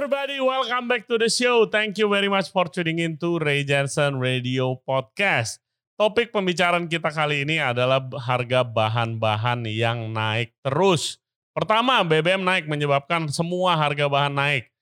everybody, 0.00 0.40
welcome 0.40 0.88
back 0.88 1.04
to 1.04 1.20
the 1.20 1.28
show. 1.28 1.68
Thank 1.68 2.00
you 2.00 2.08
very 2.08 2.24
much 2.24 2.48
for 2.48 2.64
tuning 2.72 3.04
in 3.04 3.20
to 3.20 3.36
Ray 3.36 3.68
Jensen 3.68 4.16
Radio 4.16 4.80
Podcast. 4.80 5.60
Topik 6.00 6.32
pembicaraan 6.32 6.88
kita 6.88 7.12
kali 7.12 7.44
ini 7.44 7.60
adalah 7.60 8.00
harga 8.16 8.64
bahan-bahan 8.64 9.68
yang 9.68 10.08
naik 10.08 10.56
terus. 10.64 11.20
Pertama, 11.52 12.00
BBM 12.00 12.40
naik 12.40 12.64
menyebabkan 12.64 13.28
semua 13.28 13.76
harga 13.76 14.08
bahan 14.08 14.32
naik. 14.32 14.72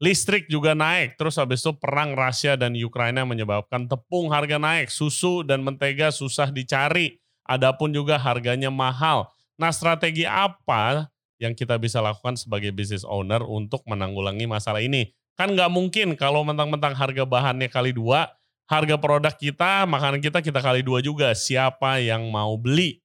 Listrik 0.00 0.48
juga 0.48 0.72
naik, 0.72 1.20
terus 1.20 1.36
habis 1.36 1.60
itu 1.60 1.76
perang 1.76 2.16
Rusia 2.16 2.56
dan 2.56 2.72
Ukraina 2.72 3.28
menyebabkan 3.28 3.84
tepung 3.84 4.32
harga 4.32 4.56
naik, 4.56 4.88
susu 4.88 5.44
dan 5.44 5.60
mentega 5.60 6.08
susah 6.08 6.48
dicari, 6.48 7.20
adapun 7.44 7.92
juga 7.92 8.16
harganya 8.16 8.72
mahal. 8.72 9.28
Nah 9.60 9.68
strategi 9.68 10.24
apa 10.24 11.11
yang 11.42 11.58
kita 11.58 11.74
bisa 11.82 11.98
lakukan 11.98 12.38
sebagai 12.38 12.70
business 12.70 13.02
owner 13.02 13.42
untuk 13.42 13.82
menanggulangi 13.90 14.46
masalah 14.46 14.78
ini. 14.78 15.10
Kan 15.34 15.58
nggak 15.58 15.74
mungkin 15.74 16.14
kalau 16.14 16.46
mentang-mentang 16.46 16.94
harga 16.94 17.26
bahannya 17.26 17.66
kali 17.66 17.90
dua, 17.90 18.30
harga 18.70 18.94
produk 18.94 19.34
kita, 19.34 19.82
makanan 19.90 20.22
kita 20.22 20.38
kita 20.38 20.62
kali 20.62 20.86
dua 20.86 21.02
juga. 21.02 21.34
Siapa 21.34 21.98
yang 21.98 22.30
mau 22.30 22.54
beli? 22.54 23.02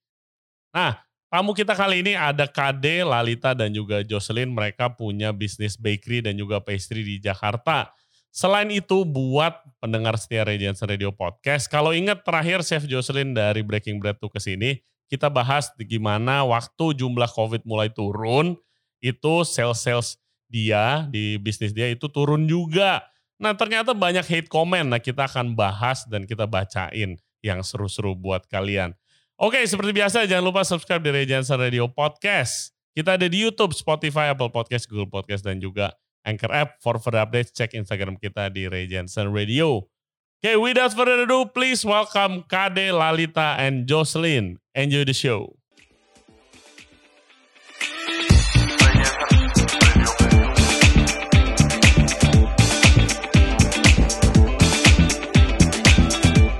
Nah, 0.69 1.01
tamu 1.33 1.57
kita 1.57 1.73
kali 1.73 2.05
ini 2.05 2.13
ada 2.13 2.45
Kade, 2.45 3.01
Lalita, 3.01 3.57
dan 3.57 3.73
juga 3.73 4.05
Jocelyn. 4.05 4.53
Mereka 4.53 4.93
punya 4.93 5.33
bisnis 5.33 5.73
bakery 5.73 6.21
dan 6.21 6.37
juga 6.37 6.61
pastry 6.61 7.01
di 7.01 7.17
Jakarta. 7.17 7.89
Selain 8.29 8.69
itu, 8.69 9.01
buat 9.01 9.65
pendengar 9.81 10.13
setia 10.21 10.45
Regency 10.45 10.85
Radio 10.85 11.09
Podcast, 11.09 11.65
kalau 11.65 11.89
ingat 11.89 12.21
terakhir 12.21 12.61
Chef 12.61 12.85
Jocelyn 12.85 13.33
dari 13.33 13.65
Breaking 13.65 13.97
Bread 13.97 14.21
tuh 14.21 14.29
ke 14.29 14.37
sini, 14.37 14.77
kita 15.07 15.31
bahas 15.31 15.71
gimana 15.79 16.43
waktu 16.43 16.95
jumlah 16.99 17.27
COVID 17.31 17.63
mulai 17.63 17.91
turun, 17.91 18.59
itu 18.99 19.33
sales-sales 19.47 20.19
dia 20.47 21.07
di 21.11 21.35
bisnis 21.39 21.75
dia 21.75 21.91
itu 21.91 22.07
turun 22.07 22.47
juga. 22.47 23.03
Nah 23.37 23.53
ternyata 23.53 23.93
banyak 23.93 24.25
hate 24.25 24.49
comment, 24.49 24.87
nah 24.87 24.99
kita 24.99 25.27
akan 25.27 25.53
bahas 25.53 26.07
dan 26.07 26.23
kita 26.25 26.47
bacain 26.47 27.19
yang 27.45 27.59
seru-seru 27.61 28.17
buat 28.17 28.47
kalian. 28.49 28.95
Oke 29.37 29.61
seperti 29.69 29.93
biasa 29.93 30.25
jangan 30.25 30.49
lupa 30.49 30.65
subscribe 30.65 31.03
di 31.03 31.11
Regency 31.13 31.53
Radio 31.53 31.85
Podcast. 31.85 32.73
Kita 32.97 33.13
ada 33.13 33.29
di 33.29 33.37
YouTube, 33.37 33.77
Spotify, 33.77 34.33
Apple 34.33 34.49
Podcast, 34.49 34.89
Google 34.89 35.05
Podcast, 35.05 35.45
dan 35.45 35.61
juga 35.61 35.93
Anchor 36.25 36.49
App. 36.49 36.81
For 36.81 36.97
further 36.97 37.21
updates, 37.21 37.53
cek 37.53 37.77
Instagram 37.77 38.17
kita 38.17 38.49
di 38.49 38.65
Regency 38.65 39.21
Radio. 39.29 39.96
Okay, 40.37 40.53
without 40.55 40.93
further 40.93 41.25
ado, 41.25 41.49
please 41.49 41.81
welcome 41.83 42.45
Kade, 42.45 42.93
Lalita, 42.93 43.57
and 43.57 43.89
Jocelyn. 43.89 44.61
Enjoy 44.75 45.01
the 45.01 45.09
show. 45.09 45.57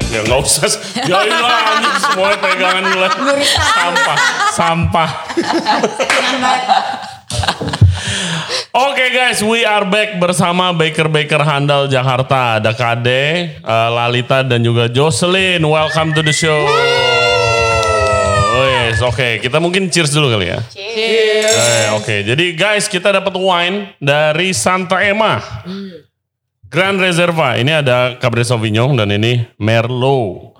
Ya 0.10 0.26
nggak 0.26 0.42
usah, 0.42 0.74
ya 1.14 1.22
lah 1.22 1.62
semuanya 2.02 2.38
pegangan 2.42 2.84
gue. 2.98 3.08
Sampah, 3.46 4.18
sampah. 4.58 5.10
Okay 9.08 9.24
guys, 9.24 9.40
we 9.40 9.64
are 9.64 9.88
back 9.88 10.20
bersama 10.20 10.76
baker-baker 10.76 11.40
handal 11.40 11.88
Jakarta. 11.88 12.60
Ada 12.60 12.76
Kade, 12.76 13.56
uh, 13.64 13.88
Lalita 13.88 14.44
dan 14.44 14.60
juga 14.60 14.92
Jocelyn. 14.92 15.64
Welcome 15.64 16.12
to 16.12 16.20
the 16.20 16.36
show. 16.36 16.68
Oh 18.52 18.68
yes, 18.68 19.00
oke. 19.00 19.16
Okay. 19.16 19.40
Kita 19.40 19.64
mungkin 19.64 19.88
cheers 19.88 20.12
dulu 20.12 20.36
kali 20.36 20.52
ya. 20.52 20.60
Cheers. 20.60 21.56
Eh, 21.56 21.88
oke, 21.96 22.04
okay. 22.04 22.20
jadi 22.28 22.52
guys 22.52 22.92
kita 22.92 23.16
dapat 23.16 23.32
wine 23.40 23.96
dari 24.04 24.52
Santa 24.52 25.00
Emma. 25.00 25.40
Grand 26.68 27.00
Reserva. 27.00 27.56
Ini 27.56 27.80
ada 27.80 28.20
Cabernet 28.20 28.52
Sauvignon 28.52 28.92
dan 29.00 29.08
ini 29.16 29.40
Merlot. 29.56 30.57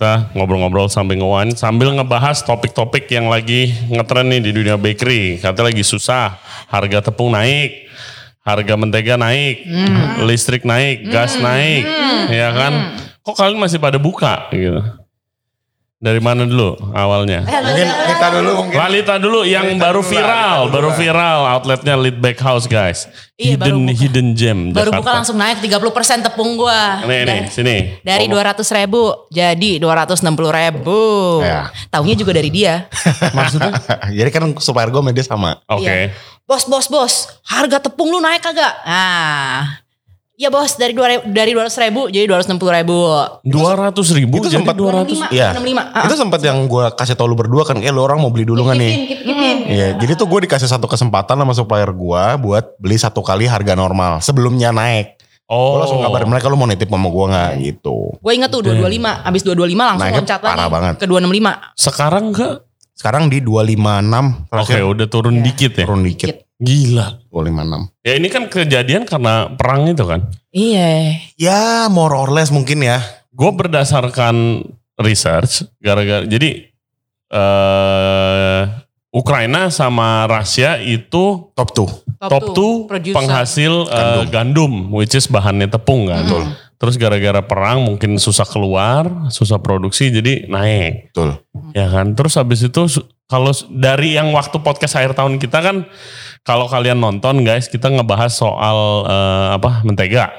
Kita 0.00 0.32
ngobrol-ngobrol 0.32 0.88
sambil 0.88 1.20
nge 1.20 1.60
sambil 1.60 1.92
ngebahas 1.92 2.40
topik-topik 2.48 3.04
yang 3.12 3.28
lagi 3.28 3.68
ngetren 3.92 4.32
nih 4.32 4.40
di 4.40 4.48
dunia 4.56 4.80
bakery. 4.80 5.36
Katanya 5.36 5.68
lagi 5.68 5.84
susah, 5.84 6.40
harga 6.72 7.12
tepung 7.12 7.36
naik, 7.36 7.84
harga 8.40 8.80
mentega 8.80 9.20
naik, 9.20 9.60
mm. 9.60 10.24
listrik 10.24 10.64
naik, 10.64 11.04
gas 11.04 11.36
mm. 11.36 11.44
naik, 11.44 11.84
mm. 11.84 12.24
ya 12.32 12.48
kan? 12.48 12.72
Kok 13.20 13.44
kalian 13.44 13.60
masih 13.60 13.76
pada 13.76 14.00
buka 14.00 14.48
gitu? 14.56 14.80
Dari 16.00 16.16
mana 16.16 16.48
dulu 16.48 16.80
awalnya? 16.96 17.44
Eh, 17.44 17.60
mungkin 17.60 17.88
kita 17.92 18.26
dulu 18.40 18.50
mungkin. 18.64 18.76
Lalita 18.80 19.14
dulu 19.20 19.44
yang 19.44 19.76
Lalita 19.76 19.84
baru 19.84 20.00
dulu 20.00 20.08
viral, 20.08 20.58
dulu 20.64 20.72
baru 20.72 20.90
viral 20.96 21.38
outletnya 21.44 21.94
Lead 22.00 22.16
Back 22.24 22.40
House 22.40 22.64
guys. 22.64 23.04
Iya, 23.36 23.60
hidden 23.60 23.84
baru 23.84 24.00
hidden 24.00 24.28
gem 24.32 24.58
Baru 24.72 24.96
Jakarta. 24.96 25.04
buka 25.04 25.10
langsung 25.20 25.36
naik 25.36 25.60
30% 25.60 26.24
tepung 26.24 26.56
gua. 26.56 27.04
Nih, 27.04 27.28
nih, 27.28 27.40
sini. 27.52 27.76
Dari 28.00 28.32
dua 28.32 28.48
ratus 28.48 28.72
ribu 28.72 29.28
jadi 29.28 29.76
260 29.76 30.24
ribu. 30.48 31.00
Ya. 31.44 31.68
Taunya 31.92 32.16
juga 32.16 32.32
dari 32.32 32.48
dia. 32.48 32.88
Maksudnya? 33.36 33.76
Jadi 34.08 34.30
kan 34.32 34.56
supplier 34.56 34.88
gue 34.88 35.04
media 35.04 35.20
sama. 35.20 35.60
Oke. 35.68 35.84
Okay. 35.84 36.00
Iya. 36.08 36.16
Bos, 36.48 36.64
bos, 36.64 36.88
bos. 36.88 37.14
Harga 37.44 37.76
tepung 37.76 38.08
lu 38.08 38.24
naik 38.24 38.40
kagak? 38.40 38.72
Nah. 38.88 39.84
Iya 40.40 40.48
bos 40.48 40.72
dari 40.80 40.96
dua 40.96 41.20
dari 41.20 41.52
dua 41.52 41.68
ratus 41.68 41.76
ribu 41.76 42.08
jadi 42.08 42.24
dua 42.24 42.40
ratus 42.40 42.48
enam 42.48 42.56
puluh 42.56 42.72
ribu. 42.72 42.96
Dua 43.44 43.76
ratus 43.76 44.08
ribu 44.16 44.40
itu 44.40 44.48
jadi 44.48 44.64
sempat 44.64 44.72
dua 44.72 45.04
ratus. 45.04 45.20
Iya. 45.28 45.52
Itu 46.08 46.16
sempat 46.16 46.40
yang 46.40 46.64
gue 46.64 46.84
kasih 46.96 47.12
tau 47.12 47.28
lu 47.28 47.36
berdua 47.36 47.68
kan, 47.68 47.76
eh 47.76 47.92
lu 47.92 48.00
orang 48.00 48.16
mau 48.16 48.32
beli 48.32 48.48
dulu 48.48 48.64
nggak 48.64 48.78
nih? 48.80 48.92
Iya. 49.68 49.86
Jadi 50.00 50.16
tuh 50.16 50.24
gue 50.24 50.48
dikasih 50.48 50.64
satu 50.64 50.88
kesempatan 50.88 51.36
sama 51.36 51.52
supplier 51.52 51.92
gue 51.92 52.24
buat 52.40 52.72
beli 52.80 52.96
satu 52.96 53.20
kali 53.20 53.44
harga 53.44 53.76
normal 53.76 54.24
sebelumnya 54.24 54.72
naik. 54.72 55.20
Oh. 55.44 55.76
Gue 55.76 55.78
langsung 55.84 56.00
kabarin 56.00 56.32
mereka 56.32 56.48
lu 56.48 56.56
mau 56.56 56.64
nitip 56.64 56.88
sama 56.88 57.12
gue 57.12 57.24
nggak 57.36 57.50
gitu. 57.60 57.96
Gue 58.16 58.32
inget 58.32 58.48
tuh 58.48 58.64
dua 58.64 58.72
dua 58.80 58.88
lima, 58.88 59.20
abis 59.20 59.44
dua 59.44 59.52
dua 59.52 59.68
lima 59.68 59.92
langsung 59.92 60.08
Naiknya 60.08 60.24
loncat 60.24 60.40
parah 60.40 60.56
lagi 60.56 60.72
banget. 60.72 60.94
ke 60.96 61.04
dua 61.04 61.18
enam 61.20 61.32
lima. 61.36 61.52
Sekarang 61.76 62.32
enggak? 62.32 62.64
Sekarang 62.96 63.28
di 63.28 63.44
256. 63.44 64.52
Oke, 64.56 64.76
udah 64.80 65.06
turun 65.08 65.40
Iya. 65.40 65.44
dikit 65.52 65.72
ya. 65.72 65.84
Turun 65.84 66.00
dikit. 66.04 66.48
Gila. 66.60 67.24
256. 67.32 68.04
Ya 68.04 68.12
ini 68.20 68.28
kan 68.28 68.44
kejadian 68.46 69.08
karena 69.08 69.48
perang 69.56 69.88
itu 69.88 70.04
kan. 70.04 70.28
Iya. 70.52 71.16
Ya 71.40 71.88
more 71.88 72.12
or 72.12 72.28
less 72.28 72.52
mungkin 72.52 72.84
ya. 72.84 73.00
Gue 73.32 73.48
berdasarkan 73.50 74.60
research 75.00 75.64
gara-gara 75.80 76.28
jadi 76.28 76.68
eh 77.30 78.62
Ukraina 79.10 79.74
sama 79.74 80.22
Rusia 80.30 80.78
itu 80.78 81.50
Top 81.58 81.74
tuh. 81.74 81.90
top 82.20 82.54
2 82.54 82.86
producer. 82.86 83.16
penghasil 83.18 83.72
eh, 83.90 84.22
gandum. 84.30 84.86
which 84.94 85.18
is 85.18 85.26
bahannya 85.26 85.66
tepung 85.66 86.06
kan. 86.06 86.22
Hmm. 86.22 86.54
Terus 86.78 86.94
gara-gara 86.94 87.42
perang 87.42 87.82
mungkin 87.82 88.16
susah 88.22 88.46
keluar, 88.46 89.28
susah 89.28 89.58
produksi 89.58 90.14
jadi 90.14 90.46
naik. 90.46 91.10
Betul. 91.10 91.42
Ya 91.74 91.90
kan. 91.90 92.14
Terus 92.14 92.38
habis 92.38 92.62
itu 92.62 92.82
kalau 93.26 93.50
dari 93.68 94.14
yang 94.14 94.30
waktu 94.30 94.62
podcast 94.62 94.94
akhir 94.94 95.18
tahun 95.18 95.42
kita 95.42 95.58
kan 95.58 95.76
kalau 96.40 96.66
kalian 96.66 96.96
nonton 96.96 97.44
guys, 97.44 97.68
kita 97.68 97.92
ngebahas 97.92 98.32
soal 98.32 99.06
eh, 99.06 99.48
apa? 99.56 99.84
mentega. 99.84 100.32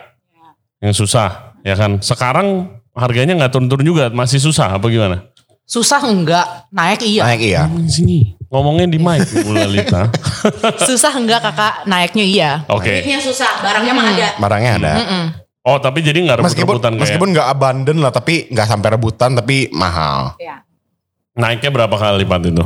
Yang 0.81 1.05
susah, 1.05 1.53
ya 1.61 1.77
kan. 1.77 2.01
Sekarang 2.01 2.77
harganya 2.97 3.37
nggak 3.37 3.51
turun-turun 3.53 3.85
juga, 3.85 4.05
masih 4.09 4.41
susah 4.41 4.81
apa 4.81 4.85
gimana? 4.89 5.29
Susah 5.71 6.03
enggak, 6.03 6.67
naik 6.73 6.99
iya. 7.05 7.21
Naik 7.23 7.41
iya. 7.41 7.61
Ngomongin 7.63 7.87
sini. 7.87 8.19
Ngomongnya 8.51 8.87
di 8.91 8.99
mic 8.99 9.23
Bu 9.47 9.55
Lalita. 9.55 10.11
Susah 10.89 11.15
enggak 11.15 11.39
kakak, 11.39 11.87
naiknya 11.87 12.25
iya. 12.27 12.51
Oke. 12.67 12.99
Naiknya 12.99 13.23
susah, 13.23 13.63
barangnya 13.63 13.93
mah 13.95 14.05
ada. 14.11 14.27
Barangnya 14.35 14.71
ada. 14.75 14.93
Mm-mm. 14.99 15.23
Oh, 15.61 15.77
tapi 15.79 16.01
jadi 16.03 16.17
nggak 16.19 16.41
rebut-rebutan 16.41 16.97
kayak. 16.97 17.01
meskipun 17.05 17.37
nggak 17.37 17.47
abundant 17.47 17.99
lah, 18.01 18.11
tapi 18.11 18.49
nggak 18.51 18.67
sampai 18.67 18.89
rebutan, 18.97 19.37
tapi 19.37 19.71
mahal. 19.71 20.35
Iya. 20.41 20.65
Naiknya 21.37 21.71
berapa 21.71 21.95
kali 21.95 22.27
lipat 22.27 22.51
itu? 22.51 22.65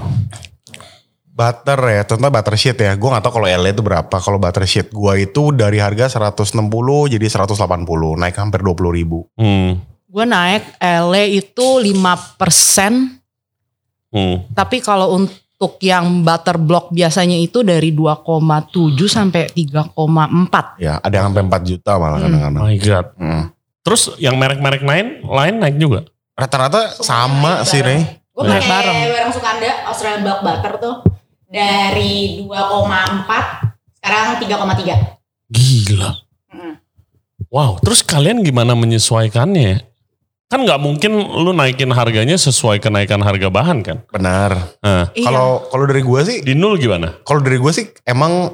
Butter 1.35 1.75
ya, 1.75 2.07
contoh 2.07 2.31
butter 2.31 2.56
sheet 2.56 2.79
ya. 2.79 2.96
Gue 2.96 3.12
gak 3.12 3.19
tau 3.19 3.35
kalau 3.35 3.44
LA 3.44 3.75
itu 3.75 3.84
berapa. 3.84 4.07
Kalau 4.07 4.40
butter 4.40 4.63
sheet 4.63 4.88
gue 4.88 5.13
itu 5.19 5.51
dari 5.51 5.84
harga 5.84 6.08
160 6.08 6.55
jadi 7.11 7.26
180. 7.28 7.52
Naik 8.16 8.40
hampir 8.40 8.64
20 8.64 8.72
ribu. 8.96 9.28
Hmm. 9.35 9.84
Gue 10.08 10.23
naik 10.23 10.79
LE 10.79 11.23
itu 11.35 11.67
5 11.84 12.40
persen, 12.40 13.20
Hmm. 14.16 14.47
tapi 14.55 14.79
kalau 14.79 15.11
untuk 15.11 15.76
yang 15.84 16.23
butter 16.23 16.55
block 16.55 16.87
biasanya 16.90 17.35
itu 17.35 17.67
dari 17.67 17.91
2,7 17.91 18.72
sampai 19.05 19.52
3,4. 19.52 20.79
Ya, 20.79 21.03
ada 21.03 21.11
yang 21.11 21.28
sampai 21.28 21.43
4 21.43 21.61
juta 21.67 21.99
malah 21.99 22.16
Hmm. 22.16 22.31
kadang-kadang. 22.31 22.61
My 22.64 22.78
God. 22.79 23.08
Hmm. 23.20 23.43
Terus 23.84 24.02
yang 24.17 24.40
merek-merek 24.40 24.81
lain, 24.81 25.20
lain 25.22 25.55
naik 25.59 25.76
juga? 25.76 26.08
Rata-rata 26.31 26.96
sama 26.96 27.67
sih, 27.67 27.84
Ray. 27.84 28.23
Gue 28.31 28.43
Naik 28.43 28.64
pakai 28.64 28.72
bareng. 28.72 28.97
barang 29.05 29.31
Sukanda 29.31 29.72
Australian 29.85 30.22
Black 30.23 30.40
Butter 30.41 30.73
tuh 30.79 30.96
dari 31.49 32.43
2,4 32.45 33.99
sekarang 34.01 34.25
3,3. 34.37 35.17
Gila. 35.49 36.11
Mm. 36.53 36.75
Wow, 37.49 37.77
terus 37.81 38.01
kalian 38.01 38.41
gimana 38.41 38.73
menyesuaikannya? 38.73 39.81
Kan 40.45 40.61
nggak 40.61 40.77
mungkin 40.77 41.17
lu 41.41 41.57
naikin 41.57 41.89
harganya 41.89 42.37
sesuai 42.37 42.77
kenaikan 42.77 43.17
harga 43.25 43.49
bahan 43.49 43.81
kan? 43.81 43.97
Benar. 44.13 44.77
Nah, 44.81 45.09
Iya. 45.17 45.25
Kalau 45.25 45.65
kalau 45.73 45.85
dari 45.89 46.05
gue 46.05 46.21
sih, 46.21 46.37
di 46.45 46.53
nol 46.53 46.77
gimana? 46.77 47.17
kalau 47.25 47.41
dari 47.41 47.57
gue 47.57 47.71
sih 47.73 47.89
emang 48.05 48.53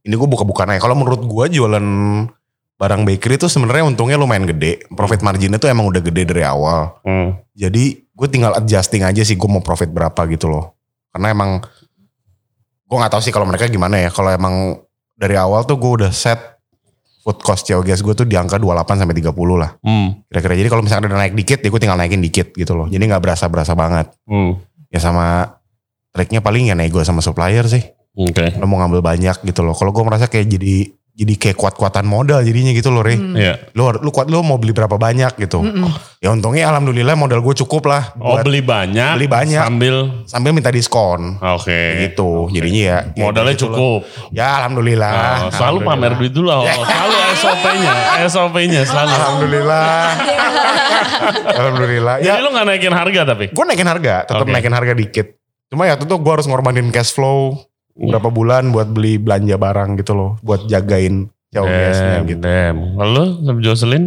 ini 0.00 0.14
gue 0.16 0.28
buka-bukaan 0.28 0.72
aja. 0.72 0.80
Kalau 0.80 0.96
menurut 0.96 1.20
gue 1.26 1.44
jualan 1.60 1.86
barang 2.76 3.02
bakery 3.08 3.36
itu 3.36 3.48
sebenarnya 3.52 3.84
untungnya 3.84 4.16
lumayan 4.16 4.48
gede. 4.48 4.86
Profit 4.88 5.20
marginnya 5.20 5.60
tuh 5.60 5.68
emang 5.68 5.88
udah 5.90 6.00
gede 6.00 6.22
dari 6.24 6.44
awal. 6.46 7.00
Hmm. 7.04 7.36
Jadi 7.52 8.06
gue 8.06 8.28
tinggal 8.32 8.56
adjusting 8.56 9.04
aja 9.04 9.20
sih 9.20 9.36
gue 9.36 9.48
mau 9.50 9.60
profit 9.60 9.92
berapa 9.92 10.16
gitu 10.32 10.48
loh. 10.48 10.72
Karena 11.12 11.32
emang 11.36 11.50
gue 12.86 12.96
nggak 12.96 13.12
tahu 13.12 13.22
sih 13.22 13.34
kalau 13.34 13.46
mereka 13.46 13.66
gimana 13.66 13.98
ya. 13.98 14.10
Kalau 14.14 14.30
emang 14.30 14.78
dari 15.18 15.34
awal 15.34 15.66
tuh 15.66 15.76
gue 15.76 16.06
udah 16.06 16.12
set 16.14 16.38
food 17.26 17.42
cost 17.42 17.66
gas 17.66 18.06
gue 18.06 18.14
tuh 18.14 18.22
di 18.22 18.38
angka 18.38 18.54
28 18.62 19.02
sampai 19.02 19.16
30 19.18 19.34
lah. 19.58 19.70
Hmm. 19.82 20.22
Kira-kira 20.30 20.54
jadi 20.54 20.68
kalau 20.70 20.82
misalnya 20.86 21.10
udah 21.10 21.18
naik 21.26 21.34
dikit 21.34 21.58
ya 21.58 21.68
gue 21.74 21.80
tinggal 21.82 21.98
naikin 21.98 22.22
dikit 22.22 22.54
gitu 22.54 22.72
loh. 22.78 22.86
Jadi 22.86 23.02
nggak 23.02 23.18
berasa-berasa 23.18 23.74
banget. 23.74 24.14
Hmm. 24.30 24.62
Ya 24.94 25.02
sama 25.02 25.58
triknya 26.14 26.38
paling 26.38 26.70
ya 26.70 26.78
nego 26.78 27.02
sama 27.02 27.18
supplier 27.18 27.66
sih. 27.66 27.82
Oke. 28.14 28.54
Lo 28.56 28.70
mau 28.70 28.78
ngambil 28.78 29.02
banyak 29.02 29.42
gitu 29.42 29.66
loh. 29.66 29.74
Kalau 29.74 29.90
gue 29.90 30.04
merasa 30.06 30.30
kayak 30.30 30.46
jadi 30.46 30.94
jadi 31.16 31.32
kayak 31.32 31.56
kuat-kuatan 31.56 32.04
modal 32.04 32.44
jadinya 32.44 32.76
gitu 32.76 32.92
loh 32.92 33.00
Re. 33.00 33.16
Iya. 33.16 33.72
Lu, 33.72 33.88
lu 33.88 34.12
kuat 34.12 34.28
lu 34.28 34.44
mau 34.44 34.60
beli 34.60 34.76
berapa 34.76 35.00
banyak 35.00 35.40
gitu. 35.40 35.64
Ya 36.20 36.28
untungnya 36.28 36.68
alhamdulillah 36.68 37.16
modal 37.16 37.40
gue 37.40 37.56
cukup 37.64 37.88
lah. 37.88 38.12
Oh 38.20 38.36
buat 38.36 38.44
beli 38.44 38.60
banyak. 38.60 39.16
Beli 39.16 39.24
banyak. 39.24 39.64
Sambil. 39.64 39.96
sambil 40.28 40.52
minta 40.52 40.68
diskon. 40.68 41.40
Oke. 41.40 42.04
gitu. 42.04 42.52
Jadinya 42.52 42.82
ya. 42.84 42.98
ya 43.16 43.24
Modalnya 43.32 43.56
gitu 43.56 43.64
loh. 43.64 43.72
cukup. 43.72 44.00
Ya 44.28 44.60
alhamdulillah. 44.60 45.48
Oh, 45.48 45.56
selalu 45.56 45.78
pamer 45.88 46.12
duit 46.20 46.32
dulu. 46.36 46.52
Oh, 46.56 46.84
selalu 46.84 47.16
SOP-nya. 47.40 47.92
SOP-nya 48.28 48.80
selalu. 48.84 49.12
Alhamdulillah. 49.16 49.96
alhamdulillah. 51.56 52.16
Jadi 52.20 52.28
Ya 52.28 52.44
lu 52.44 52.52
gak 52.52 52.66
naikin 52.68 52.92
harga 52.92 53.20
tapi? 53.24 53.44
gue 53.56 53.64
naikin 53.64 53.88
harga. 53.88 54.14
Tetap 54.28 54.44
Oke. 54.44 54.52
naikin 54.52 54.74
harga 54.76 54.92
dikit. 54.92 55.26
Cuma 55.72 55.88
ya 55.88 55.96
tuh 55.96 56.20
gue 56.20 56.32
harus 56.32 56.44
ngorbanin 56.44 56.92
cash 56.92 57.16
flow. 57.16 57.56
Berapa 57.96 58.28
bulan 58.28 58.70
buat 58.70 58.88
beli 58.88 59.16
belanja 59.16 59.56
barang 59.56 59.96
gitu 59.96 60.12
loh. 60.12 60.30
Buat 60.40 60.68
jagain 60.68 61.32
jauh 61.48 61.64
Damn, 61.64 62.28
gitu. 62.28 62.40
damn. 62.40 62.76
Lalu 62.94 63.24
sama 63.40 63.60
Jocelyn, 63.60 64.04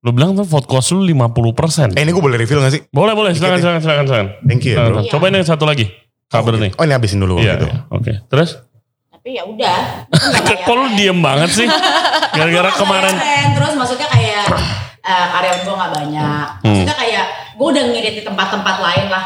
lu 0.00 0.10
bilang 0.10 0.32
tuh 0.32 0.46
vote 0.46 0.64
cost 0.64 0.94
lu 0.94 1.02
50%. 1.02 1.98
Eh 1.98 2.02
ini 2.02 2.10
gue 2.10 2.22
boleh 2.22 2.38
reveal 2.38 2.62
gak 2.62 2.70
sih? 2.70 2.82
Boleh, 2.88 3.12
boleh. 3.12 3.34
Silakan, 3.34 3.58
Dikit 3.58 3.64
silakan, 3.66 3.82
silakan, 3.82 4.04
silakan. 4.06 4.28
Thank 4.46 4.62
you 4.64 4.72
ya 4.72 4.86
bro. 4.86 5.02
Coba 5.04 5.24
ini 5.28 5.42
satu 5.42 5.66
lagi. 5.66 5.90
Kabar 6.30 6.54
nih. 6.54 6.70
Oh 6.78 6.86
ini 6.86 6.94
habisin 6.94 7.18
dulu 7.18 7.42
Iya, 7.42 7.58
gitu. 7.58 7.66
iya. 7.66 7.78
oke. 7.90 8.12
Terus? 8.30 8.50
Tapi 9.10 9.28
ya 9.34 9.42
udah. 9.42 10.06
Kok 10.70 10.74
lu 10.78 10.86
diem 10.94 11.18
banget 11.18 11.50
sih? 11.50 11.66
Gara-gara 12.30 12.70
kemarin. 12.72 13.14
terus 13.50 13.74
maksudnya 13.74 14.06
kayak 14.06 14.46
eh, 15.02 15.26
karyawan 15.34 15.60
gue 15.60 15.74
nggak 15.74 15.92
banyak. 15.98 16.46
Hmm. 16.62 16.66
Maksudnya 16.70 16.96
kayak 16.96 17.24
gue 17.58 17.66
udah 17.66 17.84
ngirit 17.90 18.14
di 18.14 18.22
tempat-tempat 18.22 18.76
lain 18.78 19.06
lah. 19.10 19.24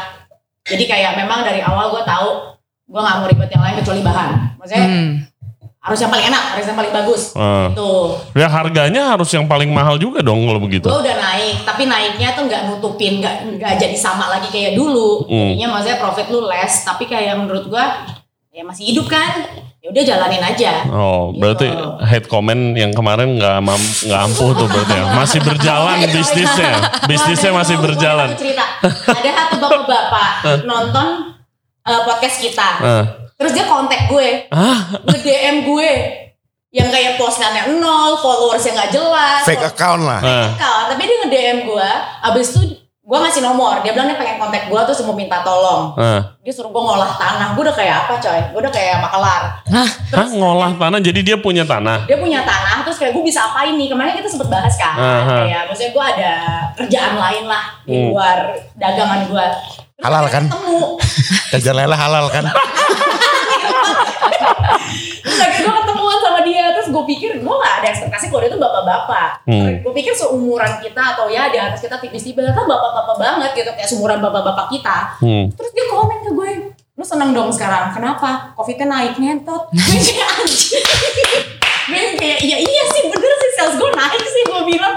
Jadi 0.65 0.83
kayak 0.89 1.13
memang 1.15 1.45
dari 1.45 1.61
awal 1.61 1.93
gue 1.93 2.01
tahu 2.01 2.54
gue 2.85 2.99
nggak 2.99 3.15
mau 3.15 3.27
ribet 3.27 3.49
yang 3.49 3.63
lain 3.63 3.75
kecuali 3.79 4.01
bahan. 4.01 4.29
Maksudnya 4.55 4.85
Hmm. 4.85 5.11
harus 5.79 5.99
yang 5.99 6.09
paling 6.09 6.27
enak, 6.27 6.43
harus 6.51 6.65
yang 6.65 6.75
paling 6.75 6.93
bagus. 6.93 7.21
Ah. 7.33 7.69
Tuh. 7.71 8.17
Ya 8.33 8.47
harganya 8.47 9.03
harus 9.11 9.29
yang 9.29 9.45
paling 9.45 9.69
mahal 9.69 9.95
juga 9.95 10.21
dong 10.21 10.41
kalau 10.43 10.57
begitu. 10.57 10.85
Gue 10.85 10.97
udah 10.99 11.15
naik, 11.15 11.61
tapi 11.61 11.85
naiknya 11.85 12.33
tuh 12.33 12.45
nggak 12.45 12.61
nutupin, 12.65 13.19
nggak 13.19 13.35
nggak 13.55 13.73
jadi 13.75 13.93
sama 13.93 14.29
lagi 14.29 14.49
kayak 14.49 14.73
dulu. 14.73 15.25
Hmm. 15.25 15.53
Jadinya 15.53 15.67
maksudnya 15.71 15.97
profit 15.99 16.27
lu 16.27 16.41
less, 16.43 16.81
tapi 16.81 17.05
kayak 17.05 17.35
menurut 17.35 17.65
gue 17.65 17.85
ya 18.51 18.61
masih 18.61 18.85
hidup 18.87 19.05
kan. 19.07 19.45
Ya 19.77 19.93
udah 19.93 20.01
jalanin 20.03 20.41
aja. 20.41 20.71
Oh, 20.89 21.29
berarti 21.31 21.69
Gitu. 21.69 21.89
head 22.01 22.25
comment 22.25 22.73
yang 22.73 22.89
kemarin 22.89 23.37
nggak 23.37 23.53
nggak 24.01 24.17
ampuh 24.19 24.49
tuh 24.51 24.65
berarti 24.65 24.93
ya. 24.95 25.05
Masih 25.13 25.39
berjalan 25.41 26.01
bisnisnya. 26.07 26.73
Bisnisnya 27.05 27.51
Wah, 27.53 27.61
masih 27.61 27.75
gua- 27.77 27.81
gua 27.81 27.87
berjalan. 27.93 28.29
cerita. 28.33 28.65
Ada 29.05 29.29
satu 29.45 29.55
bapak-bapak 29.59 30.29
nonton 30.65 31.07
eh, 31.85 32.01
podcast 32.03 32.37
kita. 32.39 32.69
Ah. 32.77 33.05
Terus 33.35 33.51
dia 33.51 33.65
kontak 33.65 34.07
gue, 34.07 34.47
Ah, 34.47 34.79
nge-DM 35.05 35.63
gue. 35.63 35.91
Yang 36.71 36.89
kayak 36.89 37.11
postingannya 37.15 37.71
nol, 37.73 38.17
followersnya 38.17 38.73
nggak 38.73 38.91
jelas. 38.91 39.43
Fake 39.43 39.57
fol- 39.57 39.69
account 39.69 40.01
lah. 40.03 40.19
ah. 40.19 40.47
account. 40.51 40.85
Tapi 40.91 41.01
dia 41.03 41.17
nge-DM 41.21 41.57
gue, 41.63 41.89
abis 42.21 42.47
itu 42.49 42.59
gue 42.99 43.17
ngasih 43.17 43.39
nomor. 43.39 43.79
Dia 43.79 43.91
bilang 43.91 44.07
dia 44.07 44.17
pengen 44.17 44.35
kontak 44.37 44.65
gue 44.65 44.79
terus 44.81 44.99
mau 45.01 45.13
minta 45.13 45.39
tolong. 45.39 45.93
ah. 45.95 46.35
Dia 46.41 46.51
suruh 46.51 46.67
gue 46.69 46.81
ngolah 46.81 47.11
tanah. 47.13 47.47
Gue 47.53 47.63
udah 47.63 47.75
kayak 47.75 47.95
apa 48.03 48.13
coy? 48.17 48.39
Gue 48.49 48.59
udah 48.59 48.73
kayak 48.73 48.95
makelar. 48.97 49.41
Hah, 49.63 49.89
ngolah 50.31 50.71
tanah 50.73 50.99
jadi 50.99 51.19
dia 51.21 51.37
punya 51.37 51.63
tanah. 51.63 52.03
Dia 52.05 52.17
punya 52.17 52.41
tanah, 52.41 52.81
terus 52.81 52.97
kayak 52.97 53.13
gue 53.13 53.23
bisa 53.23 53.45
apa 53.45 53.63
ini? 53.63 53.87
Kemarin 53.87 54.11
kita 54.13 54.27
sempet 54.27 54.47
bahas 54.47 54.75
kan. 54.75 54.95
Aha. 54.95 55.43
Kayak 55.43 55.61
maksudnya 55.67 55.91
gue 55.91 56.05
ada 56.09 56.33
kerjaan 56.75 57.13
lain 57.15 57.43
lah 57.45 57.63
di 57.83 57.93
Hmm. 57.93 58.07
luar 58.09 58.37
dagangan 58.73 59.21
gue. 59.27 59.47
Halal 60.03 60.27
kan? 60.27 60.43
Lele 61.55 61.95
halal 62.03 62.27
kan. 62.27 62.45
Terus 65.23 65.39
akhirnya 65.39 65.71
gue 65.71 65.75
ketemuan 65.87 66.17
sama 66.19 66.39
dia. 66.43 66.65
Terus 66.75 66.87
gue 66.91 67.03
pikir 67.15 67.31
gue 67.39 67.55
gak 67.55 67.75
ada 67.81 67.87
ekspektasi 67.95 68.27
kalau 68.27 68.41
dia 68.43 68.51
tuh 68.51 68.59
bapak-bapak. 68.59 69.29
Hmm. 69.47 69.79
Gue 69.79 69.93
pikir 69.95 70.11
seumuran 70.11 70.83
kita 70.83 71.15
atau 71.15 71.31
ya 71.31 71.47
di 71.47 71.57
atas 71.57 71.79
kita 71.79 71.95
tipis-tipis. 72.03 72.43
Ternyata 72.43 72.67
bapak-bapak 72.67 73.15
banget 73.15 73.51
gitu. 73.55 73.71
Kayak 73.71 73.89
seumuran 73.89 74.19
bapak-bapak 74.19 74.67
kita. 74.67 74.97
Hmm. 75.23 75.47
Terus 75.55 75.71
dia 75.71 75.85
komen 75.87 76.17
ke 76.27 76.31
gue, 76.35 76.49
lu 76.99 77.03
seneng 77.07 77.31
dong 77.31 77.49
sekarang. 77.55 77.95
Kenapa? 77.95 78.51
Covidnya 78.59 78.87
naik 78.91 79.15
ngentot. 79.15 79.71
Gue 79.75 79.99
kayak 80.03 80.29
anjing. 80.43 80.85
Gue 81.85 82.01
kayak, 82.17 82.39
iya 82.43 82.57
iya 82.59 82.83
sih 82.91 83.03
bener 83.13 83.33
sih 83.37 83.44
sales 83.55 83.75
gue 83.75 83.89
naik 83.89 84.21
sih 84.21 84.43
gue 84.43 84.61
bilang. 84.67 84.93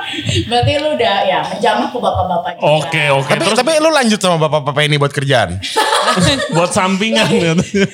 Berarti 0.51 0.73
lu 0.79 0.89
udah 0.95 1.17
ya 1.25 1.41
menjamah 1.47 1.89
ke 1.89 1.99
bapak-bapak 1.99 2.53
juga. 2.59 2.69
Oke, 2.83 3.05
oke. 3.15 3.31
tapi 3.31 3.43
Terus 3.47 3.59
tapi 3.59 3.71
lu 3.79 3.91
lanjut 3.91 4.19
sama 4.19 4.37
bapak-bapak 4.43 4.83
ini 4.85 4.97
buat 4.99 5.13
kerjaan. 5.13 5.57
buat 6.57 6.71
sampingan 6.71 7.27
gitu. 7.31 7.53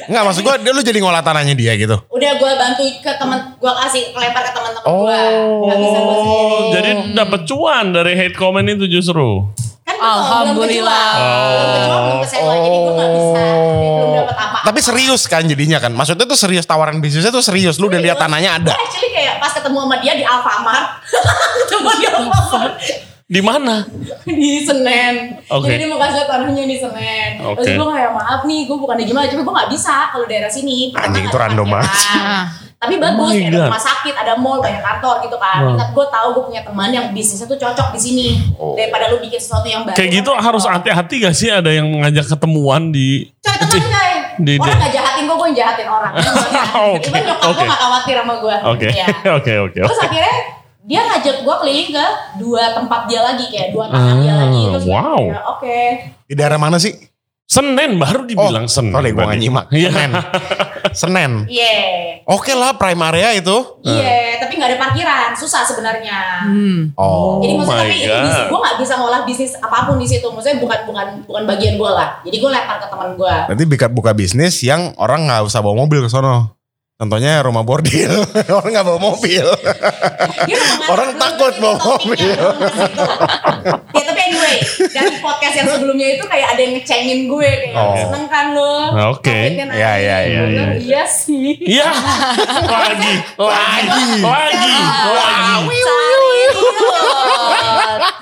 Enggak 0.08 0.22
maksud 0.25 0.43
gue 0.43 0.55
dia 0.62 0.72
lu 0.72 0.82
jadi 0.82 0.99
ngolah 0.99 1.22
tanahnya 1.22 1.55
dia 1.55 1.72
gitu. 1.76 1.96
Udah 2.08 2.31
gue 2.34 2.50
bantu 2.56 2.82
ke 2.99 3.12
temen, 3.14 3.38
gue 3.55 3.72
kasih 3.84 4.02
kelempar 4.11 4.43
ke 4.43 4.52
teman-teman 4.52 4.82
Oh. 4.84 5.05
gue. 5.05 5.20
Gak 5.69 5.76
bisa 5.78 5.99
gue 5.99 6.16
sendiri. 6.16 6.72
Jadi 6.75 6.90
dapat 7.12 7.40
cuan 7.44 7.84
dari 7.90 8.12
hate 8.17 8.37
comment 8.37 8.67
itu 8.67 8.87
justru. 8.88 9.49
Kan 10.05 10.12
Alhamdulillah. 10.21 11.09
Belum 11.17 11.69
kejual, 11.73 11.99
belum 12.05 12.19
kesewa, 12.21 12.53
jadi 12.53 12.77
gue 12.77 12.93
gak 12.93 13.11
bisa. 13.17 13.43
Belum 13.89 14.12
dapat 14.21 14.37
apa. 14.37 14.59
Tapi 14.65 14.79
serius 14.85 15.23
kan 15.25 15.43
jadinya 15.49 15.79
kan. 15.81 15.93
Maksudnya 15.97 16.27
tuh 16.29 16.37
serius 16.37 16.69
tawaran 16.69 17.01
bisnisnya 17.01 17.33
tuh 17.33 17.41
serius. 17.41 17.81
Lu 17.81 17.89
udah 17.89 18.01
lihat 18.01 18.21
tanahnya 18.21 18.61
ada. 18.61 18.73
Gue 18.77 18.85
actually 18.85 19.11
kayak 19.17 19.41
pas 19.41 19.53
ketemu 19.56 19.79
sama 19.81 19.97
dia 20.05 20.12
di 20.12 20.25
Alfamart. 20.25 20.87
ketemu 21.65 21.89
di 21.97 22.06
Alfamart. 22.12 22.75
Di 23.25 23.41
mana? 23.41 23.89
di 24.29 24.61
Senen. 24.61 25.41
Oke. 25.49 25.73
Jadi 25.73 25.81
dia 25.81 25.89
mau 25.89 25.97
kasih 25.97 26.29
tanahnya 26.29 26.65
di 26.69 26.77
Senen. 26.77 27.31
Oke. 27.41 27.65
Terus 27.65 27.81
gue 27.81 27.89
kayak 27.89 28.12
maaf 28.12 28.41
nih, 28.45 28.61
gue 28.69 28.77
bukan 28.77 28.97
di 29.01 29.05
gimana, 29.09 29.25
cuma 29.33 29.43
gue 29.49 29.55
gak 29.65 29.71
bisa 29.73 30.12
kalau 30.12 30.29
daerah 30.29 30.53
sini. 30.53 30.93
Anjing, 30.93 31.25
itu 31.25 31.39
random 31.41 31.67
banget. 31.73 31.89
Tapi 32.84 32.94
Oh 32.94 33.00
bagus, 33.00 33.31
kayak 33.31 33.48
ada 33.48 33.60
rumah 33.64 33.82
sakit, 33.82 34.14
ada 34.14 34.32
mall, 34.36 34.58
banyak 34.58 34.78
kantor 34.78 35.14
gitu 35.20 35.36
kan. 35.36 35.58
Wow. 35.58 35.72
Ingat 35.72 35.88
gue 35.90 36.06
tahu 36.06 36.29
gue 36.31 36.44
punya 36.46 36.62
teman 36.62 36.88
yang 36.88 37.06
bisnisnya 37.10 37.46
tuh 37.46 37.56
cocok 37.56 37.88
di 37.91 38.00
sini. 38.00 38.26
Oh. 38.55 38.74
Daripada 38.74 39.08
lu 39.08 39.19
bikin 39.19 39.36
sesuatu 39.36 39.64
yang 39.64 39.82
baru. 39.82 39.94
Kayak 39.94 40.10
gitu 40.14 40.29
kan 40.31 40.43
harus 40.43 40.62
repot. 40.62 40.74
hati-hati 40.76 41.14
gak 41.20 41.34
sih 41.34 41.48
ada 41.48 41.70
yang 41.70 41.88
ngajak 41.96 42.26
ketemuan 42.29 42.91
di 42.91 43.32
Coy 43.38 43.56
temen 43.56 43.81
coy. 43.82 44.10
Di- 44.36 44.58
orang 44.58 44.67
di- 44.69 44.82
gak 44.82 44.93
jahatin 44.93 45.22
gue, 45.24 45.34
gue 45.34 45.46
yang 45.46 45.58
jahatin 45.58 45.88
orang. 45.88 46.12
Oke, 46.91 47.06
Even 47.06 47.22
nyokap 47.22 47.46
oke. 47.46 47.56
gue 47.56 47.67
gak 47.67 47.81
khawatir 47.81 48.14
sama 48.19 48.34
gue. 48.36 48.56
Oke, 48.67 48.88
Iya. 48.91 49.06
oke, 49.38 49.53
oke. 49.64 49.81
Terus 49.81 50.00
akhirnya 50.00 50.36
dia 50.84 51.00
ngajak 51.03 51.36
gue 51.41 51.55
keliling 51.56 51.91
ke 51.91 52.06
dua 52.36 52.62
tempat 52.72 53.00
dia 53.06 53.20
lagi 53.22 53.48
kayak 53.48 53.72
dua 53.72 53.88
tanah 53.88 54.14
dia 54.19 54.29
Ah, 54.29 54.38
lagi 54.38 54.62
terus 54.69 54.84
wow. 54.84 55.17
kayak, 55.17 55.44
oke 55.48 55.81
Di 56.24 56.34
daerah 56.34 56.58
mana 56.58 56.76
sih? 56.76 56.93
Senen 57.44 57.96
baru 57.96 58.24
dibilang 58.24 58.67
Senen. 58.67 58.91
Sorry 58.91 59.10
gue 59.10 59.22
gak 59.22 59.38
nyimak. 59.38 59.67
Iya. 59.70 59.91
Senen. 60.94 61.44
Iya 61.44 61.77
Oke 62.24 62.51
lah 62.51 62.72
prime 62.72 63.03
area 63.05 63.34
itu. 63.34 63.53
iya 63.81 64.39
tapi 64.39 64.55
nggak 64.55 64.70
ada 64.70 64.79
parkiran 64.81 65.31
susah 65.34 65.60
sebenarnya 65.63 66.19
Hmm. 66.44 66.94
Oh. 66.94 67.39
jadi 67.39 67.53
maksudnya 67.55 67.77
my 67.77 67.84
tapi 67.84 67.96
itu 67.96 68.08
God. 68.08 68.22
bisnis 68.22 68.44
gue 68.44 68.58
nggak 68.60 68.77
bisa 68.79 68.93
ngolah 68.96 69.20
bisnis 69.22 69.53
apa 69.56 69.79
pun 69.84 69.96
di 69.96 70.06
situ 70.06 70.27
maksudnya 70.27 70.56
bukan 70.56 70.79
bukan 70.84 71.06
bukan 71.24 71.43
bagian 71.44 71.74
gue 71.74 71.91
lah 71.91 72.20
jadi 72.20 72.36
gue 72.39 72.51
lempar 72.51 72.77
ke 72.77 72.86
teman 72.86 73.10
gue 73.13 73.34
Nanti 73.46 73.65
buka, 73.67 73.86
buka 73.89 74.13
bisnis 74.13 74.55
yang 74.60 74.94
orang 74.96 75.24
nggak 75.24 75.43
usah 75.43 75.60
bawa 75.60 75.74
mobil 75.79 76.01
ke 76.01 76.08
sono. 76.08 76.56
Contohnya 76.94 77.43
rumah 77.43 77.60
bordil. 77.60 78.06
orang 78.55 78.70
nggak 78.70 78.86
bawa 78.86 79.01
mobil. 79.05 79.43
Orang 80.86 81.10
takut 81.15 81.53
bawa 81.58 81.74
mobil. 81.77 82.22
ya 82.22 84.03
tapi 84.05 84.20
dari 84.89 85.17
podcast 85.19 85.55
yang 85.55 85.69
sebelumnya 85.69 86.08
itu 86.13 86.25
kayak 86.25 86.49
ada 86.53 86.61
yang 86.61 86.75
ngecengin 86.75 87.20
gue 87.27 87.51
kayak 87.63 87.77
Oh. 87.77 87.94
seneng 87.96 88.25
kan 88.27 88.46
lo 88.51 88.77
Oke. 89.13 89.29
Covidnya 89.29 89.65
naik. 89.67 89.77
Iya, 89.77 89.93
iya, 89.96 90.19
iya, 90.20 90.43
iya. 90.44 90.65
iya 90.77 91.03
sih 91.05 91.56
Iya. 91.58 91.87
lagi, 92.65 93.13
lagi, 93.37 93.93
lagi, 94.20 94.73
lagi. 95.05 95.79
cari. 95.81 96.39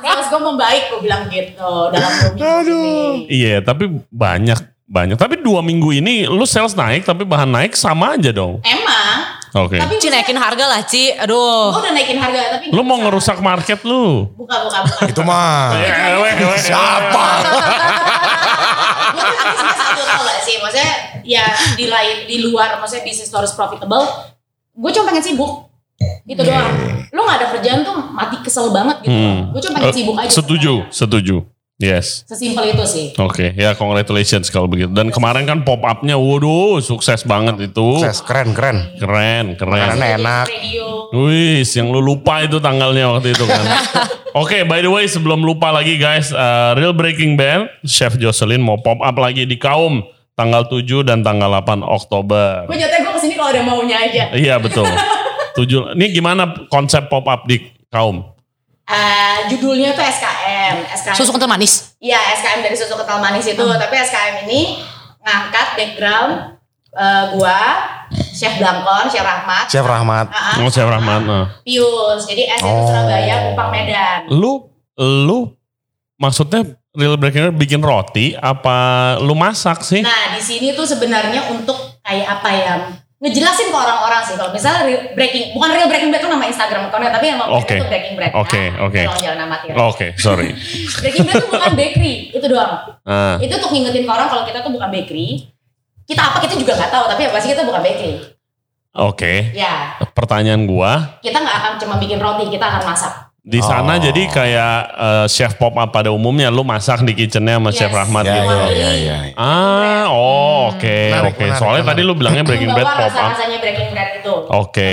Terus 0.02 0.26
gue 0.28 0.40
membaik 0.42 0.82
gue 0.88 1.00
bilang 1.00 1.22
gitu 1.28 1.72
dalam 1.90 2.10
dua 2.34 2.52
minggu 2.60 2.76
ini. 2.76 3.26
Iya, 3.28 3.56
tapi 3.62 3.84
banyak 4.08 4.58
banyak. 4.84 5.16
Tapi 5.16 5.40
dua 5.40 5.60
minggu 5.60 5.88
ini 5.94 6.28
lu 6.28 6.44
sales 6.44 6.74
naik 6.74 7.02
tapi 7.02 7.24
bahan 7.24 7.48
naik 7.48 7.72
sama 7.72 8.12
aja 8.12 8.28
dong. 8.28 8.60
Emang, 8.60 8.91
Oke. 9.54 9.76
tapi 9.76 9.94
Ci 9.96 10.08
naikin 10.08 10.34
harga 10.34 10.64
lah 10.64 10.80
Ci. 10.82 11.12
gue 11.12 11.20
Aduh. 11.20 11.70
udah 11.70 11.92
naikin 11.92 12.16
harga 12.16 12.56
tapi 12.56 12.72
Lu 12.72 12.80
mau 12.80 12.96
bisa. 12.96 13.04
ngerusak 13.04 13.38
market 13.38 13.80
lu. 13.82 14.32
Bukan, 14.32 14.58
bukan, 14.64 14.80
bukan. 14.82 15.04
itu 15.06 15.20
mah. 15.22 15.76
Eh, 15.76 16.56
Siapa? 16.58 17.26
Gue 19.12 19.22
tapi 19.82 20.00
tau 20.02 20.22
gak 20.22 20.40
sih, 20.40 20.56
maksudnya 20.56 20.92
ya 21.22 21.44
di 21.74 21.86
lain 21.86 22.16
di 22.24 22.36
luar 22.40 22.76
maksudnya 22.76 23.02
bisnis 23.02 23.28
harus 23.28 23.52
profitable. 23.52 24.04
gue 24.72 24.90
cuma 24.90 25.04
pengen 25.06 25.20
sibuk. 25.22 25.68
Itu 26.24 26.40
doang. 26.40 26.72
Lu 27.12 27.20
gak 27.22 27.36
ada 27.36 27.46
kerjaan 27.52 27.80
tuh 27.82 27.94
mati 28.10 28.40
kesel 28.40 28.72
banget 28.72 29.04
gitu. 29.04 29.12
Hmm. 29.12 29.52
Gue 29.52 29.60
cuma 29.60 29.78
pengen 29.78 29.86
Eh, 29.86 29.94
sibuk 29.94 30.16
aja. 30.16 30.30
Setuju, 30.32 30.72
setuju. 30.88 31.36
Yes. 31.80 32.22
Sesimpel 32.28 32.76
itu 32.76 32.84
sih. 32.86 33.06
Oke, 33.18 33.56
ya 33.58 33.74
congratulations 33.74 34.52
kalau 34.52 34.70
begitu. 34.70 34.92
Dan 34.92 35.10
kemarin 35.10 35.48
kan 35.48 35.66
pop 35.66 35.82
up-nya, 35.82 36.14
waduh, 36.14 36.78
sukses 36.78 37.26
banget 37.26 37.72
itu. 37.72 37.88
Sukses, 37.98 38.22
keren, 38.22 38.54
keren. 38.54 38.94
Keren, 39.02 39.58
keren. 39.58 39.82
Makanannya 39.90 40.08
enak. 40.20 40.46
Radio. 40.46 40.86
Wih, 41.10 41.66
yang 41.66 41.90
lu 41.90 41.98
lupa 41.98 42.44
itu 42.46 42.62
tanggalnya 42.62 43.10
waktu 43.18 43.34
itu 43.34 43.44
kan. 43.44 43.64
Oke, 44.40 44.64
by 44.64 44.80
the 44.80 44.88
way 44.88 45.04
sebelum 45.04 45.44
lupa 45.44 45.68
lagi 45.68 46.00
guys, 46.00 46.32
uh, 46.32 46.72
Real 46.72 46.96
Breaking 46.96 47.36
Band, 47.36 47.68
Chef 47.84 48.16
Jocelyn 48.16 48.64
mau 48.64 48.80
pop 48.80 49.02
up 49.04 49.16
lagi 49.20 49.44
di 49.44 49.60
Kaum 49.60 50.00
tanggal 50.32 50.64
7 50.72 51.04
dan 51.04 51.20
tanggal 51.20 51.52
8 51.60 51.84
Oktober. 51.84 52.64
Gue 52.64 52.80
jatuhnya 52.80 53.04
gue 53.04 53.12
ke 53.12 53.20
sini 53.20 53.34
kalau 53.36 53.52
ada 53.52 53.60
maunya 53.60 54.00
aja. 54.00 54.32
Iya 54.32 54.56
betul. 54.56 54.88
7. 55.52 55.92
Ini 56.00 56.06
gimana 56.16 56.48
konsep 56.72 57.12
pop 57.12 57.28
up 57.28 57.44
di 57.44 57.60
Kaum? 57.92 58.31
Eh, 58.92 59.38
judulnya 59.48 59.96
tuh 59.96 60.04
SKM. 60.04 60.74
SKM. 60.92 61.16
Susu 61.16 61.32
kental 61.32 61.48
manis. 61.48 61.96
Iya 61.96 62.20
SKM 62.36 62.60
dari 62.60 62.76
susu 62.76 62.92
kental 62.92 63.18
manis 63.18 63.48
itu. 63.48 63.64
Hmm. 63.64 63.80
Tapi 63.80 63.94
SKM 63.96 64.44
ini 64.44 64.84
ngangkat 65.18 65.66
background 65.74 66.32
eh, 66.92 67.24
gua, 67.32 67.60
Chef 68.12 68.60
Blangkon, 68.60 69.08
Chef 69.08 69.24
Rahmat, 69.24 69.64
Chef 69.66 69.80
Rahmat. 69.80 70.26
Ah, 70.28 70.52
ah, 70.52 70.54
Oh, 70.60 70.68
Chef 70.68 70.84
Rahmat. 70.84 71.20
nah. 71.24 71.44
Pius. 71.64 72.28
Jadi 72.28 72.44
S 72.44 72.60
Oh. 72.60 72.84
Surabaya, 72.84 73.48
Kupang 73.48 73.72
Medan. 73.72 74.28
Lu, 74.28 74.68
lu 75.00 75.56
maksudnya 76.20 76.68
Real 76.92 77.16
Band 77.16 77.56
bikin 77.56 77.80
roti 77.80 78.36
apa 78.36 79.16
lu 79.16 79.32
masak 79.32 79.80
sih? 79.80 80.04
Nah 80.04 80.36
di 80.36 80.44
sini 80.44 80.76
tuh 80.76 80.84
sebenarnya 80.84 81.48
untuk 81.48 81.74
kayak 82.04 82.28
apa 82.28 82.50
ya? 82.52 82.74
Ngejelasin 83.22 83.70
ke 83.70 83.78
orang-orang 83.78 84.18
sih. 84.26 84.34
Kalau 84.34 84.50
misalnya 84.50 84.82
real 84.82 85.14
breaking, 85.14 85.54
bukan 85.54 85.70
real 85.70 85.86
breaking 85.86 86.10
bread 86.10 86.26
itu 86.26 86.26
nama 86.26 86.42
Instagram 86.42 86.90
accountnya, 86.90 87.14
tapi 87.14 87.30
emang 87.30 87.54
Oke. 87.54 87.78
itu 87.78 87.86
breaking 87.86 88.14
bread. 88.18 88.32
Oke, 88.34 88.74
ya. 88.74 88.82
oke. 88.82 88.98
Tolong 88.98 89.22
jangan 89.22 89.40
amatir. 89.46 89.70
Oke, 89.78 90.06
sorry. 90.18 90.50
Breaking 91.06 91.30
bread 91.30 91.38
itu 91.38 91.48
bukan 91.54 91.72
bakery, 91.78 92.14
itu 92.34 92.46
doang. 92.50 92.98
Ah, 93.06 93.38
Itu 93.38 93.54
untuk 93.62 93.70
ngingetin 93.70 94.02
ke 94.02 94.10
orang 94.10 94.26
kalau 94.26 94.42
kita 94.42 94.58
tuh 94.66 94.74
bukan 94.74 94.90
bakery. 94.90 95.54
Kita 96.02 96.18
apa 96.18 96.42
kita 96.42 96.58
juga 96.58 96.74
nggak 96.74 96.90
tahu, 96.90 97.04
tapi 97.14 97.20
yang 97.22 97.32
pasti 97.32 97.48
kita 97.54 97.62
bukan 97.62 97.78
bakery. 97.86 98.14
Oke. 98.92 99.54
Ya, 99.54 99.96
Pertanyaan 100.18 100.66
gua, 100.66 101.22
kita 101.22 101.38
nggak 101.38 101.56
akan 101.62 101.72
cuma 101.78 101.94
bikin 102.02 102.18
roti, 102.18 102.50
kita 102.50 102.66
akan 102.66 102.82
masak. 102.90 103.31
Di 103.42 103.58
sana 103.58 103.98
Oh. 103.98 104.00
jadi 104.00 104.22
kayak 104.24 104.74
eh, 104.94 105.26
chef 105.26 105.58
pop 105.58 105.74
up 105.74 105.90
pada 105.90 106.08
umumnya 106.08 106.46
lu 106.46 106.62
masak 106.62 107.02
di 107.02 107.10
kitchennya 107.12 107.58
sama 107.58 107.68
Yes. 107.68 107.76
chef 107.76 107.90
Rahmat 107.90 108.22
Ya, 108.22 108.34
gitu. 108.38 108.54
ya, 108.54 108.70
ya, 108.70 108.90
ya. 108.94 109.16
Ah, 109.34 110.06
oh 110.06 110.70
oke 110.70 110.86
Menarik, 111.10 111.34
oke. 111.34 111.42
menarik, 111.42 111.58
Soalnya 111.58 111.82
menarik. 111.82 111.90
tadi 111.90 112.00
lu 112.04 112.14
bilangnya 112.14 112.44
breaking 112.44 112.70
Membawa 112.70 112.86
pop 112.86 112.94
up. 112.94 113.02
rasa-rasanya 113.02 113.58
breaking 113.58 113.88
bread 113.90 114.10
itu. 114.16 114.34
Oke. 114.46 114.90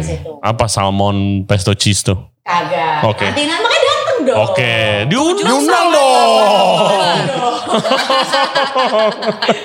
Situ. 0.00 0.30
Apa 0.40 0.64
salmon 0.66 1.16
pesto 1.44 1.76
cheese 1.76 2.00
tuh? 2.02 2.16
Kagak. 2.40 3.04
Oke. 3.04 3.28
Nanti 3.28 3.44
nah, 3.44 3.60
makanya 3.60 3.91
dong. 4.26 4.38
Oke, 4.50 5.06
diundang. 5.10 5.46
Diundang 5.46 5.86
dong. 5.92 6.78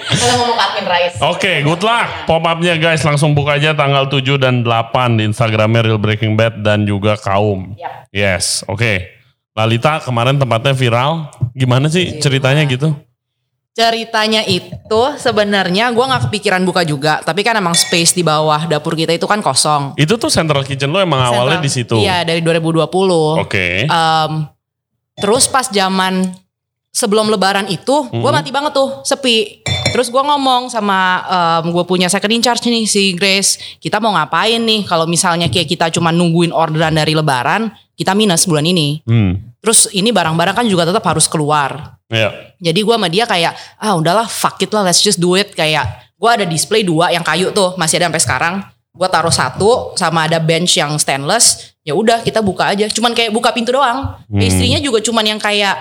Kalau 0.08 0.36
ngomong 0.42 0.58
Rais. 0.88 1.16
Oke, 1.20 1.62
good 1.62 1.84
luck. 1.84 2.08
Pop 2.26 2.44
up-nya 2.48 2.80
guys 2.80 3.04
langsung 3.04 3.36
buka 3.36 3.60
aja 3.60 3.76
tanggal 3.76 4.08
7 4.08 4.40
dan 4.40 4.64
8 4.64 5.20
di 5.20 5.28
Instagramnya 5.28 5.92
Real 5.92 6.00
Breaking 6.02 6.40
Bad 6.40 6.64
dan 6.64 6.88
juga 6.88 7.20
Kaum. 7.20 7.76
Yap. 7.76 8.10
Yes, 8.16 8.64
oke. 8.66 9.04
Lalita 9.58 10.00
kemarin 10.06 10.38
tempatnya 10.38 10.74
viral. 10.78 11.34
Gimana 11.58 11.90
sih 11.90 12.22
ceritanya 12.22 12.62
gitu? 12.70 12.94
Ceritanya 13.78 14.42
itu 14.42 15.02
sebenarnya 15.22 15.94
gue 15.94 16.02
nggak 16.02 16.34
kepikiran 16.34 16.66
buka 16.66 16.82
juga, 16.82 17.22
tapi 17.22 17.46
kan 17.46 17.54
emang 17.62 17.78
space 17.78 18.18
di 18.18 18.26
bawah 18.26 18.66
dapur 18.66 18.98
kita 18.98 19.14
itu 19.14 19.30
kan 19.30 19.38
kosong. 19.38 19.94
Itu 19.94 20.18
tuh 20.18 20.34
Central 20.34 20.66
Kitchen 20.66 20.90
lo 20.90 20.98
emang 20.98 21.22
awalnya 21.22 21.62
di 21.62 21.70
situ. 21.70 22.02
Iya 22.02 22.26
dari 22.26 22.42
2020. 22.42 22.90
Oke. 23.38 23.86
Em, 23.86 24.32
terus 25.22 25.46
pas 25.46 25.70
zaman 25.70 26.26
sebelum 26.90 27.30
Lebaran 27.30 27.70
itu, 27.70 28.10
gue 28.10 28.32
mati 28.34 28.50
banget 28.50 28.74
tuh 28.74 29.06
sepi. 29.06 29.62
Terus 29.94 30.10
gue 30.10 30.24
ngomong 30.26 30.74
sama 30.74 31.22
gue 31.62 31.86
punya 31.86 32.10
second 32.10 32.34
in 32.34 32.42
charge 32.42 32.66
nih 32.74 32.90
si 32.90 33.14
Grace, 33.14 33.78
kita 33.78 34.02
mau 34.02 34.10
ngapain 34.18 34.58
nih 34.58 34.90
kalau 34.90 35.06
misalnya 35.06 35.54
kayak 35.54 35.70
kita 35.70 35.94
cuma 35.94 36.10
nungguin 36.10 36.50
orderan 36.50 36.98
dari 36.98 37.14
Lebaran, 37.14 37.70
kita 37.94 38.18
minus 38.18 38.50
bulan 38.50 38.66
ini. 38.66 39.06
Hmm. 39.06 39.47
Terus 39.68 39.92
ini 39.92 40.16
barang-barang 40.16 40.64
kan 40.64 40.64
juga 40.64 40.88
tetap 40.88 41.04
harus 41.04 41.28
keluar. 41.28 42.00
Ya. 42.08 42.56
Jadi 42.56 42.88
gue 42.88 42.96
sama 42.96 43.12
dia 43.12 43.28
kayak 43.28 43.52
ah 43.84 44.00
udahlah 44.00 44.24
fuck 44.24 44.56
it 44.64 44.72
lah 44.72 44.88
let's 44.88 45.04
just 45.04 45.20
do 45.20 45.36
it 45.36 45.52
kayak 45.52 46.08
gue 46.16 46.30
ada 46.32 46.48
display 46.48 46.88
dua 46.88 47.12
yang 47.12 47.20
kayu 47.20 47.52
tuh 47.52 47.76
masih 47.76 48.00
ada 48.00 48.08
sampai 48.08 48.24
sekarang. 48.24 48.56
Gue 48.96 49.12
taruh 49.12 49.36
satu 49.36 49.92
sama 50.00 50.24
ada 50.24 50.40
bench 50.40 50.80
yang 50.80 50.96
stainless. 50.96 51.76
Ya 51.84 52.00
udah 52.00 52.24
kita 52.24 52.40
buka 52.40 52.72
aja. 52.72 52.88
Cuman 52.88 53.12
kayak 53.12 53.36
buka 53.36 53.52
pintu 53.52 53.76
doang. 53.76 54.16
Hmm. 54.32 54.40
Istrinya 54.40 54.80
juga 54.80 55.04
cuman 55.04 55.36
yang 55.36 55.40
kayak 55.44 55.76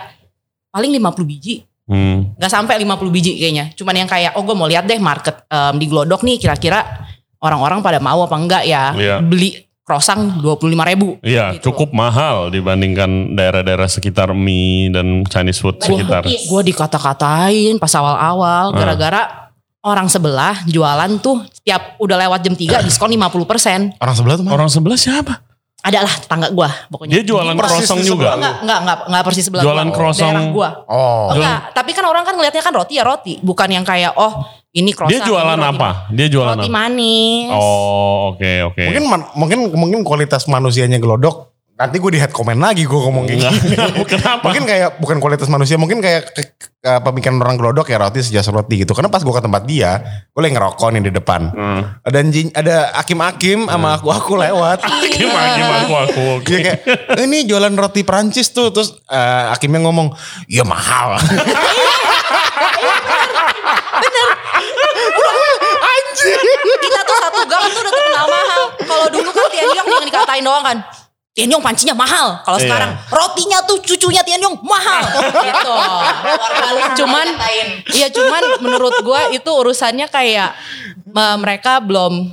paling 0.75 0.91
50 0.91 1.23
biji. 1.23 1.63
Hmm. 1.87 2.35
Nggak 2.35 2.51
sampai 2.51 2.83
50 2.83 3.07
biji 3.15 3.39
kayaknya. 3.39 3.71
Cuman 3.79 3.95
yang 4.03 4.11
kayak 4.11 4.35
oh 4.35 4.43
gue 4.43 4.57
mau 4.59 4.67
lihat 4.67 4.91
deh 4.91 4.99
market 4.99 5.47
em, 5.47 5.79
di 5.79 5.87
Glodok 5.87 6.27
nih 6.27 6.43
kira-kira 6.43 7.07
orang-orang 7.39 7.87
pada 7.87 8.03
mau 8.03 8.19
apa 8.27 8.35
enggak 8.35 8.67
ya. 8.67 8.91
Iya. 8.99 9.15
Beli 9.23 9.66
croissant 9.87 10.19
25 10.37 10.51
ribu. 10.85 11.15
Iya, 11.23 11.55
Gitu. 11.55 11.71
cukup 11.71 11.95
mahal 11.95 12.51
dibandingkan 12.51 13.07
daerah-daerah 13.33 13.87
sekitar 13.87 14.35
mie 14.35 14.91
dan 14.91 15.23
Chinese 15.25 15.63
food 15.63 15.79
sekitar. 15.79 16.27
gue 16.27 16.63
dikata-katain 16.67 17.79
pas 17.79 17.93
awal-awal 17.93 18.65
Ah. 18.67 18.75
gara-gara 18.75 19.23
orang 19.81 20.07
sebelah 20.07 20.67
jualan 20.67 21.11
tuh 21.17 21.47
setiap 21.55 21.95
udah 21.97 22.19
lewat 22.19 22.43
jam 22.43 22.53
3 22.53 22.83
diskon 22.83 23.07
50%. 23.09 23.95
Orang 23.97 24.15
sebelah 24.15 24.35
tuh 24.35 24.43
mana? 24.43 24.53
Orang 24.53 24.67
sebelah 24.67 24.99
siapa? 24.99 25.47
Adalah 25.79 26.11
tetangga 26.11 26.51
gua 26.51 26.67
pokoknya. 26.91 27.15
Dia 27.15 27.23
jualan 27.25 27.55
croissant 27.55 28.03
juga. 28.03 28.35
enggak 28.35 28.55
enggak 28.59 28.79
enggak 28.83 28.97
enggak 29.07 29.23
persis 29.23 29.45
sebelah 29.47 29.63
Jualan 29.63 29.87
gua. 29.87 29.95
croissant. 29.95 30.35
Daerah 30.35 30.51
gua. 30.51 30.69
Oh. 30.91 31.31
Enggak, 31.31 31.59
tapi 31.71 31.91
kan 31.95 32.05
orang 32.05 32.27
kan 32.27 32.35
ngelihatnya 32.35 32.59
kan 32.61 32.75
roti 32.75 32.99
ya 32.99 33.05
roti, 33.07 33.39
bukan 33.39 33.69
yang 33.71 33.87
kayak 33.87 34.19
oh 34.19 34.35
ini 34.77 34.93
croissant. 34.93 35.17
Dia 35.17 35.25
jualan 35.25 35.57
ini 35.57 35.65
roti- 35.65 35.79
apa? 35.81 35.91
Dia 36.13 36.27
jualan 36.29 36.55
Roti 36.55 36.69
apa? 36.69 36.77
manis. 36.77 37.49
Oh, 37.51 38.37
oke 38.37 38.53
oke. 38.69 38.83
Mungkin 38.85 39.05
man- 39.09 39.29
mungkin 39.33 39.59
mungkin 39.73 40.01
kualitas 40.05 40.45
manusianya 40.47 41.01
gelodok. 41.01 41.57
Nanti 41.77 42.01
gue 42.01 42.09
di 42.09 42.17
head 42.17 42.33
comment 42.33 42.57
lagi 42.57 42.89
gue 42.89 42.97
ngomong 42.97 43.29
kayak 43.29 43.37
gini. 43.53 43.57
Kenapa? 44.17 44.49
mungkin 44.49 44.65
kayak 44.65 44.97
bukan 44.97 45.21
kualitas 45.21 45.45
manusia, 45.53 45.77
mungkin 45.77 46.01
kayak 46.01 46.33
ke, 46.33 46.43
ke, 46.57 46.93
pemikiran 47.05 47.37
orang 47.37 47.61
gelodok 47.61 47.93
ya 47.93 48.01
roti 48.01 48.25
sejas 48.25 48.49
roti 48.49 48.81
gitu. 48.81 48.97
Karena 48.97 49.13
pas 49.13 49.21
gue 49.21 49.29
ke 49.29 49.45
tempat 49.45 49.69
dia, 49.69 50.01
gue 50.33 50.41
lagi 50.41 50.57
ngerokok 50.57 50.89
nih 50.97 51.03
di 51.05 51.13
depan. 51.13 51.53
Hmm. 51.53 51.81
Ada 52.01 52.17
anjing, 52.25 52.49
ada 52.57 52.97
akim-akim 52.97 53.69
sama 53.69 54.01
aku 54.01 54.09
aku 54.09 54.41
lewat. 54.41 54.89
Gimana 55.21 55.49
gimana 55.53 55.79
aku 55.85 55.95
aku. 56.01 56.23
oke. 56.41 56.49
Dia 56.49 56.59
kayak 56.65 56.81
ini 57.21 57.45
jualan 57.45 57.75
roti 57.77 58.09
Prancis 58.09 58.49
tuh 58.57 58.73
terus 58.73 58.97
eh, 59.13 59.45
akimnya 59.53 59.85
ngomong, 59.85 60.17
"Iya 60.49 60.65
mahal." 60.65 61.21
Kita 66.77 67.01
tuh 67.03 67.17
satu 67.19 67.41
gang 67.45 67.65
tuh 67.67 67.81
udah 67.81 67.93
terkenal 67.93 68.27
mahal. 68.27 68.61
Kalau 68.79 69.07
dulu 69.09 69.31
kan 69.31 69.47
Tianyong 69.49 69.87
yang 69.87 70.05
dikatain 70.05 70.43
doang 70.43 70.65
kan. 70.65 70.79
Tianyong 71.33 71.61
pancinya 71.61 71.93
mahal. 71.93 72.41
Kalau 72.41 72.57
Iya. 72.57 72.65
sekarang 72.65 72.91
rotinya 73.07 73.59
tuh 73.63 73.77
cucunya 73.79 74.23
Tianyong 74.23 74.57
mahal. 74.63 75.05
gitu. 75.21 75.75
cuman 76.99 77.27
Iya 77.87 78.09
cuman 78.09 78.43
menurut 78.59 78.97
gue 78.99 79.21
itu 79.33 79.51
urusannya 79.51 80.09
kayak 80.09 80.57
me- 81.07 81.39
mereka 81.39 81.79
belum 81.79 82.33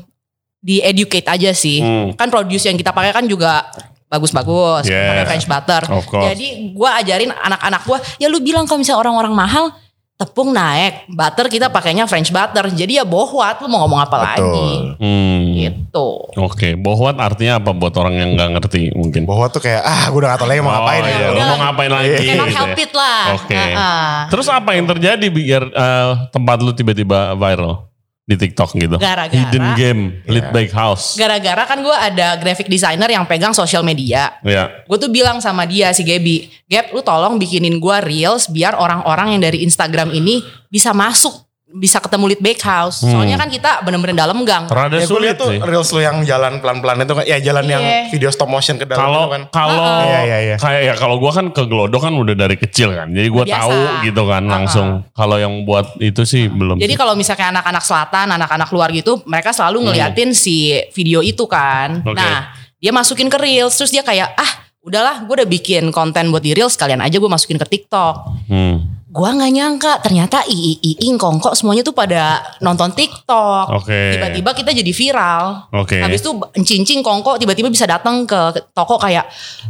di 0.57 0.79
educate 0.79 1.27
aja 1.27 1.51
sih. 1.51 1.83
Hmm. 1.83 2.15
Kan 2.15 2.31
produce 2.31 2.63
yang 2.63 2.79
kita 2.79 2.95
pakai 2.95 3.11
kan 3.11 3.27
juga 3.27 3.67
bagus-bagus, 4.07 4.85
Yes. 4.85 5.09
pakai 5.09 5.25
French 5.25 5.47
butter. 5.49 5.81
Jadi 6.23 6.47
gue 6.71 6.89
ajarin 6.93 7.31
anak-anak 7.33 7.81
gue, 7.83 7.97
ya 8.19 8.27
lu 8.29 8.39
bilang 8.39 8.63
kalau 8.63 8.79
misalnya 8.79 9.01
orang-orang 9.01 9.33
mahal, 9.33 9.65
tepung 10.13 10.53
naik, 10.53 11.09
butter 11.09 11.49
kita 11.49 11.67
pakainya 11.73 12.05
French 12.05 12.29
butter. 12.29 12.69
Jadi 12.69 13.01
ya 13.01 13.05
bohwat, 13.05 13.59
lu 13.59 13.67
mau 13.67 13.83
ngomong 13.83 14.01
apa 14.05 14.17
lagi? 14.21 14.93
Hmm. 15.01 15.57
Gitu. 15.57 16.09
Oke, 16.37 16.77
bohwat 16.77 17.17
artinya 17.17 17.57
apa 17.59 17.73
buat 17.73 17.91
orang 17.97 18.15
yang 18.15 18.29
nggak 18.37 18.49
ngerti 18.59 18.93
mungkin? 18.93 19.25
Bahwa 19.25 19.49
tuh 19.49 19.59
kayak 19.59 19.81
ah 19.83 20.07
gue 20.07 20.19
udah 20.21 20.29
gak 20.33 20.39
tau 20.45 20.47
lagi 20.47 20.61
mau 20.61 20.71
Oh, 20.71 20.75
ngapain 20.85 21.03
iya. 21.03 21.17
ya. 21.17 21.27
Lu 21.33 21.41
mau 21.41 21.57
ngapain 21.59 21.91
lagi? 21.91 22.09
Cannot 22.23 22.47
gitu 22.47 22.57
help 22.57 22.71
ya? 22.71 22.83
it 22.85 22.91
lah. 22.93 23.21
Oke. 23.35 23.55
Heeh. 23.57 24.11
Terus 24.31 24.47
apa 24.49 24.69
yang 24.77 24.85
terjadi 24.87 25.25
biar 25.27 25.63
eh, 25.69 26.11
tempat 26.29 26.57
lu 26.61 26.71
tiba-tiba 26.71 27.33
viral 27.35 27.92
di 28.23 28.39
TikTok 28.39 28.71
gitu? 28.73 28.95
Gara-gara- 28.95 29.35
Hidden 29.35 29.67
Game, 29.75 30.01
Lead 30.25 30.47
Iya. 30.47 30.53
Bake 30.55 30.71
House. 30.71 31.19
Gara-gara 31.19 31.67
kan 31.67 31.83
gue 31.83 31.91
ada 31.91 32.39
graphic 32.39 32.71
designer 32.71 33.11
yang 33.11 33.27
pegang 33.27 33.51
sosial 33.51 33.83
media. 33.83 34.39
Ya. 34.41 34.71
Gue 34.87 34.95
tuh 34.95 35.11
bilang 35.11 35.43
sama 35.43 35.67
dia 35.67 35.91
si 35.91 36.01
Gaby, 36.01 36.47
Gap 36.65 36.89
lu 36.89 37.03
tolong 37.03 37.35
bikinin 37.35 37.77
gue 37.77 37.97
reels 37.99 38.47
biar 38.47 38.73
orang-orang 38.73 39.35
yang 39.35 39.41
dari 39.43 39.59
Instagram 39.61 40.09
ini 40.09 40.39
bisa 40.67 40.95
masuk 40.95 41.42
bisa 41.73 41.97
ketemu 41.97 42.29
lead 42.29 42.41
bakehouse. 42.41 43.01
Hmm. 43.01 43.09
Soalnya 43.11 43.33
kan 43.33 43.49
kita 43.49 43.81
bener-bener 43.81 44.13
dalam 44.13 44.45
gang. 44.45 44.69
Rada 44.69 44.93
Ya 44.93 45.03
gue 45.03 45.09
sulit 45.09 45.33
tuh 45.35 45.49
sih. 45.49 45.57
reels 45.57 45.89
lu 45.89 45.99
yang 45.99 46.21
jalan 46.21 46.61
pelan-pelan 46.61 47.01
itu 47.01 47.13
kan. 47.13 47.25
Ya 47.25 47.41
jalan 47.41 47.65
yang 47.65 47.81
Iya. 47.81 48.13
video 48.13 48.29
stop 48.29 48.45
motion 48.45 48.77
ke 48.77 48.85
dalam 48.85 49.01
Kalau 49.01 49.21
itu 49.25 49.33
kan. 49.33 49.41
kalau 49.49 49.89
Iya, 50.05 50.19
iya, 50.21 50.37
iya. 50.39 50.55
kayak 50.61 50.81
ya 50.85 50.93
kalau 50.93 51.17
gua 51.17 51.33
kan 51.33 51.49
ke 51.49 51.65
Glodok 51.65 52.05
kan 52.05 52.13
udah 52.13 52.35
dari 52.37 52.55
kecil 52.55 52.93
kan. 52.93 53.09
Jadi 53.09 53.25
gua 53.27 53.41
Biasa. 53.43 53.57
tahu 53.57 53.77
gitu 54.05 54.21
kan 54.23 54.43
langsung. 54.45 54.87
Kalau 55.11 55.37
yang 55.37 55.65
buat 55.65 55.97
itu 55.97 56.21
sih 56.23 56.45
belum. 56.45 56.77
Jadi 56.77 56.93
kalau 56.93 57.17
misalnya 57.17 57.49
anak-anak 57.51 57.81
selatan, 57.81 58.27
anak-anak 58.29 58.69
luar 58.69 58.93
gitu, 58.93 59.25
mereka 59.25 59.49
selalu 59.49 59.89
ngeliatin 59.89 60.29
si 60.31 60.77
video 60.93 61.19
itu 61.19 61.49
kan. 61.49 61.99
Hmm. 61.99 62.11
Oke. 62.13 62.21
Nah, 62.21 62.53
dia 62.77 62.91
masukin 62.91 63.27
ke 63.27 63.39
Reels, 63.39 63.73
terus 63.73 63.89
dia 63.89 64.03
kayak, 64.03 64.29
ah 64.35 64.51
udahlah 64.83 65.23
gue 65.23 65.31
udah 65.31 65.47
bikin 65.47 65.87
konten 65.89 66.27
buat 66.27 66.43
di 66.43 66.51
Reels, 66.51 66.75
kalian 66.75 66.99
aja 66.99 67.15
gue 67.15 67.31
masukin 67.31 67.55
ke 67.55 67.63
TikTok. 67.65 68.15
Hmm. 68.45 68.82
Gua 69.13 69.29
nggak 69.31 69.51
nyangka 69.51 69.93
ternyata 69.99 70.41
Ii, 70.43 70.81
Iing, 70.97 71.15
Kongko 71.15 71.53
semuanya 71.53 71.79
tuh 71.81 71.93
pada 71.93 72.41
nonton 72.59 72.89
TikTok. 72.89 73.69
Oke. 73.71 74.17
Tiba-tiba 74.17 74.49
kita 74.51 74.73
jadi 74.73 74.89
viral. 74.91 75.69
Oke. 75.71 76.01
Habis 76.01 76.19
itu 76.19 76.33
cincing 76.59 76.99
Kongko 76.99 77.37
tiba-tiba 77.37 77.69
bisa 77.69 77.85
datang 77.85 78.25
ke 78.25 78.41
toko 78.71 78.97
kayak, 78.97 79.29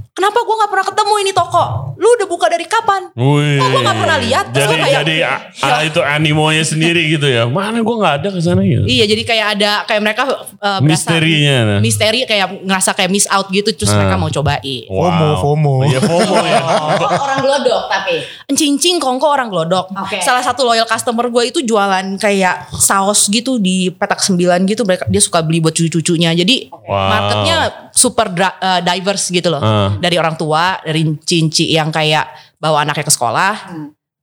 kenapa 0.10 0.40
gua 0.42 0.56
nggak 0.58 0.72
pernah 0.72 0.86
ketemu 0.86 1.14
ini 1.20 1.32
toko? 1.32 1.64
Lu 1.94 2.08
udah 2.10 2.24
buka 2.26 2.48
dari 2.48 2.64
kapan? 2.64 3.12
Wih. 3.14 3.60
Oh, 3.60 3.68
gua 3.70 3.82
nggak 3.84 4.00
pernah 4.00 4.18
lihat. 4.18 4.46
Terus 4.50 4.64
Jadi 4.64 4.80
kayak- 4.80 4.96
jadi 4.98 5.16
a- 5.22 5.42
a- 5.62 5.84
itu 5.84 6.00
animonya 6.00 6.64
sendiri 6.64 7.04
gitu 7.10 7.28
ya. 7.28 7.44
Mana 7.44 7.82
gua 7.82 7.96
nggak 8.00 8.16
ada 8.18 8.28
ke 8.32 8.40
sana 8.40 8.64
gitu. 8.64 8.88
Iya, 8.88 9.04
jadi 9.06 9.24
kayak 9.24 9.48
ada 9.54 9.72
kayak 9.84 10.02
mereka 10.02 10.24
uh, 10.24 10.80
berasa- 10.80 10.88
Misterinya. 11.12 11.58
nah. 11.66 11.80
misteri 11.84 12.24
kayak 12.24 12.64
ngerasa 12.64 12.92
kayak 12.94 13.12
miss 13.12 13.28
out 13.28 13.50
gitu 13.50 13.68
terus 13.74 13.92
Hmm. 13.92 14.00
mereka 14.00 14.16
mau 14.16 14.32
cobain. 14.32 14.88
FOMO, 14.88 15.30
FOMO. 15.38 15.74
Iya 15.84 16.00
FOMO 16.00 16.36
ya. 16.42 16.60
Oh, 16.64 17.12
orang 17.26 17.40
glodok 17.42 17.84
tapi. 17.86 18.24
Cincing 18.48 18.98
kongko 18.98 19.33
orang 19.34 19.50
glodok. 19.50 19.90
Oke. 19.92 20.22
Salah 20.22 20.40
satu 20.40 20.62
loyal 20.62 20.86
customer 20.86 21.28
gue 21.28 21.50
itu 21.50 21.60
jualan 21.60 22.06
kayak 22.16 22.70
saus 22.72 23.26
gitu 23.28 23.58
di 23.58 23.90
petak 23.90 24.18
sembilan 24.18 24.62
gitu. 24.64 24.82
Mereka 24.84 25.10
dia 25.10 25.20
suka 25.20 25.42
beli 25.42 25.60
buat 25.60 25.74
cucu-cucunya. 25.74 26.32
Jadi 26.32 26.70
Wow. 26.70 27.10
marketnya 27.10 27.58
super 27.92 28.28
uh, 28.30 28.80
diverse 28.80 29.28
gitu 29.30 29.50
loh. 29.50 29.60
Ah. 29.60 29.90
Dari 29.98 30.16
orang 30.16 30.36
tua, 30.36 30.78
dari 30.80 31.02
cinci 31.20 31.72
yang 31.72 31.90
kayak 31.90 32.30
bawa 32.58 32.84
anaknya 32.84 33.08
ke 33.08 33.14
sekolah. 33.14 33.54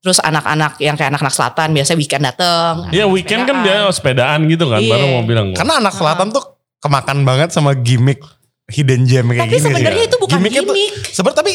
Terus 0.00 0.17
anak-anak 0.17 0.81
yang 0.81 0.97
kayak 0.97 1.12
anak-anak 1.12 1.35
selatan 1.35 1.69
biasa 1.75 1.93
weekend 1.93 2.25
dateng. 2.25 2.88
Iya 2.88 3.05
weekend 3.05 3.45
kan 3.45 3.61
dia 3.61 3.85
sepedaan 3.90 4.49
gitu 4.49 4.71
kan. 4.71 4.81
Iya. 4.81 4.93
Baru 4.93 5.07
mau 5.12 5.25
bilang. 5.25 5.52
Karena 5.52 5.76
anak 5.76 5.93
selatan 5.93 6.33
tuh 6.33 6.45
kemakan 6.81 7.29
banget 7.29 7.52
sama 7.52 7.76
gimmick 7.76 8.21
hidden 8.71 9.05
gem 9.05 9.26
kayak 9.26 9.45
Tapi 9.45 9.50
gini 9.50 9.61
sih. 9.61 9.69
sebenarnya 9.69 10.05
itu 10.07 10.17
bukan 10.17 10.37
Gimmicknya 10.38 10.62
tuh- 10.62 10.73
gimmick. 10.73 10.93
Sebenarnya 11.11 11.38
tapi 11.43 11.52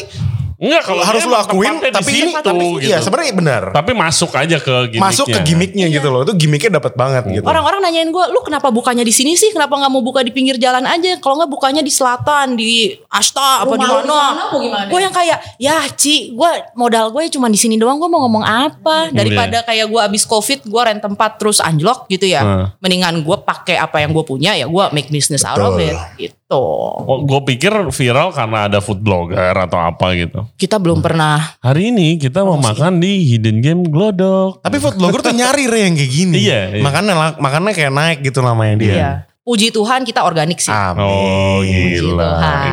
Enggak 0.56 0.82
kalau 0.88 1.04
harus 1.04 1.22
lu 1.28 1.36
akuin 1.36 1.76
tapi 1.92 2.10
ini 2.16 2.32
tapi 2.32 2.80
gitu. 2.80 2.88
iya 2.88 3.04
sebenarnya 3.04 3.34
benar. 3.36 3.62
Tapi 3.76 3.92
masuk 3.92 4.32
aja 4.32 4.56
ke 4.56 4.96
gimmicknya. 4.96 5.12
Masuk 5.12 5.26
ke 5.28 5.40
gimmicknya 5.44 5.86
gitu 5.92 6.08
loh. 6.08 6.24
Itu 6.24 6.32
gimmicknya 6.32 6.80
dapat 6.80 6.96
banget 6.96 7.28
gitu. 7.28 7.44
Orang-orang 7.44 7.84
nanyain 7.84 8.08
gue, 8.08 8.24
lu 8.32 8.40
kenapa 8.40 8.72
bukanya 8.72 9.04
di 9.04 9.12
sini 9.12 9.36
sih? 9.36 9.52
Kenapa 9.52 9.76
nggak 9.76 9.92
mau 9.92 10.00
buka 10.00 10.24
di 10.24 10.32
pinggir 10.32 10.56
jalan 10.56 10.88
aja? 10.88 11.20
Kalau 11.20 11.36
nggak 11.44 11.52
bukanya 11.52 11.84
di 11.84 11.92
selatan, 11.92 12.56
di 12.56 12.96
Ashta 13.12 13.68
apa 13.68 13.76
di 13.76 13.84
mana? 13.84 14.48
Gue 14.88 15.00
yang 15.04 15.12
kayak, 15.12 15.60
ya 15.60 15.84
Ci, 15.92 16.32
gue 16.32 16.50
modal 16.72 17.12
gue 17.12 17.28
cuma 17.28 17.52
di 17.52 17.60
sini 17.60 17.76
doang. 17.76 18.00
Gue 18.00 18.08
mau 18.08 18.24
ngomong 18.24 18.44
apa? 18.48 19.12
Daripada 19.12 19.60
kayak 19.60 19.92
gue 19.92 20.00
abis 20.00 20.24
covid, 20.24 20.64
gue 20.64 20.82
rent 20.88 21.04
tempat 21.04 21.36
terus 21.36 21.60
anjlok 21.60 22.08
gitu 22.08 22.24
ya. 22.32 22.40
Hmm. 22.40 22.66
Mendingan 22.80 23.20
gue 23.20 23.36
pakai 23.44 23.76
apa 23.76 24.00
yang 24.00 24.16
gue 24.16 24.24
punya 24.24 24.56
ya 24.56 24.64
gue 24.64 24.84
make 24.96 25.12
business 25.12 25.44
out 25.44 25.60
of 25.60 25.76
it. 25.76 25.92
Gitu. 26.16 26.62
Oh, 27.04 27.20
gue 27.26 27.40
pikir 27.44 27.90
viral 27.90 28.30
karena 28.30 28.70
ada 28.70 28.78
food 28.80 29.02
blogger 29.04 29.52
atau 29.52 29.82
apa 29.82 30.16
gitu. 30.16 30.45
Kita 30.54 30.78
belum 30.78 31.02
pernah. 31.02 31.58
Hari 31.58 31.90
ini 31.90 32.14
kita 32.16 32.40
mau 32.40 32.54
makan 32.54 32.96
di 32.96 33.26
Hidden 33.26 33.58
Game 33.58 33.82
Glodok. 33.84 34.62
Tapi 34.62 34.78
food 34.78 34.94
blogger 34.94 35.20
tuh 35.20 35.32
nyari 35.32 35.66
re 35.66 35.80
yang 35.82 35.94
kayak 35.94 36.12
gini. 36.12 36.36
Iya, 36.38 36.60
iya. 36.72 36.82
Makanya 36.82 37.12
la- 37.12 37.36
makanya 37.36 37.74
kayak 37.74 37.90
naik 37.90 38.18
gitu 38.22 38.38
namanya 38.38 38.74
dia. 38.76 38.88
Iya. 38.88 39.10
Puji 39.42 39.70
Tuhan 39.70 40.02
kita 40.02 40.22
organik 40.22 40.58
sih. 40.58 40.70
Amin. 40.70 41.00
Oh 41.00 41.62
gila, 41.62 42.30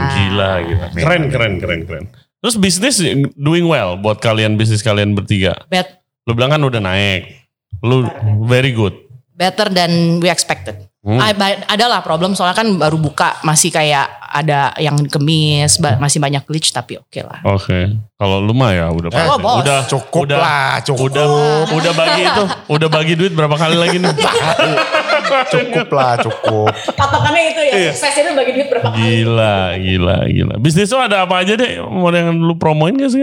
gila, 0.10 0.51
gila. 0.62 0.86
Keren, 0.92 1.24
keren, 1.27 1.53
keren, 1.58 1.82
keren. 1.84 2.06
Terus 2.38 2.56
bisnis 2.56 2.98
doing 3.34 3.63
well 3.63 3.96
buat 3.96 4.18
kalian 4.18 4.53
bisnis 4.53 4.82
kalian 4.82 5.13
bertiga. 5.13 5.53
Bet- 5.68 6.01
Lu 6.24 6.34
bilang 6.34 6.50
kan 6.50 6.62
udah 6.62 6.80
naik. 6.80 7.50
Lu 7.80 8.06
very 8.44 8.70
good. 8.72 8.94
better 9.34 9.65
than 9.68 10.22
we 10.22 10.30
expected. 10.30 10.77
Hmm. 11.03 11.19
Ah, 11.19 11.36
ba- 11.36 11.67
Adalah 11.67 12.00
problem 12.00 12.31
soalnya 12.31 12.55
kan 12.55 12.67
baru 12.74 12.95
buka 12.95 13.36
masih 13.43 13.67
kayak 13.69 14.07
ada 14.24 14.72
yang 14.77 14.95
kemis, 15.05 15.75
masih 15.77 16.17
banyak 16.17 16.39
glitch 16.41 16.72
tapi 16.72 16.95
oke 16.95 17.19
lah. 17.19 17.43
Oke. 17.45 17.91
Kalau 18.15 18.39
lu 18.39 18.55
mah 18.55 18.72
ya 18.72 18.87
udah 18.87 19.11
Eh, 19.11 19.20
pasti. 19.20 19.35
bos. 19.37 19.55
udah 19.59 19.79
Cukup 19.83 20.22
udah, 20.24 20.39
lah, 20.39 20.72
cukup. 20.79 21.11
Udah 21.11 21.25
udah 21.70 21.92
bagi 21.94 22.22
itu, 22.24 22.44
udah 22.70 22.87
bagi 22.89 23.13
duit 23.13 23.31
berapa 23.31 23.51
kali 23.53 23.75
lagi 23.75 24.00
nih? 24.00 24.16
Cukup 25.50 25.89
lah, 25.92 26.16
cukup. 26.18 26.72
Patokannya 26.94 27.42
itu 27.51 27.61
ya. 27.66 27.92
Sukses 27.92 28.16
itu 28.18 28.31
bagi 28.31 28.51
duit 28.53 28.68
berapa 28.70 28.87
kali. 28.87 28.98
Gila, 28.98 29.55
gila, 29.77 30.18
gila. 30.25 30.55
Bisnis 30.57 30.87
lu 30.87 31.00
ada 31.00 31.27
apa 31.27 31.44
aja 31.44 31.53
deh? 31.53 31.83
Mau 31.83 32.09
yang 32.09 32.31
lu 32.33 32.55
promoin 32.55 32.96
gak 32.96 33.11
sih? 33.11 33.22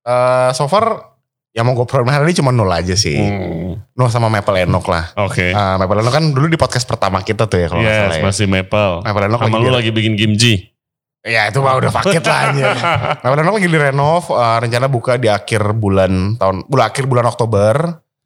Eh, 0.00 0.48
so 0.52 0.64
far 0.64 1.10
yang 1.50 1.64
mau 1.64 1.74
gue 1.74 1.82
promoin 1.82 2.12
hari 2.12 2.30
ini 2.30 2.36
cuma 2.36 2.50
nol 2.50 2.68
aja 2.68 2.94
sih. 2.94 3.18
Hmm, 3.18 3.74
Nol 3.90 4.06
sama 4.06 4.26
Maple 4.26 4.62
Enok 4.62 4.86
lah. 4.86 5.10
Oke. 5.18 5.50
Eh, 5.50 5.74
Maple 5.76 5.98
Enok 5.98 6.12
kan 6.12 6.24
dulu 6.26 6.46
di 6.46 6.54
podcast 6.54 6.84
pertama 6.84 7.20
kita 7.20 7.44
tuh 7.44 7.58
ya 7.58 7.66
kalau 7.66 7.82
Yes, 7.82 7.98
salah 8.06 8.16
ya. 8.16 8.22
masih 8.24 8.46
Maple. 8.46 8.92
Maple 9.02 9.24
Enok 9.26 9.40
Sama 9.40 9.50
lagi 9.50 9.58
lu 9.58 9.66
di- 9.66 9.74
lagi 9.74 9.90
bikin 9.90 10.14
gimji. 10.14 10.54
Ya 11.20 11.44
itu 11.46 11.58
mah 11.58 11.76
udah 11.76 11.90
paket 11.92 12.22
lah 12.22 12.38
aja. 12.48 12.70
Maple 13.22 13.40
Enok 13.40 13.54
lagi 13.56 13.68
direnov. 13.68 14.24
eh, 14.30 14.56
rencana 14.60 14.86
buka 14.86 15.12
di 15.14 15.26
akhir 15.26 15.74
bulan 15.74 16.36
tahun, 16.36 16.56
bulan 16.64 16.86
akhir 16.86 17.04
bulan 17.04 17.26
Oktober. 17.26 17.74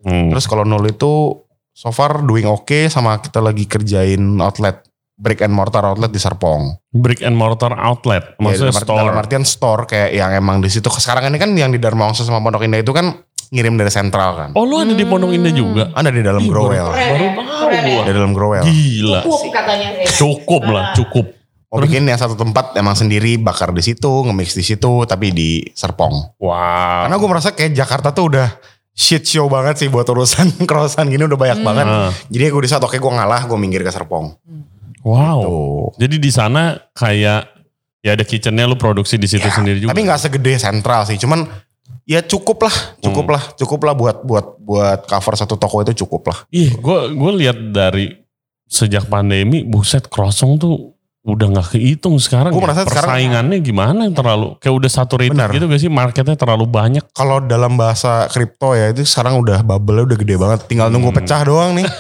Hmm. 0.01 0.29
Terus 0.29 0.45
kalau 0.45 0.63
nol 0.63 0.85
itu 0.85 1.41
so 1.73 1.89
far 1.91 2.21
doing 2.21 2.45
oke 2.45 2.87
sama 2.87 3.19
kita 3.19 3.41
lagi 3.41 3.65
kerjain 3.65 4.21
outlet 4.39 4.85
brick 5.15 5.41
and 5.41 5.55
mortar 5.55 5.83
outlet 5.83 6.11
di 6.11 6.19
Serpong. 6.19 6.75
Brick 6.91 7.23
and 7.23 7.39
mortar 7.39 7.71
outlet. 7.75 8.35
Ya, 8.35 8.43
Maksudnya 8.43 8.71
dalam, 8.71 8.75
art- 8.75 8.87
store. 8.87 8.99
dalam 8.99 9.17
artian 9.17 9.45
store 9.47 9.83
kayak 9.87 10.11
yang 10.13 10.31
emang 10.35 10.59
di 10.59 10.69
situ. 10.69 10.87
Sekarang 10.91 11.31
ini 11.31 11.39
kan 11.39 11.51
yang 11.55 11.71
di 11.71 11.79
Dharma 11.79 12.11
Wangsa 12.11 12.27
sama 12.27 12.43
Pondok 12.43 12.67
Indah 12.67 12.83
itu 12.83 12.91
kan 12.91 13.15
ngirim 13.55 13.79
dari 13.79 13.91
sentral 13.93 14.35
kan. 14.35 14.51
Oh 14.59 14.67
lu 14.67 14.83
ada 14.83 14.91
di 14.91 15.07
Pondok 15.07 15.31
Indah 15.31 15.55
juga? 15.55 15.91
Ada 15.95 16.11
di 16.11 16.23
dalam 16.23 16.43
Ih, 16.43 16.51
growel. 16.51 16.87
Baru 16.91 17.25
ya, 17.25 17.33
tahu 17.35 17.69
ya. 17.71 18.03
Di 18.03 18.13
dalam 18.13 18.33
growel. 18.35 18.63
Gila. 18.67 19.21
Cukup 19.23 19.41
katanya 19.55 19.89
sih. 20.03 20.07
Cukup 20.19 20.63
lah, 20.67 20.85
cukup. 20.93 21.27
Mau 21.75 21.83
bikin 21.83 22.07
yang 22.07 22.15
satu 22.15 22.39
tempat 22.39 22.71
emang 22.79 22.95
sendiri 22.95 23.35
bakar 23.35 23.75
di 23.75 23.83
situ, 23.83 24.07
nge-mix 24.07 24.55
di 24.55 24.63
situ, 24.63 25.03
tapi 25.11 25.35
di 25.35 25.59
Serpong. 25.75 26.39
Wow. 26.39 27.11
Karena 27.11 27.19
gue 27.19 27.27
merasa 27.35 27.51
kayak 27.51 27.75
Jakarta 27.75 28.15
tuh 28.15 28.31
udah 28.31 28.47
shit 28.95 29.27
show 29.27 29.51
banget 29.51 29.83
sih 29.83 29.91
buat 29.91 30.07
urusan 30.07 30.55
crossan 30.71 31.11
gini 31.11 31.27
udah 31.27 31.35
banyak 31.35 31.67
banget. 31.67 31.87
Ah. 31.91 32.15
Jadi 32.31 32.47
gue 32.47 32.63
di 32.63 32.71
saat 32.71 32.79
oke 32.79 32.95
gue 32.95 33.13
ngalah, 33.19 33.51
gue 33.51 33.59
minggir 33.59 33.83
ke 33.83 33.91
Serpong. 33.91 34.39
Wow. 35.05 35.41
Tuh. 35.45 35.87
Jadi 36.01 36.17
di 36.17 36.31
sana 36.33 36.75
kayak 36.91 37.41
ya 38.01 38.11
ada 38.13 38.25
kitchennya 38.25 38.65
lu 38.65 38.77
produksi 38.77 39.17
di 39.17 39.29
situ 39.29 39.45
Ya, 39.45 39.53
sendiri 39.53 39.79
juga. 39.79 39.93
Tapi 39.93 40.03
nggak 40.05 40.21
segede 40.21 40.57
sentral 40.57 41.05
sih, 41.05 41.21
cuman 41.21 41.45
ya 42.05 42.21
cukup 42.21 42.65
lah, 42.65 42.77
cukup 43.01 43.25
Hmm. 43.29 43.35
lah, 43.37 43.45
cukup 43.57 43.81
lah 43.85 43.95
buat 43.97 44.17
buat 44.25 44.47
buat 44.61 45.01
cover 45.05 45.35
satu 45.37 45.57
toko 45.57 45.85
itu 45.85 46.05
cukup 46.05 46.33
lah. 46.33 46.39
Ih, 46.51 46.73
gue 46.73 46.99
gue 47.13 47.33
lihat 47.45 47.57
dari 47.71 48.13
sejak 48.65 49.07
pandemi, 49.07 49.61
buset 49.63 50.09
croissant 50.09 50.57
tuh 50.57 50.94
udah 51.25 51.47
nggak 51.51 51.69
kehitung 51.71 52.17
sekarang. 52.17 52.53
Gua 52.53 52.61
ya. 52.61 52.65
merasa 52.67 52.83
sekarang- 52.85 53.17
Persaingannya 53.17 53.59
gimana 53.59 54.03
terlalu 54.11 54.61
kayak 54.61 54.75
udah 54.77 54.91
saturated 54.93 55.33
Benar. 55.33 55.49
gitu 55.51 55.65
gak 55.65 55.81
sih 55.81 55.89
marketnya 55.89 56.37
terlalu 56.37 56.69
banyak. 56.69 57.01
Kalau 57.11 57.41
dalam 57.41 57.75
bahasa 57.75 58.29
kripto 58.29 58.73
ya 58.73 58.93
itu 58.93 59.03
sekarang 59.03 59.37
udah 59.39 59.61
bubble 59.61 60.05
udah 60.05 60.15
gede 60.15 60.37
banget, 60.37 60.69
tinggal 60.69 60.87
nunggu 60.87 61.09
Hmm. 61.09 61.19
pecah 61.19 61.41
doang 61.43 61.73
nih. 61.75 61.89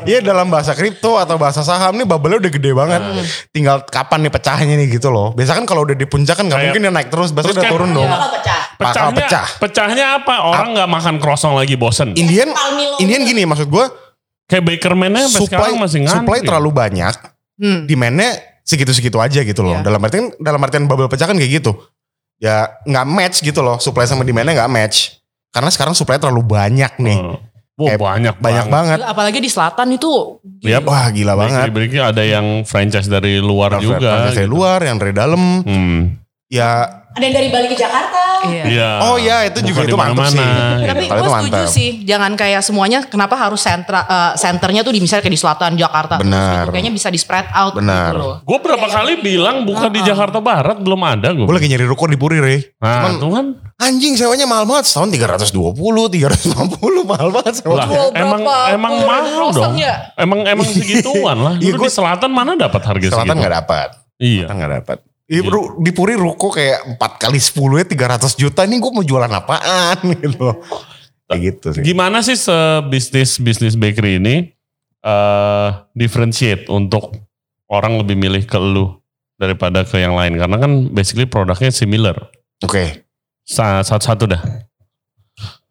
Iya 0.00 0.24
dalam 0.24 0.48
bahasa 0.48 0.72
kripto 0.72 1.14
atau 1.14 1.36
bahasa 1.36 1.60
saham 1.60 1.92
nih 1.92 2.02
bubble 2.02 2.40
udah 2.40 2.50
gede 2.50 2.72
banget. 2.72 2.98
Hmm. 2.98 3.20
Tinggal 3.50 3.84
kapan 3.84 4.24
nih 4.24 4.32
pecahnya 4.32 4.74
nih 4.74 4.88
gitu 4.90 5.08
loh. 5.08 5.30
Biasa 5.30 5.52
kan 5.52 5.64
kalau 5.64 5.84
udah 5.84 5.92
di 5.92 6.02
puncak 6.02 6.34
kan 6.34 6.48
nggak 6.48 6.56
mungkin 6.66 6.80
dia 6.80 6.90
naik 6.90 7.08
terus, 7.08 7.30
biasanya 7.30 7.46
Terus 7.46 7.54
udah 7.54 7.64
kan- 7.64 7.74
turun 7.76 7.90
dong. 7.92 8.08
Pecah. 8.08 8.60
Pecahnya, 8.80 9.12
pecah. 9.14 9.46
pecahnya 9.60 10.04
apa? 10.16 10.34
Orang 10.42 10.68
nggak 10.72 10.88
makan 10.88 11.14
croissant 11.20 11.52
lagi 11.52 11.76
bosen. 11.76 12.16
Indian, 12.16 12.48
Indian 12.96 13.22
gini 13.22 13.44
maksud 13.44 13.68
gue, 13.68 13.86
Kayak 14.48 14.64
bakerman-nya 14.66 15.20
sampai 15.22 15.36
supply 15.38 15.46
sekarang 15.46 15.74
masih 15.78 15.98
ngantri. 16.00 16.16
supply 16.18 16.38
terlalu 16.42 16.70
banyak, 16.72 17.14
Hmm. 17.60 17.84
demandnya 17.84 18.40
segitu-segitu 18.64 19.20
aja 19.20 19.44
gitu 19.44 19.60
loh. 19.60 19.76
Iya. 19.76 19.84
Dalam 19.84 20.00
artian 20.00 20.32
dalam 20.40 20.60
artian 20.64 20.88
bubble 20.88 21.06
pecah 21.06 21.28
kan 21.28 21.36
kayak 21.36 21.60
gitu. 21.60 21.76
Ya 22.40 22.72
nggak 22.82 23.04
match 23.04 23.36
gitu 23.44 23.60
loh, 23.60 23.76
supply 23.76 24.08
sama 24.08 24.24
demandnya 24.24 24.64
nggak 24.64 24.72
match. 24.72 25.20
Karena 25.52 25.68
sekarang 25.68 25.92
supply 25.92 26.16
terlalu 26.16 26.40
banyak 26.40 26.96
nih, 26.96 27.18
Hmm. 27.20 27.36
Wah, 27.80 27.96
Kayak 27.96 28.00
banyak 28.00 28.34
banyak 28.36 28.66
banget. 28.68 28.98
banget. 29.00 29.08
Apalagi 29.08 29.38
di 29.40 29.48
selatan 29.48 29.88
itu 29.96 30.36
Yap. 30.60 30.84
Wah 30.84 31.08
gila 31.08 31.32
banget. 31.32 31.64
Bakery-bakery 31.64 32.00
ada 32.04 32.20
yang 32.20 32.46
franchise 32.68 33.08
dari 33.08 33.40
luar 33.40 33.80
juga. 33.80 33.96
Franchise 34.28 34.36
dari 34.36 34.48
gitu. 34.48 34.52
luar, 34.52 34.78
yang 34.84 34.96
dari 35.00 35.12
dalam. 35.16 35.42
Hmm. 35.64 36.00
Ya 36.52 36.99
Ada 37.10 37.22
yang 37.22 37.34
dari 37.34 37.48
Bali 37.48 37.66
ke 37.66 37.74
Jakarta. 37.74 38.22
Iya. 38.40 38.64
Iya. 38.64 38.90
Oh 39.02 39.16
iya, 39.16 39.36
itu 39.44 39.58
juga 39.62 39.82
Bukan 39.82 39.84
itu 39.84 39.92
di 39.92 40.00
mantap 40.00 40.24
sih. 40.26 40.38
gitu. 40.38 40.86
Tapi 40.86 41.04
Kalau 41.04 41.20
gue 41.20 41.28
setuju 41.28 41.34
mantap. 41.58 41.66
sih, 41.68 41.88
jangan 42.02 42.32
kayak 42.34 42.60
semuanya 42.60 42.98
kenapa 43.02 43.34
harus 43.34 43.58
sentra 43.58 44.00
eh, 44.00 44.32
senternya 44.34 44.80
tuh 44.80 44.90
di 44.90 45.00
misalnya 45.00 45.22
kayak 45.22 45.34
di 45.34 45.40
selatan 45.40 45.70
Jakarta. 45.74 46.14
terus 46.16 46.24
Benar. 46.24 46.62
gitu. 46.62 46.70
Kayaknya 46.70 46.92
bisa 46.92 47.08
di 47.08 47.18
spread 47.18 47.46
out 47.50 47.74
Benar. 47.74 48.06
gitu 48.06 48.16
loh. 48.16 48.36
Gue 48.40 48.58
berapa 48.60 48.86
kali 48.86 49.12
bilang 49.18 49.56
bukan 49.62 49.90
di 49.90 50.00
Jakarta 50.00 50.38
Barat 50.38 50.78
belum 50.78 51.00
ada 51.00 51.28
gue. 51.30 51.42
Gue 51.42 51.52
lagi 51.52 51.66
nyari 51.66 51.84
ruko 51.84 52.06
di 52.06 52.14
Puri, 52.14 52.38
Re. 52.38 52.56
Nah, 52.78 52.94
Cuman 52.96 53.12
tuh 53.18 53.30
kan. 53.32 53.46
anjing 53.80 54.14
sewanya 54.14 54.46
mahal 54.46 54.64
banget. 54.64 54.86
Setahun 54.86 55.10
320, 55.10 55.50
350 56.14 56.54
mahal 57.04 57.28
banget 57.30 57.54
sewa. 57.56 57.74
Lah, 57.76 57.88
emang 58.14 58.40
emang 58.70 58.94
mahal 59.02 59.50
dong. 59.50 59.74
ya? 59.74 60.14
Emang 60.14 60.46
emang 60.46 60.62
segituan 60.72 61.36
lah. 61.36 61.54
Iya, 61.56 61.74
Dulu 61.74 61.82
di 61.82 61.90
gua- 61.90 61.92
selatan 61.92 62.30
mana 62.30 62.54
dapat 62.54 62.80
harga 62.80 63.06
Selatan 63.10 63.34
segitu? 63.34 63.42
gak 63.42 63.54
dapat. 63.58 63.88
Iya. 64.16 64.46
Selatan 64.46 64.56
gak 64.56 64.72
dapat. 64.78 64.98
Di, 65.30 65.38
ru- 65.40 65.78
di 65.78 65.94
Puri 65.94 66.18
ruko 66.18 66.50
kayak 66.50 66.98
4 66.98 67.22
kali 67.22 67.38
10 67.38 67.54
ya 67.54 67.86
300 67.86 68.34
juta. 68.34 68.66
Ini 68.66 68.76
gue 68.76 68.90
mau 68.90 69.00
jualan 69.00 69.30
apaan 69.30 69.98
gitu. 70.18 70.58
Kayak 71.24 71.40
gitu 71.46 71.66
sih. 71.70 71.82
Gimana 71.86 72.18
sih 72.18 72.34
sebisnis 72.34 73.38
bisnis 73.38 73.74
bakery 73.74 74.18
ini 74.18 74.50
eh 75.00 75.68
differentiate 75.94 76.66
untuk 76.68 77.14
orang 77.66 77.96
lebih 77.96 78.18
milih 78.18 78.42
ke 78.42 78.58
lu 78.58 78.98
daripada 79.38 79.80
ke 79.80 79.96
yang 79.96 80.12
lain 80.12 80.34
karena 80.34 80.58
kan 80.58 80.90
basically 80.90 81.24
produknya 81.24 81.70
similar. 81.70 82.18
Oke. 82.60 83.06
Sa- 83.40 83.80
Satu-satu 83.80 84.26
dah. 84.26 84.42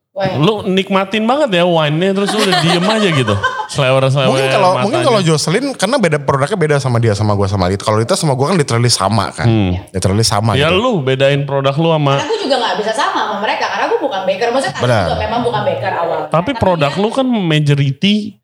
Wah, 0.09 0.35
Lu 0.35 0.63
nikmatin 0.65 1.23
banget 1.23 1.53
ya 1.53 1.63
wine-nya 1.63 2.11
terus 2.13 2.31
lu 2.31 2.41
udah 2.41 2.55
diem 2.59 2.81
aja 2.81 3.09
gitu. 3.13 3.35
Selewer-selewer 3.69 4.27
Mungkin 4.27 4.47
kalau 4.49 4.69
matanya. 4.71 4.83
mungkin 4.83 5.01
kalau 5.03 5.19
Jocelyn 5.21 5.65
karena 5.73 5.95
beda 5.95 6.17
produknya 6.19 6.57
beda 6.57 6.75
sama 6.77 6.97
dia 6.97 7.13
sama 7.13 7.33
gue 7.33 7.45
sama 7.45 7.65
Lita. 7.65 7.83
Kalau 7.83 7.97
Lita 7.97 8.13
sama 8.13 8.33
gue 8.33 8.45
kan 8.45 8.55
literally 8.55 8.89
sama 8.89 9.29
kan. 9.29 9.45
Hmm. 9.45 9.73
Literally 9.89 10.23
sama 10.23 10.53
Ya 10.53 10.67
gitu. 10.67 10.79
lu 10.79 10.91
bedain 10.99 11.43
produk 11.43 11.75
lu 11.75 11.89
sama 11.91 12.17
Karena 12.17 12.25
gue 12.27 12.39
juga 12.41 12.55
gak 12.57 12.75
bisa 12.77 12.91
sama 12.91 13.19
sama 13.21 13.35
mereka 13.39 13.65
karena 13.67 13.85
gue 13.87 13.99
bukan 13.99 14.21
baker. 14.23 14.47
Maksudnya 14.49 14.81
Benar. 14.81 15.03
juga 15.05 15.17
memang 15.19 15.39
bukan 15.43 15.61
baker 15.63 15.93
awal. 15.95 16.19
tapi 16.29 16.51
produk 16.53 16.91
lu 16.95 17.09
kan 17.09 17.25
majority 17.25 18.38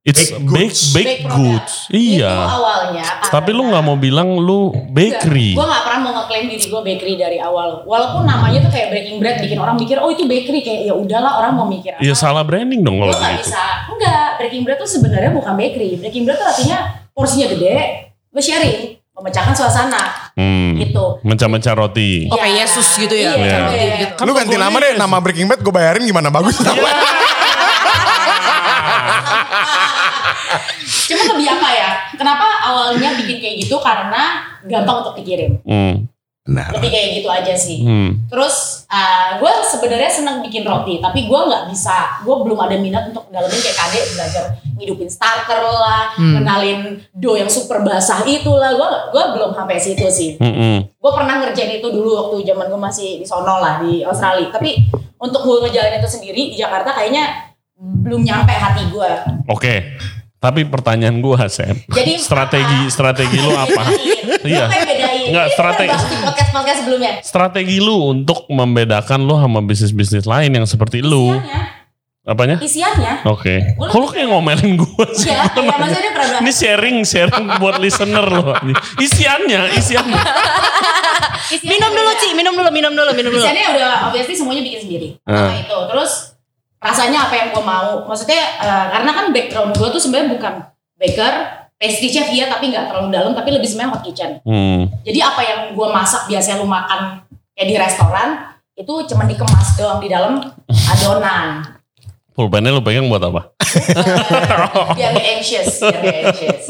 it's 0.00 0.32
Baked 0.32 0.40
baked 0.40 0.48
goods. 0.48 0.80
baked 0.92 1.24
goods. 1.28 1.72
Iya. 1.88 2.32
Itu 2.32 2.46
awalnya. 2.56 3.04
Tapi 3.22 3.50
lu 3.50 3.68
nggak 3.68 3.82
mau 3.82 3.94
bilang 3.94 4.32
lu 4.34 4.72
bakery. 4.88 5.52
Gue 5.52 5.62
gak 5.62 5.84
pernah 5.84 6.00
mau 6.00 6.12
ngeklaim 6.16 6.48
diri 6.48 6.64
gue 6.64 6.82
bakery 6.82 7.14
dari 7.14 7.38
awal. 7.38 7.84
Walaupun 7.84 8.24
namanya 8.24 8.64
tuh 8.64 8.72
kayak 8.72 8.88
breaking 8.88 9.18
bread 9.18 9.36
bikin 9.38 9.56
orang 9.56 9.76
mikir 9.76 9.96
oh 9.96 10.08
itu 10.08 10.24
bakery 10.24 10.60
kayak 10.60 10.80
ya 10.86 10.94
udahlah 10.94 11.32
orang 11.36 11.52
mau 11.52 11.66
mikir 11.66 11.94
apa. 11.94 12.00
Ya 12.00 12.14
salah 12.14 12.40
branding 12.42 12.80
dong 12.80 12.96
Gue 12.96 13.06
kalau 13.06 13.14
gak 13.14 13.28
begitu. 13.28 13.44
bisa. 13.44 13.64
Enggak, 13.86 14.28
breaking 14.36 14.62
bread 14.64 14.78
tuh 14.78 14.88
sebenarnya 14.88 15.30
bukan 15.30 15.52
bakery. 15.54 15.90
Breaking 15.96 16.24
bread 16.24 16.36
tuh 16.36 16.48
artinya 16.48 16.78
porsinya 17.10 17.46
gede, 17.46 17.76
gue 18.26 18.42
sharing, 18.42 18.80
memecahkan 19.12 19.52
suasana 19.52 20.32
Hmm. 20.32 20.80
gitu. 20.80 21.20
Mencah-mencah 21.20 21.74
roti. 21.76 22.24
Oh, 22.26 22.40
kayak 22.40 22.64
Yesus 22.64 22.88
gitu 22.96 23.12
ya. 23.12 23.36
Iya. 23.36 23.44
Iya. 23.44 23.58
iya. 23.68 23.94
Gitu. 24.00 24.24
Lu 24.24 24.32
ganti 24.32 24.56
nama 24.56 24.72
deh, 24.72 24.96
nama 24.96 25.20
Breaking 25.20 25.44
Bad 25.44 25.60
gue 25.60 25.68
bayarin 25.68 26.00
gimana 26.02 26.32
bagus. 26.32 26.56
Cuma 31.08 31.22
lebih 31.34 31.46
apa 31.50 31.68
ya? 31.70 31.90
Kenapa 32.14 32.46
awalnya 32.62 33.14
bikin 33.18 33.38
kayak 33.38 33.56
gitu? 33.66 33.76
Karena 33.78 34.46
gampang 34.66 35.06
untuk 35.06 35.14
dikirim. 35.18 35.58
Hmm. 35.64 36.06
Nah, 36.50 36.66
Lebih 36.72 36.90
kayak 36.90 37.08
gitu 37.20 37.28
aja 37.30 37.54
sih. 37.54 37.84
Hmm. 37.84 38.26
Terus 38.26 38.82
gue 39.38 39.52
sebenarnya 39.70 40.10
senang 40.10 40.42
bikin 40.42 40.66
roti, 40.66 40.98
tapi 40.98 41.30
gue 41.30 41.40
nggak 41.46 41.70
bisa. 41.70 42.18
Gue 42.26 42.42
belum 42.42 42.58
ada 42.58 42.74
minat 42.74 43.12
untuk 43.12 43.28
ngalamin 43.30 43.60
kayak 43.60 43.76
kadek 43.76 44.04
belajar 44.18 44.44
ngidupin 44.74 45.06
starter 45.06 45.62
lah, 45.62 46.10
Hmm. 46.16 46.42
kenalin 46.42 46.98
dough 47.14 47.38
yang 47.38 47.46
super 47.46 47.84
basah 47.86 48.24
itu 48.26 48.50
lah. 48.50 48.74
Gue 48.74 48.88
gue 49.14 49.24
belum 49.36 49.54
sampai 49.54 49.78
situ 49.78 50.08
sih. 50.10 50.30
Hmm, 50.42 50.50
hmm. 50.50 50.78
Gue 50.98 51.12
pernah 51.14 51.38
ngerjain 51.38 51.78
itu 51.78 51.86
dulu 51.86 52.10
waktu 52.18 52.42
zaman 52.42 52.66
gue 52.66 52.80
masih 52.82 53.08
di 53.22 53.26
sono 53.28 53.60
lah 53.60 53.78
di 53.78 54.02
Australia. 54.02 54.50
Tapi 54.50 54.90
untuk 55.20 55.44
gue 55.44 55.68
ngejalanin 55.68 56.02
itu 56.02 56.10
sendiri 56.10 56.42
di 56.50 56.56
Jakarta 56.58 56.96
kayaknya 56.96 57.52
belum 57.78 58.26
nyampe 58.26 58.50
hati 58.50 58.90
gue. 58.90 59.10
Oke. 59.46 59.74
Tapi 60.40 60.64
pertanyaan 60.64 61.20
gua, 61.20 61.44
Sam. 61.52 61.76
Jadi 61.84 62.16
strategi 62.16 62.88
strategi 62.96 63.36
lu 63.36 63.52
apa? 63.52 63.92
Iya. 63.92 64.40
Iya. 64.40 64.64
bedain? 64.72 65.28
Nggak, 65.28 65.46
Ini 65.46 65.52
strategi- 65.52 66.00
podcast 66.24 66.50
podcast 66.50 66.78
sebelumnya. 66.80 67.12
Strategi 67.20 67.76
lu 67.76 68.08
untuk 68.08 68.48
membedakan 68.48 69.20
lu 69.20 69.36
sama 69.36 69.60
bisnis-bisnis 69.60 70.24
lain 70.24 70.56
yang 70.56 70.64
seperti 70.64 71.04
lu. 71.04 71.36
Isiannya, 71.36 71.60
Apanya? 72.24 72.56
isiannya. 72.56 73.12
Oke. 73.28 73.76
Gua 73.76 73.92
Kok 73.92 73.98
lu 74.00 74.06
kayak 74.08 74.28
ngomelin 74.28 74.70
gua 74.80 75.06
sih? 75.12 75.28
Iya, 75.28 75.44
iya 75.44 75.76
maksudnya 75.76 76.12
Ini 76.40 76.52
sharing, 76.52 76.96
sharing 77.04 77.46
buat 77.60 77.76
listener 77.76 78.24
loh. 78.24 78.56
Isiannya, 78.96 79.76
isiannya. 79.76 80.20
isiannya 81.52 81.68
Minum 81.68 81.90
dulu. 81.92 82.10
Ci. 82.16 82.28
Minum 82.32 82.54
dulu, 82.56 82.70
minum 82.72 82.92
dulu, 82.94 83.10
minum 83.12 83.28
dulu. 83.28 83.44
Isiannya 83.44 83.64
udah 83.76 83.90
obviously 84.08 84.32
semuanya 84.32 84.64
bikin 84.64 84.80
sendiri. 84.80 85.08
Hmm. 85.26 85.52
Nah 85.52 85.56
itu. 85.58 85.78
Terus 85.92 86.29
rasanya 86.80 87.28
apa 87.28 87.34
yang 87.36 87.48
gue 87.52 87.64
mau. 87.64 88.08
Maksudnya 88.08 88.42
eh, 88.60 88.86
karena 88.96 89.10
kan 89.12 89.26
background 89.30 89.72
gue 89.76 89.88
tuh 89.92 90.00
sebenarnya 90.00 90.28
bukan 90.34 90.54
baker, 90.96 91.32
pastry 91.80 92.08
chef 92.12 92.28
ya 92.28 92.48
tapi 92.48 92.68
nggak 92.68 92.92
terlalu 92.92 93.08
dalam 93.08 93.32
tapi 93.32 93.56
lebih 93.56 93.68
sebenarnya 93.68 93.92
hot 93.96 94.02
kitchen. 94.04 94.30
Hmm. 94.44 94.88
Jadi 95.00 95.18
apa 95.20 95.40
yang 95.40 95.60
gue 95.72 95.88
masak 95.88 96.28
biasanya 96.28 96.60
lu 96.60 96.68
makan 96.68 97.24
kayak 97.56 97.68
di 97.68 97.76
restoran 97.76 98.28
itu 98.76 98.92
cuma 99.12 99.28
dikemas 99.28 99.76
doang 99.76 100.00
di 100.00 100.08
dalam 100.08 100.40
adonan. 100.68 101.76
Pulpennya 102.32 102.72
lu 102.72 102.80
pegang 102.80 103.08
buat 103.08 103.20
apa? 103.20 103.52
Biar 104.98 105.12
gak 105.14 105.28
anxious, 105.38 105.78
biar 105.78 106.00
gak 106.02 106.18
anxious. 106.26 106.64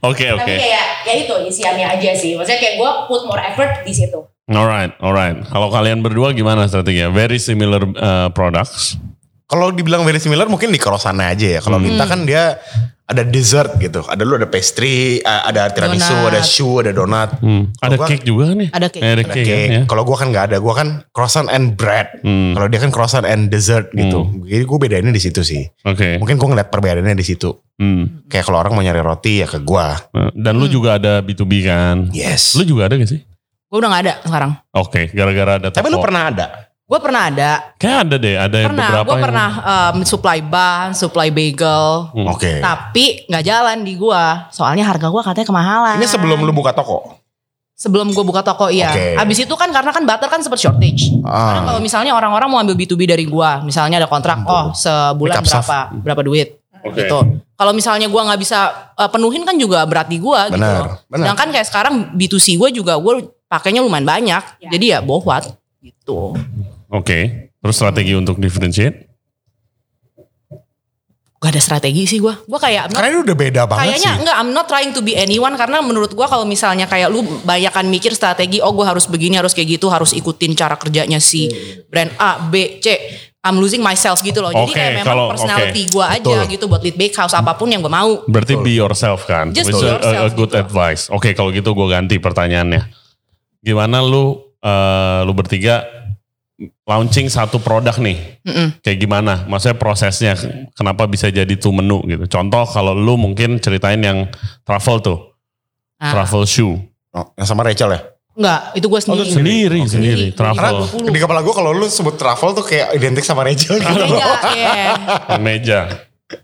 Oke, 0.00 0.24
oke. 0.32 0.40
Tapi 0.40 0.56
kayak 0.56 0.86
ya 1.04 1.14
itu 1.18 1.34
isiannya 1.50 1.86
aja 1.98 2.10
sih. 2.16 2.32
Maksudnya 2.38 2.60
kayak 2.62 2.74
gue 2.78 2.90
put 3.10 3.26
more 3.28 3.42
effort 3.42 3.82
di 3.84 3.92
situ. 3.92 4.22
Alright, 4.50 4.94
alright. 4.98 5.36
Kalau 5.46 5.68
kalian 5.68 6.02
berdua 6.02 6.32
gimana 6.34 6.66
strateginya? 6.66 7.12
Very 7.12 7.38
similar 7.38 7.84
uh, 7.98 8.28
products. 8.32 8.98
Kalau 9.50 9.74
dibilang 9.74 10.06
very 10.06 10.22
similar 10.22 10.46
mungkin 10.46 10.70
di 10.70 10.78
croissantnya 10.78 11.26
aja 11.28 11.58
ya. 11.58 11.60
Kalau 11.60 11.76
Lita 11.76 12.06
kan 12.06 12.22
dia 12.22 12.54
ada 13.02 13.26
dessert 13.26 13.74
gitu. 13.82 14.06
Ada 14.06 14.22
lu 14.22 14.38
ada 14.38 14.46
pastry, 14.46 15.18
ada 15.18 15.66
tiramisu, 15.66 16.14
Donat. 16.14 16.30
ada 16.30 16.40
choux, 16.40 16.78
ada 16.78 16.94
donat. 16.94 17.30
Hmm. 17.42 17.66
Ada 17.82 17.98
gua- 17.98 18.06
cake 18.06 18.22
juga 18.22 18.54
nih. 18.54 18.70
Ada 18.70 18.86
cake. 18.86 19.02
Eh, 19.02 19.10
Ada 19.10 19.14
Ada 19.18 19.22
cake, 19.26 19.42
cake. 19.42 19.50
kan, 19.50 19.74
ya. 19.74 19.82
Kalau 19.90 20.02
gua 20.06 20.16
kan 20.16 20.26
nggak 20.30 20.44
ada, 20.46 20.56
gua 20.62 20.74
kan 20.78 20.88
croissant 21.10 21.50
and 21.50 21.74
bread. 21.74 22.22
Hmm. 22.22 22.54
Kalau 22.54 22.70
dia 22.70 22.78
kan 22.78 22.94
croissant 22.94 23.26
and 23.26 23.50
dessert 23.50 23.90
gitu. 23.90 24.30
Jadi 24.46 24.62
gue 24.62 24.78
bedainnya 24.78 25.10
di 25.10 25.18
situ 25.18 25.42
sih. 25.42 25.66
Oke. 25.82 26.22
Mungkin 26.22 26.38
gue 26.38 26.48
ngeliat 26.48 26.70
perbedaannya 26.70 27.18
di 27.18 27.26
situ. 27.26 27.50
Hmm. 27.74 28.22
Kayak 28.30 28.46
kalau 28.46 28.62
orang 28.62 28.78
mau 28.78 28.84
nyari 28.86 29.02
roti 29.02 29.42
ya 29.42 29.50
ke 29.50 29.58
gua. 29.58 29.98
Dan 30.30 30.62
lu 30.62 30.70
juga 30.70 30.94
ada 30.94 31.18
B2B 31.18 31.66
kan? 31.66 32.14
Yes. 32.14 32.54
Lu 32.54 32.62
juga 32.62 32.86
ada 32.86 32.94
gak 32.94 33.10
sih? 33.10 33.26
Gue 33.66 33.78
udah 33.78 33.90
gak 33.90 34.02
ada 34.06 34.14
sekarang. 34.22 34.50
Oke, 34.70 35.10
gara-gara 35.10 35.58
ada 35.58 35.68
Tapi 35.74 35.90
lu 35.90 35.98
pernah 35.98 36.30
ada? 36.30 36.46
Gue 36.90 36.98
pernah 36.98 37.30
ada. 37.30 37.70
Kayak 37.78 37.98
ada 38.02 38.16
deh, 38.18 38.34
ada 38.34 38.56
yang 38.58 38.74
Pernah. 38.74 38.88
beberapa 38.90 39.06
Gue 39.06 39.14
yang- 39.14 39.26
pernah 39.30 39.50
um, 39.62 39.96
supply 40.02 40.38
ban, 40.42 40.90
supply 40.90 41.30
bagel. 41.30 42.10
Hmm. 42.10 42.26
Oke. 42.26 42.58
Tapi 42.58 43.04
nggak 43.30 43.44
jalan 43.46 43.86
di 43.86 43.94
gua. 43.94 44.50
Soalnya 44.50 44.82
harga 44.82 45.06
gua 45.06 45.22
katanya 45.22 45.46
kemahalan. 45.46 46.02
Ini 46.02 46.10
sebelum 46.10 46.42
lu 46.42 46.50
buka 46.50 46.74
toko? 46.74 47.14
Sebelum 47.78 48.10
gue 48.10 48.20
buka 48.20 48.42
toko 48.42 48.68
iya. 48.68 48.90
Oke. 48.90 49.06
Abis 49.16 49.38
itu 49.40 49.54
kan 49.54 49.70
karena 49.70 49.88
kan 49.88 50.02
butter 50.02 50.26
kan 50.26 50.42
sempat 50.42 50.58
shortage. 50.58 51.14
Karena 51.16 51.62
Ah. 51.62 51.64
kalau 51.64 51.80
misalnya 51.80 52.12
orang-orang 52.12 52.48
mau 52.50 52.58
ambil 52.58 52.74
B2B 52.74 53.06
dari 53.06 53.24
gua, 53.24 53.62
misalnya 53.62 53.96
ada 53.96 54.04
kontrak, 54.04 54.42
oh 54.44 54.74
sebulan 54.74 55.40
berapa 55.40 55.78
berapa 55.96 56.20
duit 56.20 56.60
Oke. 56.84 57.00
gitu. 57.00 57.18
Kalau 57.54 57.72
misalnya 57.72 58.10
gua 58.10 58.28
nggak 58.28 58.36
bisa 58.36 58.58
uh, 58.92 59.08
penuhin 59.08 59.46
kan 59.46 59.56
juga 59.56 59.86
berat 59.86 60.10
di 60.10 60.18
gua 60.18 60.50
gitu. 60.50 60.60
Benar, 60.60 61.06
benar. 61.06 61.24
Sedangkan 61.24 61.48
kayak 61.54 61.66
sekarang 61.70 61.94
B2C 62.12 62.58
gue 62.58 62.68
juga 62.74 62.98
gue 62.98 63.14
pakainya 63.46 63.80
lumayan 63.80 64.04
banyak. 64.04 64.42
Ya. 64.58 64.68
Jadi 64.68 64.84
ya 64.90 64.98
bohwat 65.00 65.48
gitu. 65.80 66.36
Oke. 66.90 67.18
Terus 67.56 67.74
strategi 67.74 68.12
untuk 68.12 68.36
differentiate? 68.36 69.08
Gak 71.40 71.56
ada 71.56 71.62
strategi 71.62 72.04
sih 72.04 72.20
gua. 72.20 72.36
Gua 72.44 72.60
kayak 72.60 72.92
not- 72.92 73.00
Karena 73.00 73.08
ini 73.10 73.20
udah 73.24 73.36
beda 73.38 73.62
banget 73.64 73.80
Kayaknya 73.88 74.12
sih. 74.12 74.20
enggak, 74.20 74.36
I'm 74.36 74.52
not 74.52 74.66
trying 74.68 74.92
to 74.92 75.00
be 75.00 75.16
anyone 75.16 75.56
karena 75.56 75.80
menurut 75.80 76.12
gua 76.12 76.28
kalau 76.28 76.44
misalnya 76.44 76.84
kayak 76.84 77.08
lu 77.08 77.24
banyakan 77.40 77.88
mikir 77.88 78.12
strategi, 78.12 78.60
oh 78.60 78.68
gua 78.70 78.92
harus 78.92 79.08
begini, 79.08 79.40
harus 79.40 79.56
kayak 79.56 79.80
gitu, 79.80 79.88
harus 79.88 80.12
ikutin 80.12 80.52
cara 80.52 80.76
kerjanya 80.76 81.16
si 81.16 81.48
brand 81.88 82.12
A, 82.16 82.44
B, 82.44 82.76
C. 82.78 82.92
I'm 83.40 83.56
losing 83.56 83.80
myself 83.80 84.20
gitu 84.20 84.44
loh. 84.44 84.52
Jadi 84.52 84.68
Oke, 84.68 84.76
kayak 84.76 84.92
memang 85.00 85.08
kalau- 85.08 85.30
personality 85.32 85.88
oke. 85.88 85.92
gua 85.96 86.06
aja 86.12 86.20
Betul. 86.20 86.52
gitu 86.52 86.64
buat 86.68 86.82
lead 86.84 86.96
bakehouse 87.00 87.32
apa 87.32 87.56
pun 87.56 87.72
yang 87.72 87.80
gua 87.80 87.88
mau. 87.94 88.20
Berarti 88.28 88.60
be 88.60 88.76
yourself 88.76 89.24
kan? 89.24 89.56
Just 89.56 89.72
Which 89.72 89.80
be 89.80 89.88
is 89.88 89.88
a- 89.88 89.96
a, 89.96 89.96
yourself 89.96 90.32
good 90.36 90.52
gitu. 90.52 90.60
advice. 90.60 91.08
Oke, 91.08 91.32
kalau 91.32 91.48
gitu 91.48 91.72
gue 91.72 91.88
ganti 91.88 92.20
pertanyaannya. 92.20 92.84
Gimana 93.60 94.04
lu 94.04 94.36
eh, 94.60 95.20
lu 95.24 95.32
bertiga 95.32 95.88
launching 96.84 97.26
satu 97.26 97.56
produk 97.56 97.96
nih? 97.96 98.40
Mm-mm. 98.44 98.68
Kayak 98.80 98.98
gimana? 99.00 99.44
Maksudnya 99.44 99.74
prosesnya 99.74 100.32
kenapa 100.72 101.04
bisa 101.04 101.26
jadi 101.26 101.50
tuh 101.54 101.72
menu 101.72 102.04
gitu? 102.04 102.28
Contoh 102.28 102.64
kalau 102.64 102.92
lu 102.92 103.16
mungkin 103.16 103.56
ceritain 103.56 103.98
yang 103.98 104.28
travel 104.62 105.00
tuh, 105.00 105.18
Ah, 105.96 106.12
travel 106.12 106.44
shoe. 106.44 106.80
Oh, 107.10 107.26
yang 107.34 107.44
sama 107.44 107.60
Rachel 107.60 107.90
ya? 107.90 108.00
enggak, 108.30 108.60
itu 108.72 108.86
gua 108.88 108.96
Oh, 108.96 109.02
sendiri. 109.02 109.20
lu 109.20 109.34
sendiri, 109.34 109.80
sendiri, 109.84 110.26
Karena 110.32 110.54
travel. 110.56 111.12
di 111.12 111.18
kepala 111.18 111.40
gue 111.42 111.52
kalau 111.52 111.70
lu 111.70 111.84
sebut 111.84 112.14
travel 112.14 112.54
tuh 112.54 112.64
kayak 112.64 112.94
identik 112.94 113.20
sama 113.20 113.44
Rachel 113.44 113.76
gitu. 113.76 114.00
Iya, 114.00 114.32
iya. 114.54 115.36
Meja. 115.36 115.80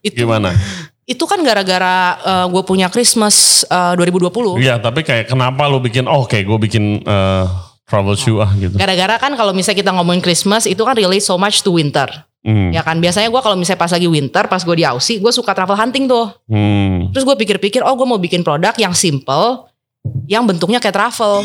Itu 0.02 0.26
Gimana? 0.26 0.52
itu 1.06 1.22
kan 1.22 1.38
gara-gara 1.40 2.18
gue 2.50 2.62
punya 2.66 2.90
Christmas 2.90 3.62
eh, 3.64 3.94
2020. 3.96 4.58
Iya, 4.58 4.76
tapi 4.76 5.06
kayak 5.06 5.30
kenapa 5.30 5.70
lu 5.70 5.78
bikin? 5.78 6.04
Oh, 6.04 6.26
oke, 6.26 6.36
gue 6.36 6.58
bikin 6.58 7.00
eh, 7.00 7.44
travel 7.86 8.18
shoe 8.18 8.42
ah 8.42 8.50
gitu. 8.58 8.74
Gara-gara 8.74 9.16
kan 9.16 9.32
kalau 9.38 9.54
misalnya 9.54 9.78
kita 9.78 9.90
ngomongin 9.94 10.20
Christmas 10.20 10.66
itu 10.66 10.82
kan 10.82 10.98
relate 10.98 11.22
so 11.22 11.38
much 11.38 11.62
to 11.62 11.70
winter. 11.70 12.10
Hmm. 12.46 12.70
Ya 12.70 12.82
kan 12.82 12.98
biasanya 13.02 13.30
gue 13.30 13.42
kalau 13.42 13.58
misalnya 13.58 13.80
pas 13.82 13.90
lagi 13.90 14.06
winter, 14.06 14.46
pas 14.46 14.62
gue 14.62 14.76
di 14.78 14.86
Aussie, 14.86 15.18
gue 15.18 15.32
suka 15.34 15.50
travel 15.54 15.74
hunting 15.78 16.06
tuh. 16.06 16.30
Hmm. 16.46 17.10
Terus 17.10 17.26
gue 17.26 17.36
pikir-pikir, 17.38 17.82
oh 17.82 17.94
gue 17.98 18.06
mau 18.06 18.18
bikin 18.22 18.46
produk 18.46 18.70
yang 18.78 18.94
simple, 18.94 19.66
yang 20.30 20.46
bentuknya 20.46 20.78
kayak 20.78 20.94
travel. 20.94 21.42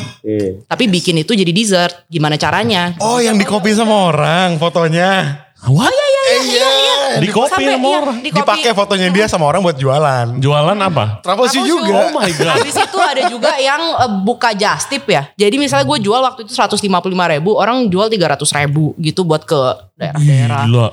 Tapi 0.70 0.84
bikin 0.90 1.22
itu 1.22 1.34
jadi 1.34 1.50
dessert. 1.50 2.06
Gimana 2.10 2.38
caranya? 2.38 2.94
Oh 3.02 3.18
yang 3.18 3.38
di 3.38 3.46
copy 3.46 3.74
sama 3.74 4.14
orang 4.14 4.62
fotonya. 4.62 5.42
What? 5.70 6.01
Eh, 6.42 6.50
iya. 6.50 7.22
Di 7.22 7.28
Sampai, 7.30 7.78
sama 7.78 7.88
iya. 7.88 8.32
Dipakai 8.34 8.72
fotonya 8.74 9.08
dia 9.14 9.26
sama 9.30 9.46
orang 9.46 9.62
buat 9.62 9.78
jualan. 9.78 10.42
Jualan 10.42 10.78
apa? 10.82 11.22
Travel 11.22 11.48
shoe 11.48 11.62
Travel 11.62 11.70
juga. 11.70 11.96
Oh 12.02 12.12
my 12.18 12.32
god. 12.34 12.56
Habis 12.58 12.76
itu 12.82 12.98
ada 12.98 13.22
juga 13.30 13.52
yang 13.62 13.82
eh, 14.02 14.12
buka 14.26 14.50
just 14.58 14.90
tip 14.90 15.06
ya. 15.06 15.30
Jadi 15.38 15.56
misalnya 15.62 15.86
gue 15.86 15.98
jual 16.02 16.22
waktu 16.22 16.50
itu 16.50 16.54
155 16.58 16.90
ribu, 17.38 17.52
orang 17.56 17.86
jual 17.88 18.10
300 18.10 18.42
ribu 18.66 18.98
gitu 18.98 19.22
buat 19.22 19.46
ke 19.46 19.60
daerah-daerah. 19.96 20.64
Gila. 20.66 20.88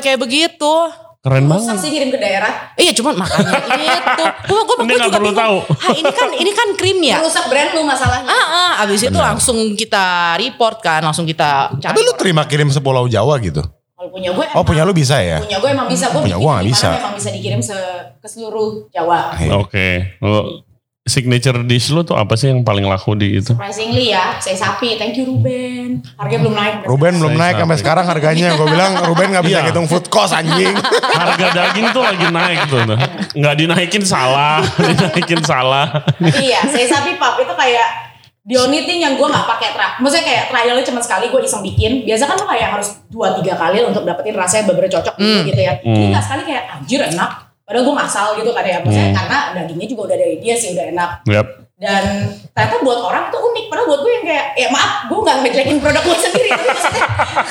Kayak 0.00 0.20
begitu. 0.20 0.74
Keren 1.18 1.50
Susah 1.50 1.74
banget. 1.74 1.82
sih 1.82 1.90
kirim 1.90 2.08
ke 2.14 2.18
daerah. 2.22 2.72
Iya 2.78 2.94
cuman 2.94 3.18
makanya 3.18 3.58
itu. 3.98 4.24
Gue 4.46 4.60
nggak 4.86 5.10
perlu 5.12 5.34
tahu. 5.34 5.56
Hah, 5.66 5.94
ini 5.98 6.10
kan 6.14 6.28
ini 6.30 6.50
kan 6.54 6.68
krim 6.78 6.98
ya. 7.02 7.18
Merusak 7.18 7.50
brand 7.50 7.74
lu 7.74 7.82
masalahnya. 7.82 8.30
Ah, 8.30 8.46
ah, 8.46 8.70
abis 8.86 9.02
itu 9.02 9.18
langsung 9.18 9.74
kita 9.74 10.38
report 10.38 10.78
kan, 10.78 11.02
langsung 11.02 11.26
kita 11.26 11.74
cari. 11.74 11.90
Tapi 11.90 12.00
lu 12.06 12.14
terima 12.14 12.46
kirim 12.46 12.70
sepulau 12.70 13.10
Jawa 13.10 13.34
gitu. 13.42 13.60
Kalau 13.98 14.14
punya 14.14 14.30
gue 14.30 14.46
Oh 14.54 14.62
punya 14.62 14.86
lu 14.86 14.94
bisa 14.94 15.18
ya? 15.18 15.42
Punya 15.42 15.58
gue 15.58 15.68
emang 15.68 15.90
bisa. 15.90 16.06
Gue 16.08 16.22
Punya 16.22 16.38
gue 16.38 16.46
mana 16.48 16.62
bisa. 16.62 16.94
Memang 16.94 17.18
bisa 17.18 17.34
dikirim 17.34 17.58
se 17.58 17.74
ke 18.14 18.28
seluruh 18.30 18.86
Jawa. 18.88 19.34
Iya. 19.34 19.58
Oke. 19.58 19.88
Lo 20.22 20.62
signature 21.02 21.64
dish 21.64 21.88
lu 21.88 22.04
tuh 22.04 22.14
apa 22.14 22.36
sih 22.36 22.46
yang 22.46 22.62
paling 22.62 22.84
laku 22.84 23.16
di 23.16 23.40
itu? 23.40 23.56
Surprisingly 23.56 24.12
ya, 24.12 24.38
saya 24.38 24.54
sapi. 24.54 24.94
Thank 24.94 25.16
you 25.16 25.26
Ruben. 25.26 26.04
Harganya 26.14 26.40
belum 26.44 26.54
naik. 26.54 26.74
Ruben 26.84 27.12
belum 27.16 27.32
Saya 27.32 27.42
naik 27.42 27.54
sampai 27.54 27.64
sampai. 27.64 27.78
sekarang 27.80 28.04
harganya. 28.06 28.48
Gue 28.54 28.66
bilang 28.68 28.92
Ruben 29.02 29.28
gak 29.32 29.42
bisa 29.42 29.58
Iya. 29.58 29.64
ngitung 29.66 29.88
food 29.90 30.06
cost 30.06 30.30
anjing. 30.30 30.78
Harga 31.10 31.46
daging 31.50 31.86
tuh 31.90 32.02
lagi 32.04 32.26
naik 32.30 32.58
tuh. 32.70 32.80
Nah. 32.86 32.98
Nggak 33.34 33.54
dinaikin 33.56 34.04
salah, 34.04 34.62
dinaikin 34.78 35.42
salah. 35.42 35.90
Iya, 36.22 36.62
saya 36.70 36.86
sapi 36.86 37.18
pap 37.18 37.34
itu 37.34 37.50
kayak 37.50 38.07
the 38.48 38.56
only 38.56 38.82
thing 38.82 38.98
yang 38.98 39.14
gue 39.14 39.22
nggak 39.22 39.44
pakai 39.46 39.76
tra 39.76 40.00
maksudnya 40.00 40.24
kayak 40.24 40.42
trialnya 40.48 40.80
cuma 40.82 41.00
sekali 41.00 41.28
gue 41.28 41.40
iseng 41.40 41.60
bikin 41.60 41.92
biasa 42.02 42.24
kan 42.24 42.34
lo 42.34 42.48
kayak 42.48 42.68
harus 42.72 42.88
dua 43.06 43.36
tiga 43.36 43.54
kali 43.54 43.84
untuk 43.84 44.02
dapetin 44.02 44.32
rasa 44.32 44.54
yang 44.58 44.66
bener 44.66 44.88
cocok 44.88 45.14
gitu, 45.14 45.28
Hmm. 45.28 45.44
gitu 45.44 45.60
ya 45.60 45.72
ini 45.82 45.92
Hmm. 45.94 46.10
nggak 46.10 46.24
sekali 46.24 46.42
kayak 46.42 46.64
anjir 46.72 47.00
enak 47.04 47.30
padahal 47.62 47.84
gue 47.84 47.94
ngasal 47.94 48.26
gitu 48.34 48.50
kan 48.50 48.64
ya 48.64 48.80
maksudnya 48.80 49.10
Hmm. 49.12 49.18
karena 49.20 49.38
dagingnya 49.54 49.86
juga 49.86 50.02
udah 50.08 50.16
dari 50.16 50.36
dia 50.40 50.54
sih 50.56 50.72
udah 50.72 50.86
enak 50.88 51.10
Yap. 51.28 51.46
dan 51.76 52.04
ternyata 52.50 52.76
buat 52.80 52.98
orang 52.98 53.28
itu 53.28 53.38
unik 53.38 53.64
padahal 53.68 53.86
buat 53.86 54.00
gue 54.00 54.12
yang 54.12 54.24
kayak 54.24 54.46
ya 54.56 54.68
maaf 54.72 54.92
gue 55.06 55.18
nggak 55.20 55.36
ngejelekin 55.38 55.78
produk 55.78 56.02
gue 56.02 56.16
sendiri 56.18 56.48
tapi 56.48 56.64
maksudnya 56.72 57.04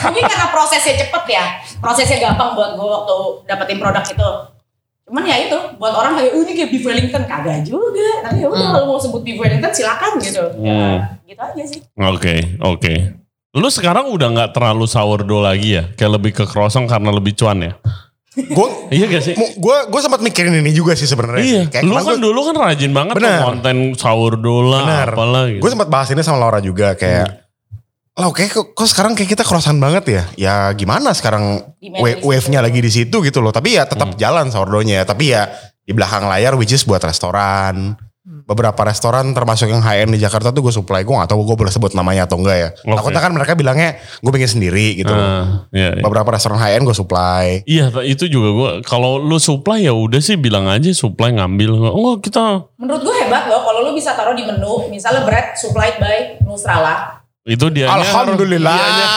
mungkin 0.04 0.24
karena 0.26 0.48
prosesnya 0.50 0.94
cepet 0.98 1.24
ya 1.30 1.44
prosesnya 1.78 2.18
gampang 2.20 2.50
buat 2.52 2.74
gue 2.74 2.88
waktu 2.88 3.16
dapetin 3.46 3.78
produk 3.78 4.02
itu 4.02 4.30
cuman 5.08 5.24
ya 5.24 5.38
itu 5.42 5.58
buat 5.76 5.94
orang 5.94 6.14
kayak 6.14 6.32
oh, 6.32 6.42
ini 6.42 6.52
kayak 6.54 6.70
beef 6.70 6.84
Wellington 6.84 7.24
kagak 7.24 7.64
juga 7.64 8.10
tapi 8.22 8.38
ya 8.38 8.48
udah 8.48 8.60
Hmm. 8.60 8.74
kalau 8.74 8.88
mau 8.88 9.00
sebut 9.00 9.22
beef 9.22 9.38
Wellington 9.38 9.72
silakan 9.72 10.12
gitu 10.20 10.44
Hmm. 10.54 10.68
ya, 10.68 10.92
gitu 11.26 11.42
aja 11.42 11.64
sih 11.66 11.80
Oke, 11.98 12.36
oke. 12.60 12.94
Lu 13.54 13.68
sekarang 13.68 14.08
udah 14.08 14.28
nggak 14.30 14.52
terlalu 14.52 14.86
sourdough 14.86 15.42
lagi 15.42 15.70
ya? 15.74 15.88
Kayak 15.92 16.12
lebih 16.14 16.32
ke 16.32 16.44
croissant 16.44 16.86
karena 16.86 17.10
lebih 17.10 17.34
cuan 17.34 17.58
ya? 17.60 17.74
Gue 18.38 18.68
Iya 18.94 19.10
gak 19.10 19.24
sih? 19.24 19.34
gue 19.34 19.78
gue 19.88 20.00
sempat 20.00 20.20
mikirin 20.20 20.54
ini 20.56 20.70
juga 20.70 20.94
sih 20.94 21.06
sebenarnya. 21.06 21.42
Iya, 21.42 21.62
Kayak 21.68 21.84
lu 21.84 21.94
kan 21.96 22.04
gua- 22.06 22.22
dulu 22.22 22.40
kan 22.44 22.56
rajin 22.62 22.92
banget 22.92 23.16
Bener. 23.16 23.42
konten 23.42 23.76
sourdough 23.96 24.62
lah, 24.68 25.08
apalah 25.08 25.48
gitu. 25.48 25.58
Gue 25.58 25.72
sempat 25.72 25.88
bahas 25.88 26.12
ini 26.12 26.22
sama 26.22 26.38
Laura 26.38 26.60
juga 26.60 26.94
kayak 26.94 27.47
Lah 28.18 28.34
kayak 28.34 28.50
kok, 28.50 28.68
kok 28.74 28.90
sekarang 28.90 29.14
kayak 29.14 29.38
kita 29.38 29.46
croissant 29.46 29.78
banget 29.78 30.06
ya. 30.10 30.24
Ya 30.34 30.56
gimana 30.74 31.14
sekarang 31.14 31.62
wave-nya 32.02 32.66
lagi 32.66 32.82
di 32.82 32.90
situ 32.90 33.22
gitu 33.22 33.46
loh. 33.46 33.54
Tapi 33.54 33.78
ya 33.78 33.86
tetap 33.86 34.18
jalan 34.18 34.50
sourdough-nya. 34.50 35.06
Tapi 35.06 35.38
ya 35.38 35.46
di 35.86 35.94
belakang 35.94 36.26
layar 36.26 36.58
which 36.58 36.74
is 36.74 36.82
buat 36.82 37.00
restoran. 37.06 37.94
Beberapa 38.28 38.80
restoran 38.84 39.32
termasuk 39.32 39.72
yang 39.72 39.80
high 39.80 40.04
end 40.04 40.12
di 40.16 40.20
Jakarta 40.20 40.52
tuh 40.52 40.66
gue 40.66 40.74
supply. 40.74 41.06
Gue 41.06 41.16
gak 41.16 41.32
tahu 41.32 41.48
gue 41.48 41.56
boleh 41.62 41.72
sebut 41.72 41.96
namanya 41.96 42.28
atau 42.28 42.40
enggak 42.40 42.58
ya. 42.60 42.70
Oke. 42.90 42.96
Takutnya 43.00 43.22
kan 43.24 43.32
mereka 43.36 43.54
bilangnya 43.56 44.02
gue 44.20 44.32
bikin 44.34 44.50
sendiri 44.60 45.00
gitu. 45.00 45.12
Ah, 45.12 45.68
iya, 45.72 45.96
iya. 45.96 46.04
Beberapa 46.04 46.36
restoran 46.36 46.60
high 46.60 46.76
end 46.76 46.84
gue 46.88 46.96
supply. 46.96 47.64
Iya, 47.64 47.92
itu 48.04 48.28
juga 48.28 48.50
gua 48.52 48.70
kalau 48.84 49.20
lu 49.20 49.40
supply 49.40 49.88
ya 49.88 49.96
udah 49.96 50.20
sih 50.20 50.36
bilang 50.36 50.68
aja 50.68 50.92
supply 50.92 51.36
ngambil. 51.40 51.92
Oh, 51.92 52.20
kita 52.20 52.68
menurut 52.76 53.04
gue 53.04 53.16
hebat 53.16 53.48
loh 53.48 53.64
kalau 53.64 53.84
lu 53.84 53.92
bisa 53.96 54.12
taruh 54.12 54.36
di 54.36 54.44
menu 54.44 54.92
misalnya 54.92 55.24
bread 55.24 55.56
supplied 55.56 55.96
by 56.00 56.40
Nusrala 56.44 57.17
itu 57.48 57.66
dia 57.72 57.88
Alhamdulillah. 57.88 58.76
Dianya, 58.76 59.08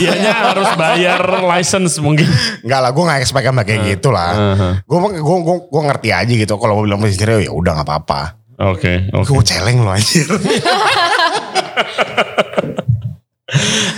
dianya 0.00 0.32
harus 0.32 0.70
bayar 0.74 1.20
license 1.44 2.00
mungkin. 2.00 2.24
Enggak 2.64 2.80
lah, 2.80 2.90
gue 2.96 3.04
gak 3.04 3.20
expect 3.20 3.44
sama 3.44 3.62
kayak 3.62 3.80
gitu 3.94 4.08
lah. 4.08 4.56
Gue 4.88 4.98
gue 5.20 5.36
gue 5.44 5.56
gue 5.68 5.82
ngerti 5.84 6.08
aja 6.10 6.32
gitu. 6.32 6.56
Kalau 6.56 6.80
mau 6.80 6.84
bilang 6.88 7.04
sendiri 7.04 7.44
ya 7.44 7.52
udah 7.52 7.76
nggak 7.76 7.86
apa-apa. 7.86 8.20
Oke, 8.72 9.12
oke. 9.12 9.28
Gue 9.28 9.44
celeng 9.44 9.84
loh 9.84 9.92
anjir. 9.92 10.24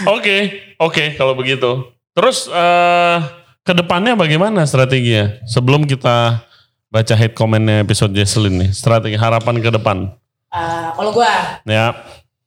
Oke, 0.06 0.36
oke 0.78 1.18
kalau 1.18 1.34
begitu. 1.34 1.90
Terus 2.14 2.46
eh 2.46 3.18
ke 3.66 3.74
depannya 3.74 4.14
bagaimana 4.14 4.62
strateginya? 4.62 5.42
Sebelum 5.50 5.82
kita 5.82 6.46
baca 6.86 7.14
head 7.18 7.34
commentnya 7.34 7.82
episode 7.82 8.14
Jesselyn 8.14 8.54
nih, 8.62 8.70
strategi 8.70 9.18
harapan 9.18 9.58
ke 9.58 9.70
depan. 9.74 10.14
Eh, 10.54 10.88
kalau 10.94 11.10
gue 11.10 11.26
Ya, 11.66 11.90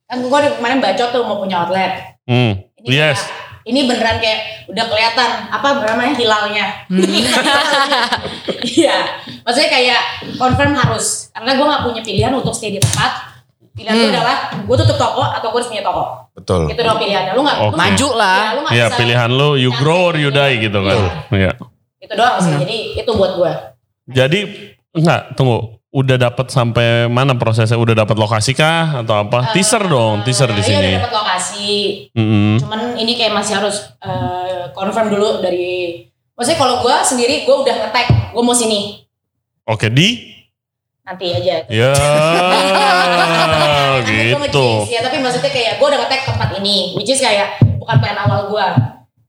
kan 0.09 0.17
gue 0.19 0.29
kemarin 0.57 0.79
baca 0.79 1.03
tuh 1.05 1.21
mau 1.21 1.37
punya 1.37 1.61
outlet 1.61 2.17
hmm, 2.25 2.51
ini 2.79 2.87
yes. 2.89 3.21
kayak- 3.21 3.47
ini 3.61 3.85
beneran 3.85 4.17
kayak 4.17 4.39
udah 4.65 4.85
kelihatan 4.87 5.29
apa 5.47 5.67
namanya 5.85 6.13
hilalnya 6.15 6.65
iya 8.67 8.97
maksudnya 9.41 9.69
kayak 9.69 10.01
confirm 10.35 10.73
harus 10.73 11.29
karena 11.29 11.53
gue 11.53 11.65
nggak 11.67 11.83
punya 11.83 12.01
pilihan 12.01 12.33
untuk 12.33 12.49
stay 12.51 12.71
di 12.71 12.81
tempat 12.81 13.29
pilihan 13.71 13.95
Hmm. 13.95 14.11
adalah 14.11 14.35
gue 14.57 14.75
tutup 14.75 14.97
toko 14.97 15.23
atau 15.23 15.47
gue 15.47 15.57
harus 15.57 15.69
punya 15.69 15.79
toko 15.81 16.03
Betul. 16.33 16.67
itu 16.67 16.81
dong 16.81 16.97
pilihannya 16.97 17.31
lu 17.31 17.41
nggak 17.41 17.57
nggak- 17.61 17.77
Maju 17.77 18.07
lah. 18.13 18.35
Iya, 18.35 18.49
lu 18.51 18.61
Ya 18.69 18.85
bisa- 18.85 18.97
pilihan 18.97 19.29
lu, 19.31 19.49
you 19.55 19.71
grow 19.73 20.01
or 20.05 20.15
you 20.15 20.29
die 20.29 20.55
gitu 20.59 20.79
kan. 20.79 20.97
Iya. 21.29 21.51
itu 21.99 22.13
doang 22.13 22.37
sih 22.39 22.49
Hmm. 22.49 22.61
jadi 22.61 22.77
itu 22.97 23.11
buat 23.13 23.31
gue 23.35 23.51
Jadi 24.09 24.39
enggak, 24.91 25.37
tunggu. 25.37 25.78
Udah 25.89 26.15
dapat 26.15 26.47
sampai 26.47 27.05
mana 27.05 27.33
prosesnya? 27.33 27.73
Udah 27.73 27.97
dapat 27.97 28.13
lokasi 28.13 28.53
kah 28.53 29.01
atau 29.01 29.19
apa? 29.19 29.51
teaser 29.51 29.81
dong, 29.83 30.21
teaser 30.21 30.47
di 30.47 30.55
Iya 30.55 30.63
sini. 30.63 30.77
udah 30.77 30.95
dapat 31.01 31.11
lokasi 31.15 31.67
Mm-mm. 32.13 32.51
cuman 32.59 32.79
ini 32.95 33.11
kayak 33.13 33.31
masih 33.33 33.53
harus 33.55 33.75
eh, 33.97 34.63
confirm 34.71 35.07
dulu 35.09 35.39
dari 35.39 36.03
maksudnya 36.33 36.57
kalau 36.57 36.79
gue 36.79 36.93
sendiri 37.01 37.41
gue 37.41 37.55
udah 37.57 37.73
ngetek 37.81 38.05
gue 38.29 38.39
mau 38.39 38.53
sini 38.53 39.01
Oke, 39.65 39.87
di 39.87 40.37
nanti 41.01 41.25
aja 41.31 41.63
Ya, 41.65 41.89
gua 43.99 44.45
gitu. 44.45 44.65
ya 44.87 44.99
tapi 45.01 45.17
maksudnya 45.17 45.47
kayak 45.47 45.75
gue 45.75 45.85
udah 45.85 45.97
ngetek 45.99 46.19
tempat 46.23 46.47
ini 46.55 46.93
which 46.93 47.07
is 47.07 47.17
kayak 47.17 47.55
bukan 47.75 47.95
plan 47.97 48.15
awal 48.19 48.47
gue 48.47 48.65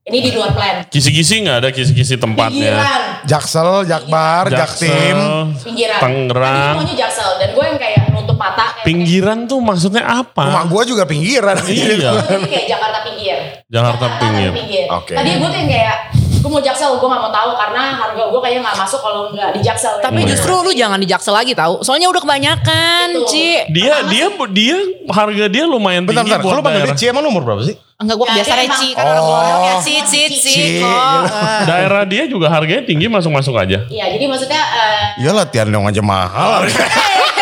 ini 0.00 0.18
di 0.24 0.30
luar 0.32 0.56
plan 0.56 0.80
Kisi-kisi 0.88 1.44
nggak 1.44 1.56
ada 1.60 1.68
kisi-kisi 1.70 2.16
tempatnya. 2.16 2.72
pinggiran 2.72 3.02
Jaksel, 3.28 3.70
Jakbar, 3.84 4.48
Jaksel, 4.48 4.88
Jaktim. 4.88 5.16
pinggiran 5.60 6.00
Tangerang. 6.00 6.56
Tadi 6.56 6.78
maunya 6.80 6.94
jaksel 6.96 7.30
dan 7.36 7.48
gue 7.52 7.64
yang 7.66 7.78
kayak 7.78 7.98
nutup 8.10 8.36
mata 8.36 8.64
kayak 8.74 8.86
Pinggiran 8.88 9.38
tuh 9.44 9.60
maksudnya 9.60 10.02
Rumah 10.02 10.24
apa? 10.24 10.64
gue 10.66 10.82
juga 10.88 11.04
pinggiran. 11.04 11.56
Iya, 11.68 12.10
Jadi 12.26 12.48
kayak 12.48 12.66
Jakarta 12.66 12.98
pinggir 13.04 13.36
Jakarta 13.68 14.04
tapi 14.08 14.24
pinggir. 14.56 14.84
Oke. 14.88 15.12
tadi 15.14 15.30
gue 15.36 15.48
tuh 15.48 15.58
yang 15.60 15.70
kayak 15.70 15.96
gue 16.40 16.48
mau 16.48 16.58
jaksel 16.58 16.96
gue 16.96 17.04
gak 17.06 17.20
mau 17.20 17.28
tahu 17.30 17.50
karena 17.52 17.82
harga 17.94 18.22
gue 18.26 18.40
kayaknya 18.40 18.60
gak 18.64 18.78
masuk 18.78 19.00
kalau 19.00 19.28
nggak 19.28 19.50
di 19.52 19.60
jaksel 19.60 19.94
Tapi 19.98 20.20
Iya. 20.20 20.28
justru 20.32 20.52
lu 20.56 20.72
jangan 20.72 20.96
di 20.96 21.04
Jaksel 21.04 21.32
lagi 21.32 21.52
tahu. 21.52 21.80
Soalnya 21.80 22.06
udah 22.06 22.18
kebanyakan, 22.18 23.06
Itu. 23.14 23.24
Ci. 23.26 23.48
Dia 23.70 24.04
dia 24.06 24.26
dia 24.48 24.76
harga 25.06 25.44
dia 25.46 25.64
lumayan 25.64 26.02
Bentar, 26.02 26.22
tinggi 26.22 26.32
bentar. 26.32 26.40
Kalau 26.40 26.54
buat 26.54 26.64
panggil 26.66 26.84
dia 26.86 26.96
Cie 26.96 27.08
emang 27.08 27.24
umur 27.24 27.42
berapa 27.42 27.62
sih? 27.62 27.76
Enggak 27.96 28.16
gua 28.16 28.26
Ya, 28.26 28.34
biasa 28.38 28.52
emang- 28.54 28.94
kan 28.94 29.04
orang 29.04 29.20
Oh. 29.20 29.28
Blok 29.30 29.60
ya 29.60 29.74
Ci, 29.78 29.94
Ci, 30.02 30.20
Ci 30.30 30.38
Ci, 30.40 30.64
kok. 30.78 31.20
Daerah 31.68 32.02
dia 32.04 32.22
juga 32.24 32.46
harganya 32.48 32.82
tinggi 32.82 33.06
masuk-masuk 33.06 33.52
aja. 33.54 33.84
Iya 33.86 34.04
jadi 34.10 34.24
maksudnya 34.24 34.60
eh, 34.60 35.04
Iya 35.20 35.30
latihan 35.34 35.68
dong 35.68 35.84
aja 35.84 36.00
mahal. 36.00 36.64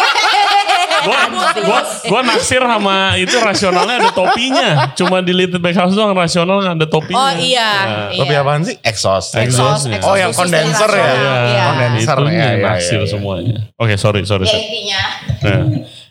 Gua, 1.09 1.21
gua, 1.65 1.81
gua 2.05 2.21
naksir 2.21 2.61
sama 2.61 3.17
itu 3.17 3.33
rasionalnya 3.41 3.95
ada 4.05 4.11
topinya. 4.13 4.69
Cuma 4.93 5.25
di 5.25 5.33
Little 5.33 5.59
Big 5.59 5.73
House 5.73 5.97
doang 5.97 6.13
rasional 6.13 6.61
nggak 6.61 6.77
ada 6.77 6.89
topinya. 6.89 7.19
Oh 7.19 7.33
iya. 7.33 7.71
Nah, 7.83 8.09
Tapi 8.13 8.33
iya. 8.37 8.45
apaan 8.45 8.63
sih? 8.63 8.77
Exhaust. 8.85 9.33
Exhaust. 9.41 9.89
Exhaust, 9.89 10.05
Oh, 10.05 10.17
yang 10.21 10.33
kondenser 10.37 10.91
ya? 10.93 11.01
Iya, 11.01 11.35
Iya. 11.49 11.63
Kondenser, 11.73 12.17
itu 12.21 12.29
ya, 12.29 12.45
ya, 12.45 12.61
naksir 12.61 13.01
ya, 13.01 13.07
ya. 13.07 13.09
semuanya. 13.09 13.57
Oke, 13.81 13.95
sorry, 13.97 14.21
sorry. 14.29 14.45
ya 14.45 14.55
intinya 14.61 15.01
Nah, 15.39 15.63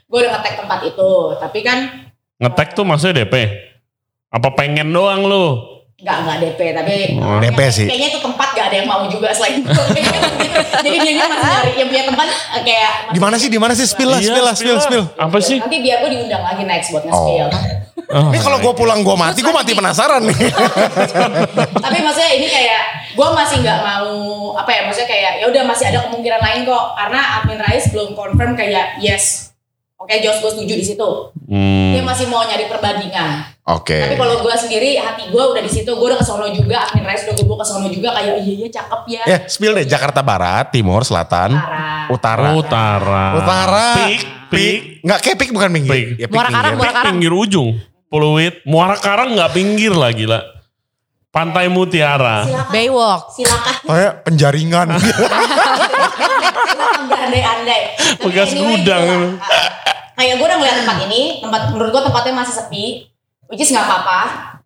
gue 0.08 0.20
udah 0.24 0.32
ngetek 0.40 0.54
tempat 0.66 0.80
itu 0.88 1.10
tapi 1.38 1.60
kan 1.62 1.78
ngetek 2.40 2.74
tuh 2.74 2.86
maksudnya 2.88 3.28
DP? 3.28 3.36
Apa 4.34 4.52
pengen 4.58 4.90
doang 4.90 5.24
lu? 5.24 5.77
Nggak 5.98 6.18
nggak 6.22 6.38
DP 6.40 6.60
tapi 6.78 6.96
Oh. 7.18 7.42
DP 7.42 7.60
sih. 7.74 7.86
kayaknya 7.90 8.08
itu 8.14 8.20
tempat 8.22 8.54
gak 8.54 8.70
ada 8.70 8.76
yang 8.78 8.86
mau 8.86 9.02
juga 9.10 9.34
selain 9.34 9.66
gue 9.66 9.74
jadi 10.86 10.98
dia 11.02 11.26
masih 11.26 11.42
nyari 11.42 11.72
yang 11.74 11.90
punya 11.90 12.04
tempat 12.06 12.28
eh, 12.30 12.62
kayak 12.62 12.92
Di 13.10 13.20
mana 13.20 13.36
sih? 13.36 13.50
Di 13.50 13.58
mana 13.58 13.74
sih? 13.74 13.82
Spill 13.84 14.06
lah, 14.06 14.22
Iya, 14.22 14.30
spill 14.30 14.46
lah, 14.46 14.54
spill, 14.54 14.78
spill. 14.78 15.04
Apa 15.18 15.38
sih? 15.42 15.58
nanti 15.58 15.82
biar 15.82 15.98
gue 16.00 16.10
diundang 16.14 16.46
lagi 16.46 16.64
next 16.64 16.94
buat 16.94 17.02
Oh. 17.02 17.10
nge-spill 17.10 17.50
Oh, 18.08 18.32
Ini 18.32 18.40
kalau 18.40 18.62
gue 18.62 18.72
pulang 18.72 19.04
gue 19.04 19.18
mati, 19.18 19.44
gue 19.44 19.52
mati 19.52 19.76
penasaran 19.76 20.24
nih. 20.24 20.32
Tapi 21.84 21.98
maksudnya 22.00 22.32
ini 22.32 22.48
kayak 22.48 22.82
gue 23.12 23.28
masih 23.36 23.60
nggak 23.60 23.80
mau 23.82 24.08
apa 24.56 24.70
ya 24.70 24.82
maksudnya 24.88 25.10
kayak 25.10 25.32
ya 25.42 25.46
udah 25.50 25.64
masih 25.66 25.92
ada 25.92 26.08
kemungkinan 26.08 26.40
lain 26.40 26.60
kok 26.64 26.86
karena 26.96 27.20
admin 27.36 27.60
Rais 27.60 27.86
belum 27.92 28.16
confirm 28.16 28.56
kayak 28.56 28.96
yes. 28.98 29.47
Oke, 30.08 30.24
Jos 30.24 30.40
gue 30.40 30.52
setuju 30.56 30.74
di 30.80 30.86
situ. 30.88 31.10
Hmm. 31.52 31.92
Dia 31.92 32.00
masih 32.00 32.32
mau 32.32 32.40
nyari 32.48 32.72
perbandingan. 32.72 33.60
Oke. 33.68 34.00
Tapi 34.00 34.16
kalau 34.16 34.40
gue 34.40 34.56
sendiri 34.56 34.96
hati 34.96 35.28
gue 35.28 35.44
udah 35.44 35.60
di 35.60 35.68
situ, 35.68 35.92
gue 35.92 36.08
udah 36.08 36.16
kesono 36.16 36.48
juga, 36.48 36.88
admin 36.88 37.04
Rais 37.04 37.28
udah 37.28 37.36
gue 37.36 37.44
bawa 37.44 37.60
kesono 37.60 37.92
juga 37.92 38.16
kayak 38.16 38.40
iya 38.40 38.54
iya 38.56 38.68
cakep 38.72 39.02
ya. 39.12 39.24
Ya, 39.28 39.38
spill 39.52 39.76
deh 39.76 39.84
Jakarta 39.84 40.24
Barat, 40.24 40.72
Timur, 40.72 41.04
Selatan, 41.04 41.60
Parah. 41.60 42.08
Utara. 42.08 42.56
Utara. 42.56 43.26
Utara. 43.36 43.88
Pik, 44.00 44.22
pik. 44.48 44.80
Nggak 45.04 45.20
kayak 45.20 45.38
pik 45.44 45.52
bukan 45.52 45.70
pinggir. 45.76 45.92
Pik. 45.92 46.08
Ya, 46.24 46.28
pik 46.32 46.36
Muara 46.40 46.50
Karang, 46.56 46.64
pinggir. 46.64 46.80
Muara 46.80 46.96
Pik 46.96 47.08
pinggir 47.12 47.34
ujung. 47.36 47.70
Pluit. 48.08 48.56
Muara 48.64 48.96
Karang 48.96 49.30
nggak 49.36 49.52
pinggir 49.52 49.92
lah 49.92 50.16
gila. 50.16 50.40
Pantai 51.38 51.70
Mutiara. 51.70 52.50
Silakan. 52.50 52.74
Baywalk. 52.74 53.22
Silakan. 53.30 53.76
Kayak 53.86 54.14
penjaringan. 54.26 54.88
Silakan 56.66 57.02
berandai-andai. 57.06 57.82
Tapi 57.94 58.26
Bekas 58.26 58.50
anyway, 58.58 58.82
gudang. 58.82 59.06
gitu 59.06 59.18
lah. 59.22 59.38
Kayak 60.18 60.34
gue 60.42 60.48
udah 60.50 60.58
ngeliat 60.58 60.76
tempat 60.82 60.98
ini, 61.06 61.22
tempat 61.46 61.62
menurut 61.78 61.90
gue 61.94 62.04
tempatnya 62.10 62.34
masih 62.34 62.54
sepi. 62.58 62.86
Which 63.54 63.62
is 63.62 63.70
gak 63.70 63.86
apa-apa. 63.86 64.20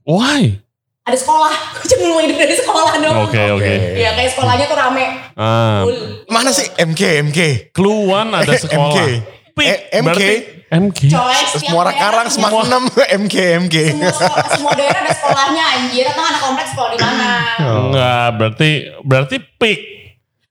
Why? 0.08 0.64
Ada 1.02 1.18
sekolah. 1.18 1.54
Gue 1.82 1.88
cuma 1.92 2.06
mau 2.14 2.22
hidup 2.22 2.38
dari 2.38 2.56
sekolah 2.56 2.94
dong. 3.02 3.16
Oke 3.26 3.42
oke. 3.52 3.74
Iya 3.98 4.14
kayak 4.14 4.38
sekolahnya 4.38 4.66
tuh 4.70 4.78
rame. 4.78 5.06
Ah. 5.34 5.82
Mana 6.30 6.54
sih 6.54 6.70
MK 6.78 7.02
MK? 7.30 7.40
Keluan 7.74 8.30
ada 8.34 8.54
sekolah. 8.64 8.94
MK. 8.94 8.98
Pik. 9.58 9.66
Eh, 9.66 9.78
MK. 9.98 10.06
Berarti 10.06 10.30
Terus 10.72 11.52
setiap 11.52 11.76
Muara 11.76 11.92
daerah 11.92 12.24
Karang 12.24 12.28
Semak 12.32 12.52
6 12.56 12.96
MK 13.28 13.36
MK. 13.68 13.76
Semua, 13.92 14.08
sekolah, 14.10 14.46
semua 14.56 14.74
daerah 14.74 15.00
ada 15.00 15.12
sekolahnya 15.12 15.64
anjir. 15.76 16.06
Atau 16.08 16.24
anak 16.24 16.42
kompleks 16.42 16.70
sekolah 16.72 16.90
di 16.90 17.00
mana? 17.00 17.30
Enggak, 17.84 18.28
berarti 18.40 18.70
berarti 19.04 19.36
pik. 19.38 19.80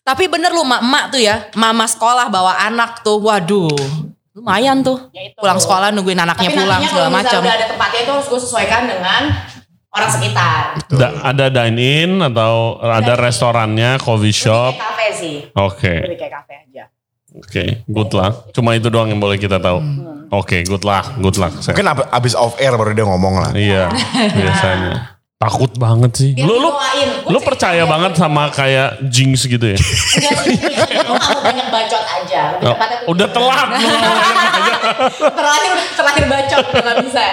Tapi 0.00 0.24
bener 0.26 0.50
lu 0.50 0.60
mak-mak 0.60 1.08
tuh 1.08 1.20
ya, 1.20 1.48
mama 1.54 1.86
sekolah 1.86 2.28
bawa 2.28 2.52
anak 2.62 3.00
tuh, 3.00 3.16
waduh. 3.18 3.72
Lumayan 4.30 4.80
tuh. 4.80 5.08
Ya 5.10 5.24
itu. 5.24 5.36
Pulang 5.36 5.56
sekolah 5.56 5.88
nungguin 5.90 6.16
anaknya 6.16 6.48
Tapi 6.48 6.56
pulang 6.56 6.68
nantinya 6.78 6.88
segala 6.88 7.00
kalau 7.00 7.10
misalnya 7.10 7.30
macam. 7.30 7.40
udah 7.42 7.54
ada 7.54 7.66
tempatnya 7.66 8.00
itu 8.00 8.10
harus 8.12 8.26
gue 8.28 8.40
sesuaikan 8.40 8.82
dengan 8.86 9.22
orang 9.90 10.10
sekitar. 10.10 10.62
Da- 10.90 11.16
ada 11.24 11.46
dine 11.48 11.78
in 11.80 12.10
atau 12.20 12.54
ada 12.78 13.14
restorannya, 13.16 13.96
coffee 13.96 14.34
shop. 14.34 14.72
Kayak 14.72 14.84
kafe 14.84 15.06
sih. 15.14 15.36
Oke, 15.52 15.94
Lebih 16.04 16.18
kayak 16.18 16.34
kafe 16.36 16.54
aja. 16.60 16.84
Oke, 17.32 17.64
good 17.86 18.10
luck. 18.10 18.34
Cuma 18.50 18.72
itu 18.72 18.86
doang 18.86 19.06
yang 19.06 19.18
boleh 19.18 19.36
kita 19.36 19.56
tahu. 19.56 19.78
Hmm. 19.78 20.30
Oke, 20.30 20.62
good 20.62 20.82
luck, 20.82 21.18
good 21.18 21.34
luck. 21.36 21.50
Saya- 21.58 21.74
Mungkin 21.74 21.86
ab- 21.88 22.10
abis 22.12 22.34
off 22.34 22.54
air 22.56 22.70
baru 22.72 22.90
dia 22.90 23.02
ngomong 23.02 23.34
lah. 23.36 23.50
Iya, 23.50 23.90
biasanya. 24.38 25.18
Takut 25.36 25.72
banget 25.74 26.12
sih. 26.14 26.30
Biar 26.36 26.44
Lu 26.44 26.60
lu 26.60 26.70
lu 27.26 27.38
percaya 27.40 27.82
banget 27.82 28.12
sama 28.12 28.46
kayak 28.48 29.00
jinx 29.08 29.48
gitu 29.48 29.64
ya? 29.64 29.78
Enggak 29.80 30.36
sih, 30.44 30.52
banyak 31.40 31.66
bacot 31.66 32.04
aja. 32.04 32.42
Oh, 32.60 32.76
udah 33.08 33.24
telat 33.26 33.68
lu. 33.72 33.88
Terlahir 35.32 35.72
terlahir 35.92 36.24
bacot 36.26 36.64
udah 36.66 36.82
gak 36.84 36.98
bisa. 37.02 37.24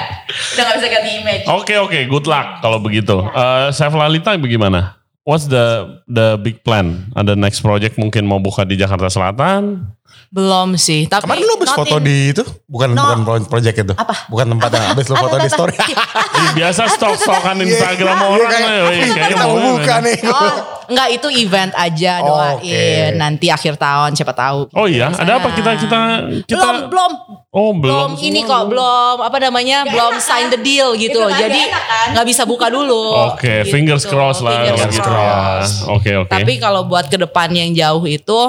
Udah 0.55 0.63
gak 0.63 0.75
bisa 0.79 0.88
ganti 0.88 1.10
image. 1.19 1.43
Oke 1.47 1.75
oke, 1.75 1.99
good 2.07 2.25
luck 2.25 2.63
kalau 2.63 2.79
begitu. 2.79 3.15
Eh 3.27 3.69
Chef 3.71 3.91
Lalita 3.91 4.33
bagaimana? 4.36 4.95
What's 5.28 5.52
the 5.52 6.00
the 6.08 6.40
big 6.40 6.63
plan? 6.63 7.12
Ada 7.12 7.36
next 7.36 7.60
project 7.60 8.00
mungkin 8.00 8.24
mau 8.24 8.40
buka 8.40 8.63
di 8.63 8.80
Jakarta 8.80 9.12
Selatan? 9.12 9.92
Belum 10.28 10.76
sih, 10.76 11.06
tapi 11.06 11.24
Kemarin 11.24 11.41
lu 11.41 11.54
habis 11.56 11.72
foto 11.72 11.98
in- 11.98 12.04
di 12.04 12.17
itu? 12.30 12.43
Bukan 12.65 12.91
No. 12.91 13.00
bukan 13.02 13.20
pro- 13.24 13.50
project 13.50 13.76
itu. 13.80 13.93
Apa? 13.93 14.28
Bukan 14.28 14.46
tempat 14.50 14.70
yang 14.70 14.86
habis 14.89 15.06
lu 15.06 15.15
foto 15.15 15.36
di 15.38 15.48
story. 15.48 15.76
Biasa 16.58 16.82
stok-stokan 16.89 17.56
Instagram 17.60 18.12
Iya, 18.13 18.28
orang 18.28 18.50
kayak- 18.50 18.67
lah. 18.67 18.86
Wih, 18.86 19.00
Kayaknya 19.08 19.28
Kita 19.30 19.41
mau 19.41 19.56
mau 19.56 19.72
buka 19.74 19.96
nih. 20.00 20.17
Oh, 20.26 20.56
enggak 20.88 21.08
itu 21.12 21.28
event 21.38 21.72
aja 21.74 22.13
Oh, 22.20 22.28
doain. 22.30 22.56
oke. 22.58 22.86
Nanti 23.15 23.48
akhir 23.48 23.74
tahun 23.76 24.10
siapa 24.13 24.34
tahu. 24.34 24.60
Oh 24.74 24.86
iya, 24.86 25.08
ada 25.10 25.32
apa 25.34 25.48
sana. 25.48 25.56
kita 25.56 25.72
kita 25.78 26.00
kita 26.46 26.60
belum 26.60 26.89
belum 26.89 27.12
Oh 27.50 27.74
belum 27.74 28.10
belum. 28.13 28.22
ini 28.22 28.43
kok 28.43 28.63
belum 28.67 29.15
apa 29.20 29.38
namanya 29.39 29.82
Gak 29.82 29.89
belum 29.89 30.13
enak 30.13 30.22
sign 30.22 30.46
kan? 30.46 30.54
the 30.54 30.60
deal 30.60 30.93
gitu 30.93 31.15
Itu 31.15 31.26
kan, 31.26 31.39
jadi 31.39 31.62
kan? 31.65 32.08
nggak 32.13 32.26
bisa 32.28 32.43
buka 32.43 32.67
dulu 32.67 33.34
Oke, 33.34 33.63
Gitu. 33.63 33.72
fingers 33.72 34.04
crossed 34.04 34.41
lah 34.41 34.62
Fingers 34.67 34.93
gitu 34.93 35.00
ya. 35.00 35.04
crossed. 35.04 35.76
Oke 35.88 36.12
oke. 36.17 36.30
tapi 36.30 36.54
kalau 36.58 36.86
buat 36.86 37.08
ke 37.08 37.17
depan 37.17 37.50
yang 37.50 37.72
jauh 37.72 38.06
itu 38.06 38.39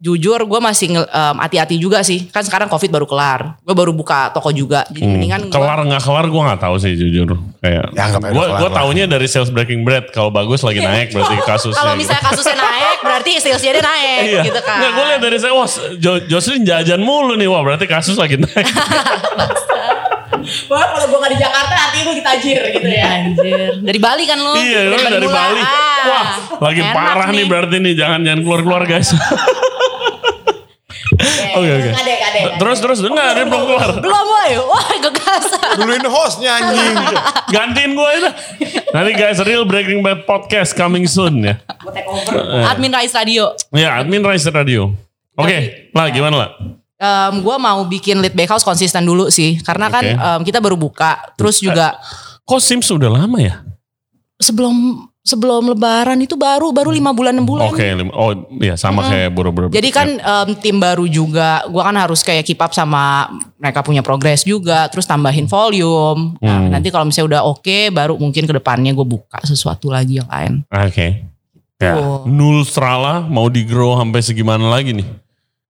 jujur 0.00 0.40
gue 0.40 0.58
masih 0.58 0.86
em, 0.90 1.04
hati-hati 1.38 1.76
juga 1.76 2.00
sih 2.00 2.24
kan 2.26 2.40
sekarang 2.40 2.66
covid 2.66 2.88
baru 2.88 3.04
kelar 3.04 3.60
gue 3.60 3.74
baru 3.74 3.92
buka 3.92 4.28
toko 4.30 4.48
juga 4.48 4.88
jadi 4.88 5.04
Hmm, 5.04 5.12
mendingan 5.14 5.40
gua- 5.44 5.54
kelar 5.54 5.78
nggak 5.84 6.00
kelar 6.00 6.26
gue 6.26 6.42
nggak 6.42 6.56
tahu 6.58 6.76
sih 6.76 6.92
jujur 6.94 7.28
kayak 7.58 7.92
Ya, 7.92 8.04
gue 8.08 8.24
gue 8.56 8.70
taunya 8.70 9.04
dari 9.04 9.26
sales 9.26 9.48
breaking 9.48 9.82
bread 9.82 10.08
kalau 10.08 10.28
bagus 10.28 10.60
lagi 10.60 10.80
naik 10.80 11.10
berarti 11.14 11.36
kasusnya 11.42 11.76
kalau 11.76 11.92
gitu. 11.92 12.00
misalnya 12.00 12.22
kasusnya 12.24 12.56
naik 12.56 12.98
berarti 13.00 13.30
salesnya 13.38 13.70
dia 13.70 13.84
naik 13.84 14.20
Iya. 14.22 14.42
gitu 14.42 14.60
kan 14.60 14.76
Nggak, 14.80 14.90
gue 14.90 15.04
lihat 15.06 15.20
dari 15.20 15.36
saya, 15.36 15.52
wah 15.52 15.68
jo 15.94 16.12
Jocelyn 16.22 16.62
jajan 16.62 17.00
mulu 17.00 17.34
nih, 17.34 17.46
wah 17.46 17.60
berarti 17.60 17.84
kasus 17.84 18.16
lagi 18.16 18.36
naik. 18.36 18.66
Wah 20.66 20.82
kalau 20.88 21.06
gue 21.06 21.18
gak 21.20 21.30
di 21.30 21.38
Jakarta 21.38 21.74
nanti 21.74 21.96
gue 22.00 22.14
ditajir 22.16 22.60
gitu 22.72 22.88
ya. 22.88 23.04
Anjir. 23.12 23.70
Dari 23.78 23.98
Bali 24.00 24.24
kan 24.24 24.38
lu? 24.40 24.52
iya, 24.56 24.88
lu 24.88 24.96
dari 24.96 25.20
Bengkula. 25.20 25.36
Bali. 25.36 25.60
Ah, 25.60 26.00
Wah, 26.02 26.26
lagi 26.62 26.80
enak 26.80 26.94
parah 26.96 27.28
nih 27.28 27.44
berarti 27.44 27.76
nih, 27.76 27.92
jangan 27.94 28.20
jangan 28.24 28.40
keluar 28.40 28.60
keluar 28.64 28.82
guys. 28.84 29.12
Oke 31.58 31.70
oke. 31.74 31.90
Terus 32.60 32.78
terus 32.78 32.98
enggak, 33.02 33.34
dia 33.34 33.44
belum 33.46 33.62
keluar. 33.66 33.88
Belum 33.98 34.24
woy. 34.26 34.50
Wah 34.62 34.88
gegasan. 35.02 35.74
Duluin 35.80 36.06
hostnya 36.06 36.50
anjing. 36.58 36.94
Gantiin 37.50 37.90
gue 37.94 38.10
itu. 38.18 38.30
Nanti 38.94 39.10
guys, 39.14 39.38
Real 39.42 39.66
Breaking 39.66 40.00
Bad 40.00 40.22
Podcast 40.24 40.74
coming 40.74 41.04
soon 41.10 41.42
ya. 41.42 41.58
Gue 41.82 41.92
take 41.94 42.06
over. 42.06 42.38
Admin 42.70 42.94
Rais 42.94 43.10
Radio. 43.10 43.54
Ya, 43.74 43.98
admin 43.98 44.22
Rise 44.22 44.50
Radio. 44.50 44.94
Oke, 45.34 45.90
lah 45.94 46.06
gimana 46.12 46.36
lah? 46.46 46.50
Em, 47.00 47.40
gue 47.40 47.56
mau 47.56 47.80
bikin 47.88 48.20
lead 48.20 48.36
back 48.36 48.52
house 48.52 48.66
konsisten 48.66 49.02
dulu 49.02 49.32
sih. 49.32 49.58
Karena 49.64 49.88
kan 49.88 50.04
Oke. 50.04 50.14
em, 50.14 50.40
kita 50.46 50.58
baru 50.62 50.76
buka. 50.78 51.34
Terus 51.34 51.58
juga 51.58 51.96
Kok 52.44 52.60
Sims 52.60 52.90
udah 52.90 53.10
lama 53.10 53.38
ya? 53.38 53.62
sebelum 54.40 55.04
sebelum 55.20 55.68
lebaran 55.68 56.16
itu 56.16 56.32
baru 56.32 56.70
baru 56.70 56.88
lima 56.88 57.12
bulan 57.12 57.36
enam 57.36 57.44
bulan. 57.44 57.68
Oke, 57.68 57.84
lima- 57.84 58.10
oh 58.10 58.32
iya 58.56 58.74
sama 58.74 59.04
kayak 59.04 59.30
buru-buru. 59.30 59.68
Jadi 59.68 59.88
kan 59.88 60.08
em, 60.10 60.48
tim 60.56 60.76
baru 60.76 61.04
juga, 61.04 61.62
gua 61.66 61.84
kan 61.84 61.96
harus 61.96 62.20
kayak 62.20 62.42
keep 62.42 62.58
up 62.58 62.72
sama 62.72 63.28
mereka 63.54 63.80
punya 63.80 64.00
progres 64.00 64.42
juga, 64.42 64.88
terus 64.88 65.04
tambahin 65.04 65.44
volume. 65.44 66.34
Nah, 66.38 66.58
Hmm. 66.58 66.68
nanti 66.72 66.88
kalau 66.88 67.04
misalnya 67.04 67.38
udah 67.38 67.42
oke, 67.46 67.78
baru 67.90 68.16
mungkin 68.16 68.44
ke 68.44 68.52
depannya 68.52 68.90
gue 68.90 69.04
buka 69.04 69.38
sesuatu 69.42 69.88
lagi 69.88 70.18
yang 70.18 70.28
lain. 70.28 70.52
Oke. 70.66 71.28
Ya, 71.76 71.96
Oh. 71.96 72.24
nul 72.24 72.60
strala 72.62 73.20
mau 73.22 73.48
di 73.48 73.64
grow 73.64 73.96
sampai 73.96 74.20
segimana 74.20 74.68
lagi 74.68 74.92
nih? 74.92 75.08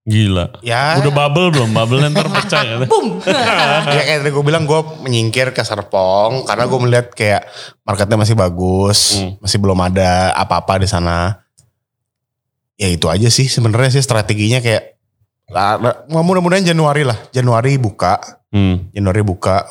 Gila. 0.00 0.64
Ya. 0.64 0.96
Udah 0.98 1.12
bubble 1.12 1.52
belum? 1.52 1.70
Bubble 1.76 2.00
ntar 2.08 2.26
pecah 2.32 2.62
ya. 2.64 2.76
Boom. 2.90 3.20
ya 3.94 4.00
kayak 4.00 4.18
tadi 4.24 4.30
gue 4.32 4.44
bilang 4.44 4.64
gue 4.64 4.80
menyingkir 5.04 5.52
ke 5.52 5.60
Serpong 5.60 6.48
karena 6.48 6.64
gue 6.64 6.78
melihat 6.80 7.06
kayak 7.12 7.42
marketnya 7.84 8.16
masih 8.16 8.34
bagus, 8.34 9.20
Hmm. 9.20 9.36
masih 9.38 9.60
belum 9.60 9.76
ada 9.76 10.32
apa-apa 10.34 10.80
di 10.80 10.88
sana. 10.88 11.44
Ya 12.80 12.88
itu 12.88 13.12
aja 13.12 13.28
sih 13.28 13.44
sebenarnya 13.44 13.92
sih 13.92 14.02
strateginya 14.02 14.64
kayak 14.64 14.96
mudah-mudahan 16.08 16.64
Januari 16.64 17.04
lah, 17.04 17.18
Januari 17.30 17.76
buka, 17.76 18.16
Hmm, 18.50 18.88
Januari 18.90 19.22
buka 19.22 19.62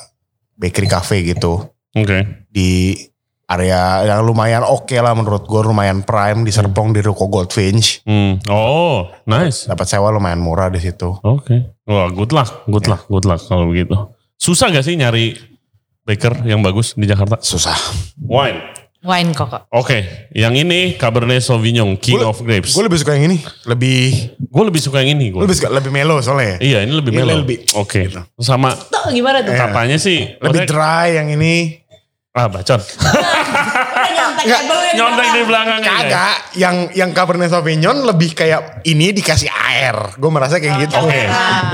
bakery 0.56 0.88
cafe 0.88 1.24
gitu 1.24 1.68
Oke. 1.96 2.48
di 2.48 2.96
area 3.50 3.82
yang 4.06 4.22
lumayan 4.22 4.62
oke 4.62 4.94
lah 4.94 5.12
menurut 5.12 5.44
gue 5.44 5.62
lumayan 5.64 6.02
prime 6.02 6.46
di 6.46 6.50
Serpong 6.50 6.94
di 6.94 7.02
Ruko 7.02 7.26
Goldfinch. 7.26 8.06
Hmm. 8.06 8.38
Oh, 8.46 9.10
nice. 9.26 9.66
Dapat 9.66 9.86
sewa 9.88 10.10
lumayan 10.10 10.38
murah 10.38 10.70
di 10.70 10.78
situ. 10.78 11.18
Oke. 11.20 11.82
Wah, 11.84 12.08
good 12.08 12.30
luck, 12.30 12.64
good 12.66 12.86
luck, 12.86 13.06
good 13.06 13.26
luck 13.26 13.42
kalau 13.42 13.66
begitu. 13.66 13.98
Susah 14.36 14.70
gak 14.70 14.82
sih 14.82 14.94
nyari 14.94 15.34
baker 16.02 16.46
yang 16.46 16.62
bagus 16.62 16.94
di 16.94 17.04
Jakarta? 17.04 17.38
Susah. 17.40 17.74
Wine. 18.20 18.62
Wine 19.00 19.32
kok. 19.32 19.48
Oke, 19.72 20.28
yang 20.30 20.52
ini 20.54 20.94
Cabernet 20.94 21.40
Sauvignon, 21.40 21.96
King 21.96 22.20
Gua- 22.20 22.30
of 22.30 22.44
Grapes. 22.44 22.76
Gue 22.76 22.84
lebih 22.84 23.00
suka 23.00 23.16
yang 23.16 23.32
ini, 23.32 23.40
lebih 23.64 24.12
Gue 24.38 24.64
lebih 24.68 24.82
suka 24.84 25.00
yang 25.00 25.16
ini. 25.16 25.32
Gue. 25.32 25.40
lebih 25.40 25.56
suka 25.56 25.72
lebih 25.72 25.88
melo 25.88 26.20
soalnya. 26.20 26.60
Iya, 26.60 26.84
ini 26.84 26.92
lebih 26.92 27.16
Ini 27.16 27.18
melo. 27.18 27.34
lebih- 27.40 27.64
Oke. 27.80 28.12
Sama 28.38 28.76
Tuh 28.76 29.08
gimana 29.10 29.40
tuh? 29.40 29.56
Katanya 29.56 29.96
sih. 29.96 30.36
Lebih 30.38 30.68
dry 30.68 31.16
yang 31.16 31.32
ini. 31.32 31.80
Ah, 32.30 32.46
bacot. 32.46 32.78
Nggak, 34.40 34.62
ya, 34.62 34.94
Nyontek 34.96 35.28
di 35.34 35.42
belakang. 35.44 35.82
Kagak, 35.82 36.36
yang 36.56 36.76
yang 36.94 37.10
Cabernet 37.12 37.50
Sauvignon 37.50 38.06
lebih 38.06 38.32
kayak 38.32 38.86
ini 38.86 39.12
dikasih 39.12 39.50
air. 39.50 39.98
Gue 40.16 40.32
merasa 40.32 40.62
kayak 40.62 40.88
gitu. 40.88 40.96
Oke, 41.02 41.26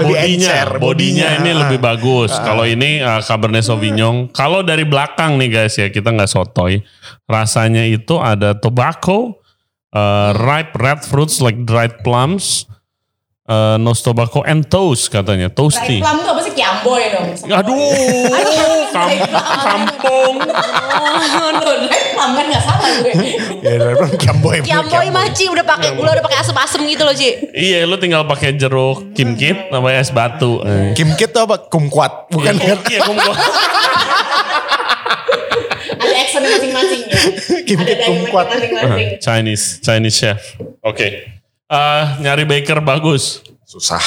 Lebih 0.02 0.16
bodinya, 0.16 0.24
encer, 0.26 0.68
bodinya 0.80 1.28
ini 1.38 1.50
Ah. 1.52 1.58
lebih 1.68 1.80
bagus. 1.84 2.32
Kalau 2.34 2.64
ini 2.64 3.04
uh, 3.04 3.20
Cabernet 3.20 3.68
Sauvignon, 3.68 4.32
kalau 4.32 4.64
dari 4.64 4.88
belakang 4.88 5.36
nih 5.36 5.50
guys 5.52 5.76
ya 5.76 5.92
kita 5.92 6.10
nggak 6.10 6.32
sotoy, 6.32 6.82
rasanya 7.28 7.84
itu 7.86 8.16
ada 8.18 8.56
tobacco, 8.56 9.44
uh, 9.92 10.32
ripe 10.34 10.74
red 10.80 11.04
fruits 11.04 11.44
like 11.44 11.68
dried 11.68 12.00
plums, 12.02 12.66
eh, 13.46 13.78
nose 13.78 14.02
tobacco 14.02 14.42
and 14.42 14.66
toast 14.66 15.08
katanya, 15.08 15.48
toasty. 15.48 16.02
plum 16.02 16.18
tuh 16.20 16.32
apa 16.32 16.42
sih? 16.42 16.54
Kiamboy 16.54 17.04
dong. 17.10 17.28
Aduh, 17.46 17.78
kam- 18.90 19.22
kampung. 19.62 20.36
Oh, 20.96 21.52
no, 21.54 21.62
plum 22.16 22.32
kan 22.34 22.46
gak 22.48 22.64
salah 22.64 22.90
gue. 23.04 23.14
Ya 23.62 23.78
bilang 23.78 24.16
Kiamboy. 24.16 24.58
Kiamboy 24.62 25.08
mah 25.10 25.30
Ci 25.30 25.46
udah 25.46 25.62
pakai 25.62 25.94
gula 25.94 26.12
udah 26.12 26.24
pakai 26.24 26.40
asem-asem 26.40 26.82
gitu 26.86 27.04
loh 27.04 27.14
Ci. 27.14 27.30
Iya, 27.52 27.84
lu 27.84 27.98
tinggal 27.98 28.26
pakai 28.26 28.56
jeruk 28.56 29.14
kimkit 29.14 29.70
sama 29.70 29.94
es 29.94 30.10
batu. 30.10 30.64
Eh. 30.64 30.96
Kim 30.96 31.14
Kit 31.14 31.30
tuh 31.30 31.44
apa? 31.44 31.60
Kumquat. 31.62 32.32
Bukan 32.32 32.56
ya? 32.56 32.76
Iya, 32.80 33.00
mau- 33.06 33.20
Ada 35.96 36.16
accent 36.18 36.44
masing-masing. 36.44 37.02
Kim 37.64 37.78
Ada 37.78 37.86
Kit 37.86 37.98
dialek 37.98 38.08
kumquat. 38.26 38.46
Chinese, 39.22 39.80
Chinese 39.80 40.16
chef. 40.16 40.40
Oke. 40.82 41.36
Eh, 41.76 42.04
nyari 42.22 42.44
baker 42.44 42.80
bagus. 42.80 43.44
Susah. 43.64 44.02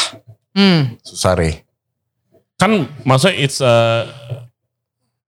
Hmm. 0.57 0.97
Susah, 1.01 1.37
Re. 1.37 1.69
Kan 2.57 2.89
maksudnya 3.05 3.37
it's 3.37 3.61
a 3.61 4.09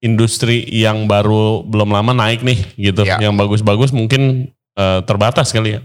industri 0.01 0.65
yang 0.67 1.05
baru 1.05 1.61
belum 1.63 1.93
lama 1.93 2.17
naik 2.17 2.41
nih 2.41 2.59
gitu. 2.81 3.05
Ya. 3.05 3.21
Yang 3.21 3.35
bagus-bagus 3.37 3.93
mungkin 3.93 4.49
eh, 4.75 5.01
terbatas 5.05 5.53
kali 5.53 5.77
ya. 5.77 5.81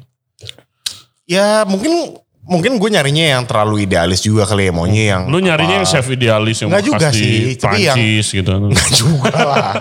Ya 1.26 1.48
mungkin 1.66 2.16
mungkin 2.46 2.78
gue 2.78 2.90
nyarinya 2.90 3.38
yang 3.38 3.44
terlalu 3.44 3.84
idealis 3.84 4.24
juga 4.24 4.46
kali 4.46 4.70
ya. 4.70 4.72
Maunya 4.72 5.04
yang... 5.18 5.22
Lu 5.28 5.38
nyarinya 5.38 5.78
apa- 5.78 5.84
yang 5.84 5.88
chef 5.90 6.08
idealis 6.08 6.62
yang 6.62 6.70
Nggak 6.72 6.86
juga 6.86 7.08
sih, 7.12 7.58
tapi 7.58 7.84
yang- 7.84 7.98
Prancis 7.98 8.28
gitu. 8.32 8.50
Nggak 8.72 8.90
juga 8.96 9.30
lah. 9.36 9.74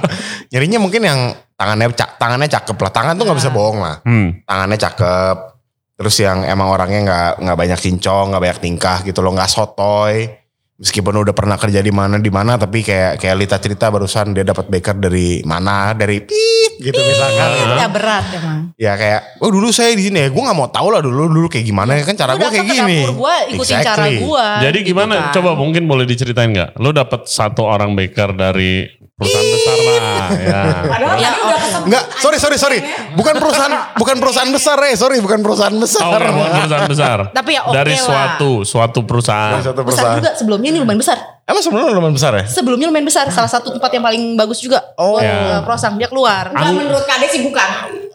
Nyarinya 0.51 0.79
mungkin 0.83 1.03
yang 1.05 1.21
tangannya 1.55 1.95
cak, 1.95 2.11
tangannya 2.19 2.49
cakep 2.51 2.77
lah. 2.77 2.91
Tangan 2.91 3.13
tuh 3.15 3.25
nggak 3.29 3.39
bisa 3.39 3.51
bohong 3.55 3.79
lah. 3.79 3.97
Hmm. 4.03 4.43
Tangannya 4.43 4.79
cakep. 4.81 5.54
Terus 5.95 6.17
yang 6.19 6.43
emang 6.43 6.75
orangnya 6.75 7.01
nggak 7.07 7.33
nggak 7.47 7.59
banyak 7.59 7.79
cincong, 7.79 8.35
nggak 8.35 8.43
banyak 8.43 8.59
tingkah 8.61 8.99
gitu 9.07 9.23
loh, 9.23 9.31
nggak 9.31 9.51
sotoy. 9.51 10.27
Meskipun 10.75 11.23
udah 11.23 11.31
pernah 11.31 11.55
kerja 11.55 11.79
di 11.79 11.95
mana 11.95 12.19
di 12.19 12.35
mana, 12.35 12.59
tapi 12.59 12.83
kayak 12.83 13.23
kayak 13.23 13.37
Lita 13.39 13.63
cerita 13.63 13.95
barusan 13.95 14.35
dia 14.35 14.43
dapat 14.43 14.67
baker 14.67 14.99
dari 14.99 15.39
mana, 15.47 15.95
dari 15.95 16.19
pip 16.19 16.83
gitu 16.83 16.99
misalkan. 16.99 17.79
Ya 17.79 17.87
berat 17.87 18.27
emang. 18.35 18.59
Ya 18.75 18.93
kayak, 18.99 19.39
oh 19.39 19.55
dulu 19.55 19.71
saya 19.71 19.95
di 19.95 20.11
sini 20.11 20.27
ya, 20.27 20.29
gue 20.35 20.43
nggak 20.43 20.59
mau 20.59 20.67
tahu 20.67 20.91
lah 20.91 20.99
dulu 20.99 21.31
dulu 21.31 21.47
kayak 21.47 21.63
gimana 21.63 22.03
kan 22.03 22.19
cara 22.19 22.35
gue 22.35 22.51
kayak 22.51 22.67
gini. 22.67 23.07
gua 23.15 23.47
ikutin 23.55 23.87
cara 23.87 24.11
Exactly. 24.11 24.27
gua. 24.27 24.47
Jadi 24.67 24.79
gitu 24.83 24.89
gimana? 24.91 25.15
kan. 25.31 25.35
Coba 25.39 25.51
mungkin 25.55 25.87
boleh 25.87 26.05
diceritain 26.11 26.51
nggak? 26.51 26.71
Lu 26.83 26.91
dapat 26.91 27.31
satu 27.31 27.63
orang 27.71 27.95
baker 27.95 28.35
dari 28.35 28.91
perusahaan 29.15 29.47
besar 29.49 29.77
lah. 29.79 30.27
Ya. 30.35 30.61
Padahal 30.85 31.17
Ya, 31.17 31.31
udah 31.33 31.55
kesebut. 31.57 31.87
Enggak, 31.87 32.05
sorry 32.19 32.37
sorry 32.37 32.57
sorry. 32.57 32.79
Bukan 33.15 33.35
perusahaan 33.39 33.71
bukan 33.95 34.17
perusahaan 34.19 34.51
besar 34.51 34.75
ya, 34.81 34.95
sorry 34.95 35.23
bukan 35.23 35.39
perusahaan 35.39 35.71
Oh, 35.71 35.81
besar. 35.81 36.19
bukan 36.19 36.51
perusahaan 36.59 36.91
besar. 36.91 37.19
Tapi 37.31 37.51
ya 37.53 37.63
oke 37.63 37.73
Dari 37.73 37.95
lah. 37.95 38.03
suatu 38.03 38.51
suatu 38.65 39.01
perusahaan. 39.03 39.55
Satu 39.57 39.71
Besar 39.77 39.87
perusahaan. 39.87 40.19
juga 40.19 40.31
sebelumnya 40.35 40.69
ini 40.69 40.79
lumayan 40.79 40.99
besar. 40.99 41.19
Emang 41.45 41.63
sebelumnya 41.63 41.95
lumayan 41.95 42.17
besar 42.17 42.33
ya? 42.35 42.45
Sebelumnya 42.45 42.87
lumayan 42.89 43.07
besar. 43.07 43.25
Salah 43.31 43.47
satu 43.49 43.71
tempat 43.71 43.91
yang 43.93 44.03
paling 44.03 44.35
bagus 44.35 44.59
juga. 44.59 44.83
Oh. 44.97 45.17
Ya. 45.17 45.63
croissant 45.63 45.95
dia 45.95 46.09
keluar. 46.09 46.51
Enggak 46.51 46.73
menurut 46.75 47.05
Kade 47.05 47.27
sih 47.29 47.41
bukan. 47.41 47.69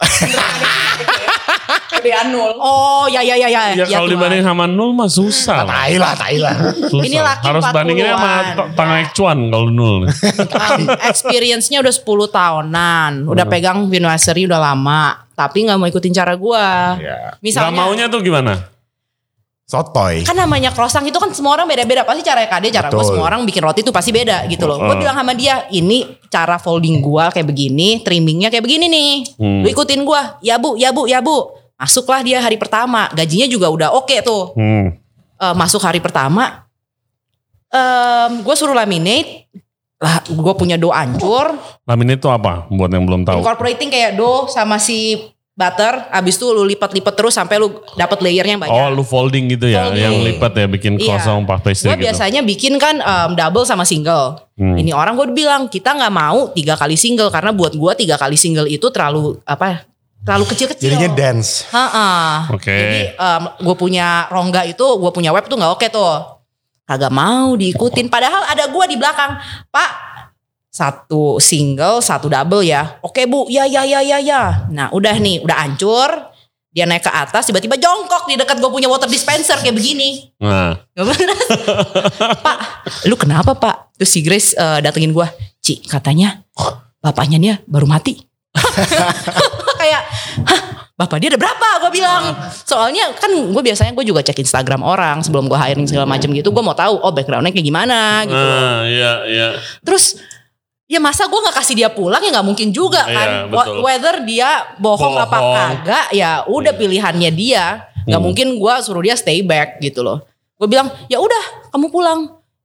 Kade 1.00 1.29
Anul. 2.02 2.56
Oh 2.56 3.04
ya 3.04 3.20
ya 3.20 3.36
ya 3.36 3.44
ya. 3.46 3.62
Ya, 3.74 3.84
kalau 3.86 4.08
Tuhan. 4.08 4.16
dibanding 4.16 4.42
sama 4.42 4.64
nul 4.64 4.90
mah 4.90 5.06
susah. 5.06 5.60
lah. 5.60 5.84
Tai 5.84 5.94
lah, 5.94 6.12
tai 6.14 6.36
lah. 6.36 6.56
Susah. 6.88 7.04
Ini 7.04 7.18
laki 7.18 7.44
Harus 7.44 7.62
40-an. 7.62 7.74
bandinginnya 7.76 8.14
sama 8.14 8.32
t- 8.48 8.68
Tang 8.72 8.90
Cuan 9.12 9.38
kalau 9.46 9.68
nul. 9.68 10.08
Experience-nya 11.04 11.78
udah 11.78 11.92
10 11.92 12.00
tahunan. 12.26 13.12
Udah 13.26 13.44
Hmm. 13.44 13.52
pegang 13.52 13.78
Vinwassery 13.86 14.44
udah 14.44 14.60
lama. 14.62 15.28
Tapi 15.30 15.64
gak 15.64 15.76
mau 15.76 15.84
ikutin 15.84 16.12
cara 16.12 16.32
gua. 16.34 16.96
Ya. 16.96 17.36
Gak 17.36 17.40
Misalnya. 17.40 17.76
maunya 17.76 18.06
tuh 18.06 18.20
gimana? 18.20 18.72
Sotoy. 19.64 20.26
Kan 20.26 20.34
namanya 20.34 20.74
croissant 20.74 21.06
itu 21.06 21.14
kan 21.14 21.30
semua 21.30 21.54
orang 21.54 21.64
beda-beda. 21.64 22.02
Pasti 22.02 22.26
cara 22.26 22.42
KD, 22.42 22.74
cara 22.74 22.90
gue 22.90 23.04
semua 23.06 23.22
orang 23.24 23.46
bikin 23.46 23.62
roti 23.62 23.80
itu 23.80 23.94
pasti 23.94 24.10
beda 24.10 24.42
gitu 24.44 24.66
loh. 24.66 24.82
Gue 24.82 24.98
bilang 24.98 25.14
sama 25.14 25.30
dia, 25.30 25.62
ini 25.70 26.02
cara 26.26 26.58
folding 26.58 26.98
gua 26.98 27.30
kayak 27.30 27.46
begini, 27.46 28.02
trimmingnya 28.02 28.50
kayak 28.50 28.66
begini 28.66 28.90
nih. 28.90 29.12
Hmm. 29.38 29.62
Lu 29.62 29.70
ikutin 29.70 30.02
gua, 30.02 30.42
ya 30.42 30.58
bu, 30.58 30.74
ya 30.74 30.90
bu, 30.90 31.06
ya 31.06 31.22
bu. 31.22 31.54
Masuklah 31.80 32.20
dia 32.20 32.38
hari 32.38 32.60
pertama, 32.60 33.08
gajinya 33.10 33.48
juga 33.48 33.72
udah 33.72 33.88
oke 33.96 34.20
tuh. 34.20 34.52
Hmm. 34.52 35.00
Eh, 35.40 35.54
masuk 35.56 35.80
hari 35.80 35.96
pertama, 35.96 36.68
gue 38.40 38.54
suruh 38.54 38.76
laminate. 38.76 39.48
Lah, 39.96 40.24
gue 40.24 40.54
punya 40.56 40.80
dough 40.80 40.96
ancur, 40.96 41.52
Laminate 41.84 42.24
itu 42.24 42.28
apa? 42.32 42.64
Buat 42.72 42.88
yang 42.88 43.04
belum 43.04 43.20
tahu. 43.20 43.44
incorporating 43.44 43.92
kayak 43.92 44.16
dough 44.16 44.48
sama 44.48 44.80
si 44.80 45.28
butter. 45.52 46.08
Abis 46.08 46.40
itu 46.40 46.48
lu 46.48 46.64
lipat-lipat 46.64 47.12
terus 47.12 47.36
sampai 47.36 47.60
lu 47.60 47.68
dapet 48.00 48.16
layernya 48.24 48.56
yang 48.56 48.62
banyak. 48.64 48.72
Oh, 48.72 48.88
lu 48.88 49.04
folding 49.04 49.52
gitu 49.52 49.68
ya, 49.68 49.92
Folding. 49.92 50.00
yang 50.00 50.16
lipat 50.24 50.52
ya, 50.56 50.66
bikin 50.72 50.96
Iya. 50.96 51.20
kosong 51.20 51.44
puff 51.44 51.60
pastry 51.60 51.92
Gue 51.92 52.00
gitu. 52.00 52.04
biasanya 52.08 52.40
bikin 52.40 52.80
kan 52.80 52.96
um, 52.96 53.36
double 53.36 53.68
sama 53.68 53.84
single. 53.84 54.40
Hmm. 54.56 54.80
Ini 54.80 54.96
orang 54.96 55.20
gue 55.20 55.36
bilang 55.36 55.68
kita 55.68 55.92
nggak 55.92 56.12
mau 56.12 56.48
tiga 56.56 56.80
kali 56.80 56.96
single 56.96 57.28
karena 57.28 57.52
buat 57.52 57.76
gue 57.76 57.92
tiga 58.00 58.16
kali 58.16 58.40
single 58.40 58.72
itu 58.72 58.88
terlalu 58.88 59.36
apa? 59.44 59.84
Terlalu 60.20 60.44
kecil-kecil. 60.52 60.84
Jadinya 60.84 61.10
dance. 61.16 61.64
Ha-ha. 61.72 62.10
Oke. 62.52 62.68
Jadi 62.68 63.00
gue 63.64 63.76
punya 63.76 64.28
rongga 64.28 64.68
itu, 64.68 64.84
gue 64.84 65.10
punya 65.12 65.32
web 65.32 65.48
tuh 65.48 65.56
nggak 65.56 65.72
oke 65.80 65.86
tuh. 65.88 66.14
Kagak 66.84 67.12
mau 67.14 67.56
diikutin. 67.56 68.12
Padahal 68.12 68.44
ada 68.50 68.68
gue 68.68 68.84
di 68.90 68.96
belakang. 69.00 69.40
Pak, 69.72 69.90
satu 70.70 71.40
single, 71.40 72.04
satu 72.04 72.28
double 72.28 72.62
ya. 72.62 73.00
Oke 73.00 73.24
bu, 73.24 73.48
ya 73.48 73.64
ya 73.64 73.82
ya 73.82 74.04
ya 74.04 74.18
ya. 74.20 74.68
Nah 74.68 74.92
udah 74.92 75.16
nih, 75.16 75.40
udah 75.40 75.56
hancur. 75.66 76.10
Dia 76.70 76.86
naik 76.86 77.02
ke 77.02 77.10
atas, 77.10 77.50
tiba-tiba 77.50 77.74
jongkok 77.74 78.30
di 78.30 78.38
dekat 78.38 78.62
gue 78.62 78.70
punya 78.70 78.86
water 78.86 79.10
dispenser 79.10 79.58
kayak 79.58 79.74
begini. 79.74 80.30
Nah, 80.38 80.78
pak, 82.46 82.56
lu 83.10 83.18
kenapa 83.18 83.58
pak? 83.58 83.90
Terus 83.98 84.10
si 84.14 84.22
Grace 84.22 84.54
eh, 84.54 84.78
datengin 84.78 85.10
gue. 85.10 85.26
Ci, 85.58 85.82
katanya 85.82 86.46
bapaknya 87.02 87.42
dia 87.42 87.54
baru 87.66 87.90
mati. 87.90 88.29
Kayak, 89.80 90.02
hah 90.44 90.60
bapak 90.94 91.16
dia 91.18 91.32
ada 91.32 91.40
berapa? 91.40 91.68
Gue 91.80 91.92
bilang. 91.96 92.36
Soalnya 92.62 93.08
kan 93.16 93.32
gue 93.32 93.62
biasanya 93.62 93.92
gue 93.92 94.04
juga 94.04 94.20
cek 94.20 94.36
Instagram 94.38 94.80
orang 94.80 95.24
sebelum 95.24 95.48
gue 95.48 95.56
hiring 95.56 95.88
segala 95.88 96.04
macam 96.04 96.28
gitu. 96.30 96.50
Gue 96.50 96.60
mau 96.60 96.74
tahu, 96.74 97.00
oh 97.00 97.10
backgroundnya 97.10 97.50
kayak 97.50 97.66
gimana 97.66 98.24
gitu. 98.24 98.36
nah, 98.36 98.84
iya, 98.84 99.12
iya. 99.24 99.48
Terus 99.80 100.20
ya 100.84 100.98
masa 100.98 101.24
gue 101.24 101.38
nggak 101.38 101.54
kasih 101.54 101.74
dia 101.76 101.88
pulang 101.88 102.18
ya 102.18 102.34
nggak 102.34 102.44
mungkin 102.44 102.68
juga 102.70 103.06
Iya, 103.06 103.14
kan. 103.14 103.28
betul. 103.48 103.76
Whether 103.80 104.16
dia 104.26 104.50
bohong, 104.76 105.16
apa 105.16 105.38
Bohong. 105.38 105.54
kagak 105.56 106.06
ya 106.12 106.44
udah 106.44 106.72
pilihannya 106.74 107.30
dia. 107.30 107.86
Nggak 108.04 108.16
Hmm. 108.16 108.26
mungkin 108.26 108.46
gue 108.56 108.74
suruh 108.80 109.00
dia 109.00 109.14
stay 109.14 109.40
back 109.40 109.78
gitu 109.78 110.02
loh. 110.02 110.20
Gue 110.56 110.68
bilang 110.68 110.92
ya 111.06 111.16
udah 111.16 111.72
kamu 111.72 111.88
pulang. 111.88 112.20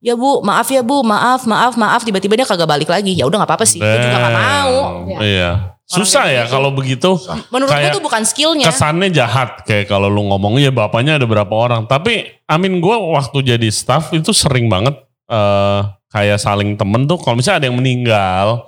Ya 0.05 0.13
bu, 0.13 0.37
maaf 0.41 0.69
ya 0.69 0.85
bu, 0.85 1.01
maaf, 1.01 1.49
maaf, 1.49 1.73
maaf. 1.75 2.05
Tiba-tiba 2.05 2.37
dia 2.37 2.45
kagak 2.45 2.69
balik 2.69 2.85
lagi. 2.85 3.17
Ya 3.17 3.25
udah 3.25 3.41
nggak 3.41 3.49
apa-apa 3.49 3.65
sih. 3.65 3.81
Gue 3.81 3.97
juga 3.97 4.17
nggak 4.21 4.35
mau. 4.37 4.73
Damn. 5.09 5.21
Iya. 5.23 5.49
Susah 5.85 6.25
ya 6.27 6.43
kalau 6.49 6.73
begitu. 6.73 7.13
Menurut 7.53 7.69
gue 7.69 7.89
tuh 7.93 8.01
bukan 8.01 8.25
skillnya. 8.25 8.65
Kesannya 8.65 9.13
jahat 9.13 9.61
kayak 9.63 9.85
kalau 9.85 10.09
lu 10.09 10.25
ngomong 10.25 10.57
ya 10.57 10.73
bapaknya 10.73 11.21
ada 11.21 11.29
berapa 11.29 11.53
orang. 11.53 11.85
Tapi 11.85 12.41
amin 12.45 12.81
gue 12.81 12.95
waktu 13.13 13.55
jadi 13.55 13.69
staff 13.69 14.09
itu 14.11 14.33
sering 14.33 14.65
banget 14.65 14.97
eh 15.25 15.79
kayak 16.09 16.37
saling 16.37 16.73
temen 16.73 17.05
tuh 17.05 17.17
kalau 17.17 17.37
misalnya 17.37 17.65
ada 17.65 17.67
yang 17.69 17.77
meninggal 17.77 18.65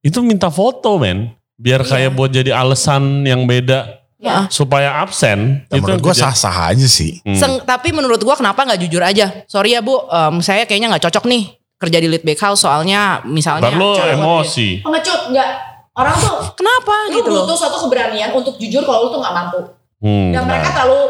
itu 0.00 0.20
minta 0.20 0.52
foto 0.52 1.00
men. 1.00 1.32
Biar 1.56 1.84
Iya. 1.84 1.88
kayak 1.92 2.10
buat 2.12 2.32
jadi 2.32 2.56
alasan 2.56 3.24
yang 3.24 3.44
beda 3.44 4.00
Ya. 4.16 4.44
supaya 4.48 5.00
absen. 5.00 5.64
Ya, 5.68 5.80
menurut 5.80 6.00
gue 6.00 6.12
kejadian. 6.12 6.32
sah-sah 6.32 6.72
aja 6.72 6.88
sih. 6.88 7.20
Hmm. 7.24 7.36
Seng- 7.36 7.64
tapi 7.64 7.88
menurut 7.92 8.20
gua 8.20 8.36
kenapa 8.36 8.64
nggak 8.64 8.80
jujur 8.84 9.00
aja? 9.00 9.44
Sorry 9.44 9.72
ya 9.72 9.80
bu, 9.80 9.96
em, 10.08 10.40
saya 10.40 10.64
kayaknya 10.64 10.92
nggak 10.92 11.08
cocok 11.08 11.24
nih 11.24 11.56
kerja 11.76 11.98
di 12.00 12.08
lead 12.08 12.20
bakehouse 12.20 12.64
soalnya 12.64 13.24
misalnya. 13.24 13.64
Baru 13.72 13.96
emosi. 13.96 14.84
Pengecut 14.84 15.32
enggak. 15.32 15.69
Orang 15.90 16.14
tuh 16.16 16.36
Kenapa 16.54 16.94
lu 17.10 17.18
gitu 17.18 17.30
butuh 17.34 17.56
suatu 17.58 17.76
keberanian 17.86 18.30
untuk 18.30 18.54
jujur 18.56 18.86
kalau 18.86 19.06
lu 19.06 19.08
tuh 19.10 19.20
nggak 19.20 19.34
mampu. 19.34 19.60
Hmm. 20.00 20.30
Dan 20.32 20.46
mereka 20.46 20.70
terlalu 20.72 21.00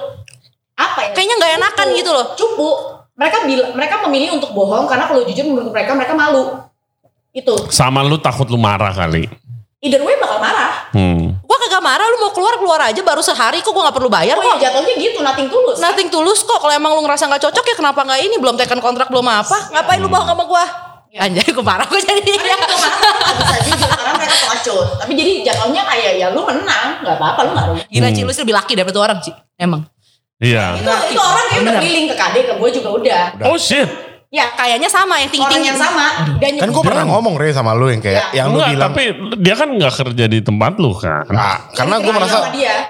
apa 0.74 0.98
ya? 1.04 1.10
Kayaknya 1.12 1.34
nggak 1.36 1.52
enakan 1.60 1.86
cupu. 1.86 1.98
gitu 2.00 2.10
loh. 2.10 2.26
Cupu. 2.34 2.68
Mereka 3.20 3.36
bilang 3.44 3.70
mereka 3.76 3.94
memilih 4.08 4.28
untuk 4.40 4.50
bohong 4.56 4.88
karena 4.88 5.04
kalau 5.04 5.22
jujur 5.28 5.44
menurut 5.44 5.70
mereka 5.70 5.92
mereka 5.92 6.16
malu. 6.16 6.56
Itu. 7.30 7.54
Sama 7.70 8.00
lu 8.02 8.16
takut 8.18 8.48
lu 8.48 8.56
marah 8.56 8.90
kali. 8.90 9.28
Either 9.80 10.00
way 10.04 10.16
bakal 10.16 10.40
marah. 10.40 10.92
Hmm. 10.92 11.36
Gua 11.44 11.56
kagak 11.60 11.80
marah 11.80 12.04
lu 12.08 12.16
mau 12.20 12.32
keluar 12.32 12.56
keluar 12.60 12.80
aja 12.84 13.00
baru 13.00 13.22
sehari 13.24 13.64
kok 13.64 13.72
gua 13.72 13.88
nggak 13.88 13.96
perlu 13.96 14.10
bayar 14.12 14.36
Oh 14.36 14.44
kok. 14.44 14.60
ya 14.60 14.68
jatuhnya 14.68 14.92
gitu, 15.00 15.24
nothing 15.24 15.48
tulus. 15.48 15.76
Nothing 15.80 16.08
tulus 16.12 16.40
kok. 16.44 16.60
Kalau 16.60 16.72
emang 16.72 16.92
lu 16.96 17.00
ngerasa 17.04 17.28
nggak 17.28 17.40
cocok 17.48 17.64
ya 17.64 17.74
kenapa 17.76 18.00
nggak 18.04 18.20
ini? 18.24 18.36
Belum 18.36 18.56
tekan 18.60 18.80
kontrak 18.80 19.08
belum 19.08 19.24
apa? 19.24 19.72
Ngapain 19.72 20.00
lu 20.00 20.08
bohong 20.12 20.28
sama 20.28 20.44
gua? 20.44 20.64
Ya. 21.10 21.26
Anjay 21.26 21.42
gue 21.42 21.58
marah 21.60 21.82
gue 21.84 21.98
jadi. 21.98 22.22
Bisa 22.22 23.58
jujur 23.66 23.88
karena 23.90 24.12
mereka 24.14 24.34
pengecut. 24.40 24.86
Tapi 24.96 25.12
jadi 25.12 25.32
jatuhnya 25.42 25.82
kayak 25.82 26.12
ya 26.16 26.26
lu 26.30 26.42
menang, 26.42 27.02
nggak 27.02 27.16
apa-apa 27.18 27.40
lu 27.42 27.50
nggak 27.50 27.66
rugi. 27.68 27.82
Gila 27.90 28.08
Ci, 28.10 28.20
lu 28.22 28.30
sih 28.30 28.42
lebih 28.42 28.54
laki 28.54 28.72
daripada 28.78 28.94
tuh 28.94 29.02
orang 29.02 29.18
Ci. 29.18 29.30
Emang. 29.56 29.82
Iya. 30.38 30.78
Itu, 30.78 30.88
itu 31.10 31.20
orang 31.20 31.44
kayak 31.50 31.60
udah 31.60 31.74
keliling 31.76 32.06
ke 32.06 32.14
KD 32.14 32.36
ke 32.46 32.54
gue 32.56 32.70
juga 32.72 32.88
udah. 32.94 33.22
Oh 33.44 33.58
shit. 33.58 33.90
Ya 34.30 34.46
Kayaknya 34.54 34.86
sama 34.86 35.18
yang 35.18 35.26
orang 35.26 35.34
tinggi-tinggi. 35.34 35.68
yang 35.68 35.80
sama 35.82 36.06
dan 36.38 36.52
Kan 36.54 36.70
gue 36.70 36.84
pernah 36.86 37.02
ngomong 37.04 37.34
Re 37.34 37.50
sama 37.50 37.74
lu 37.74 37.90
yang 37.90 37.98
kayak 37.98 38.30
Ya. 38.30 38.40
yang 38.40 38.54
lu 38.54 38.62
Enggak, 38.62 38.70
bilang. 38.70 38.90
tapi 38.94 39.02
dia 39.36 39.54
kan 39.58 39.68
nggak 39.74 39.92
kerja 39.92 40.24
di 40.30 40.38
tempat 40.38 40.72
lu 40.78 40.94
kan. 40.94 41.26
Nah, 41.26 41.66
karena 41.74 41.98
gue 41.98 42.12
merasa 42.14 42.38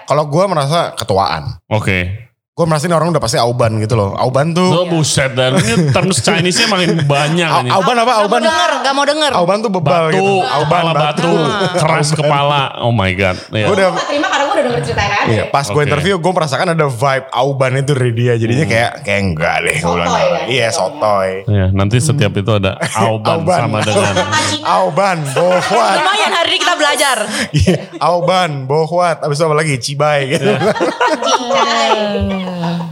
kalau 0.05 0.25
gue 0.29 0.45
merasa 0.45 0.93
ketuaan. 0.93 1.57
Oke. 1.67 2.29
Gue 2.61 2.67
merasa 2.67 2.85
ini 2.85 2.93
orang 2.93 3.09
udah 3.09 3.19
pasti 3.19 3.37
auban 3.37 3.81
gitu 3.81 3.97
loh. 3.97 4.13
Auban 4.13 4.53
tuh, 4.53 4.69
Oh 4.71 4.85
buset 4.85 5.33
dan 5.33 5.57
ini 5.57 5.89
terms 5.89 6.21
Chinese-nya 6.21 6.69
makin 6.69 7.01
banyak 7.03 7.49
ini. 7.59 7.69
auban 7.71 7.97
apa? 7.97 8.05
Gak 8.05 8.19
mau 8.19 8.21
Auban, 8.23 8.41
denger, 8.43 8.71
gak 8.79 8.93
mau 8.93 9.05
denger. 9.07 9.31
auban 9.33 9.57
tuh 9.59 9.71
bebal 9.71 10.03
Batu, 10.05 10.13
gitu. 10.13 10.33
Auban 10.45 10.81
kepala 10.83 10.93
batu, 10.93 11.33
keras 11.75 12.09
kepala. 12.11 12.63
Oh 12.79 12.93
my 12.93 13.09
god. 13.13 13.41
Iya. 13.49 13.65
Gue 13.65 13.75
udah, 13.75 13.89
Gue 13.89 13.97
gak 13.97 14.07
terima 14.07 14.29
karena 14.29 14.45
gue 14.45 14.53
udah 14.53 14.65
denger 14.67 14.81
ceritanya 14.83 15.17
aja. 15.17 15.31
iya, 15.31 15.45
pas 15.47 15.65
gue 15.65 15.73
Oke. 15.75 15.87
interview 15.87 16.15
gue 16.15 16.33
merasakan 16.33 16.67
ada 16.71 16.87
vibe 16.87 17.27
auban 17.31 17.73
itu 17.75 17.93
dari 17.95 18.13
dia. 18.13 18.33
Jadinya 18.35 18.59
Hmm. 18.61 18.73
kayak 18.77 18.93
kayak 19.01 19.21
enggak 19.25 19.57
deh. 19.63 19.77
Bilang, 19.81 19.97
Sotoy 20.05 20.27
ya? 20.27 20.41
Iya 20.47 20.67
sotoy. 20.69 21.31
Ya, 21.47 21.67
nanti 21.71 21.97
setiap 21.99 22.33
itu 22.35 22.51
ada 22.53 22.73
auban, 22.95 23.37
Auban. 23.41 23.59
sama 23.59 23.79
dengan 23.81 24.15
Auban, 24.63 25.17
bohwat. 25.31 25.95
Lumayan 25.97 26.31
hari 26.31 26.51
ini 26.51 26.59
kita 26.59 26.75
belajar. 26.75 27.17
Iya, 27.51 27.79
Auban, 27.99 28.51
bohwat. 28.65 29.25
Abis 29.25 29.39
itu 29.39 29.45
apa 29.45 29.57
lagi? 29.57 29.75
Cibai 29.77 30.21
gitu. 30.33 30.51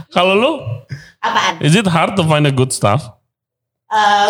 Kalau 0.09 0.33
lu, 0.33 0.51
Apaan? 1.21 1.61
is 1.61 1.77
it 1.77 1.85
hard 1.85 2.17
to 2.17 2.25
find 2.25 2.49
a 2.49 2.53
good 2.53 2.73
staff? 2.73 3.13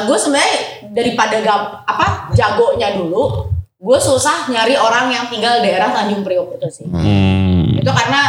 gue 0.07 0.15
sebenarnya 0.15 0.87
daripada 0.95 1.35
gam, 1.43 1.83
apa 1.83 2.31
jagonya 2.31 2.95
dulu, 2.95 3.51
gue 3.75 3.99
susah 3.99 4.47
nyari 4.47 4.79
orang 4.79 5.11
yang 5.11 5.27
tinggal 5.27 5.59
daerah 5.59 5.91
Tanjung 5.91 6.23
Priok 6.23 6.55
itu 6.55 6.67
sih. 6.71 6.87
Hmm. 6.87 7.75
Itu 7.75 7.91
karena 7.91 8.21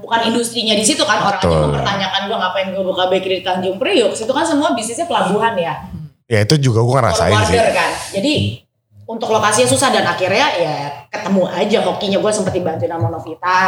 bukan 0.00 0.32
industrinya 0.32 0.72
di 0.72 0.84
situ 0.84 1.04
kan 1.04 1.20
orang 1.20 1.40
aja 1.40 1.48
Betul. 1.48 1.64
mempertanyakan 1.68 2.22
gue 2.32 2.36
ngapain 2.40 2.68
gue 2.72 2.84
buka 2.84 3.04
bakery 3.12 3.40
di 3.40 3.44
Tanjung 3.44 3.76
Priok. 3.76 4.16
Situ 4.16 4.32
kan 4.32 4.48
semua 4.48 4.72
bisnisnya 4.72 5.04
pelabuhan 5.04 5.52
ya. 5.60 5.74
ya 6.24 6.38
itu 6.44 6.56
juga 6.56 6.80
gue 6.80 6.94
ngerasain 6.96 7.36
sih. 7.48 7.56
Kan. 7.56 7.90
Jadi 8.16 8.32
untuk 9.08 9.32
lokasinya 9.32 9.64
susah 9.64 9.88
dan 9.88 10.04
akhirnya 10.04 10.46
ya 10.54 10.74
ketemu 11.08 11.48
aja 11.48 11.78
hokinya 11.80 12.20
gue 12.20 12.28
sempet 12.28 12.52
dibantuin 12.52 12.92
sama 12.92 13.08
Novita. 13.08 13.58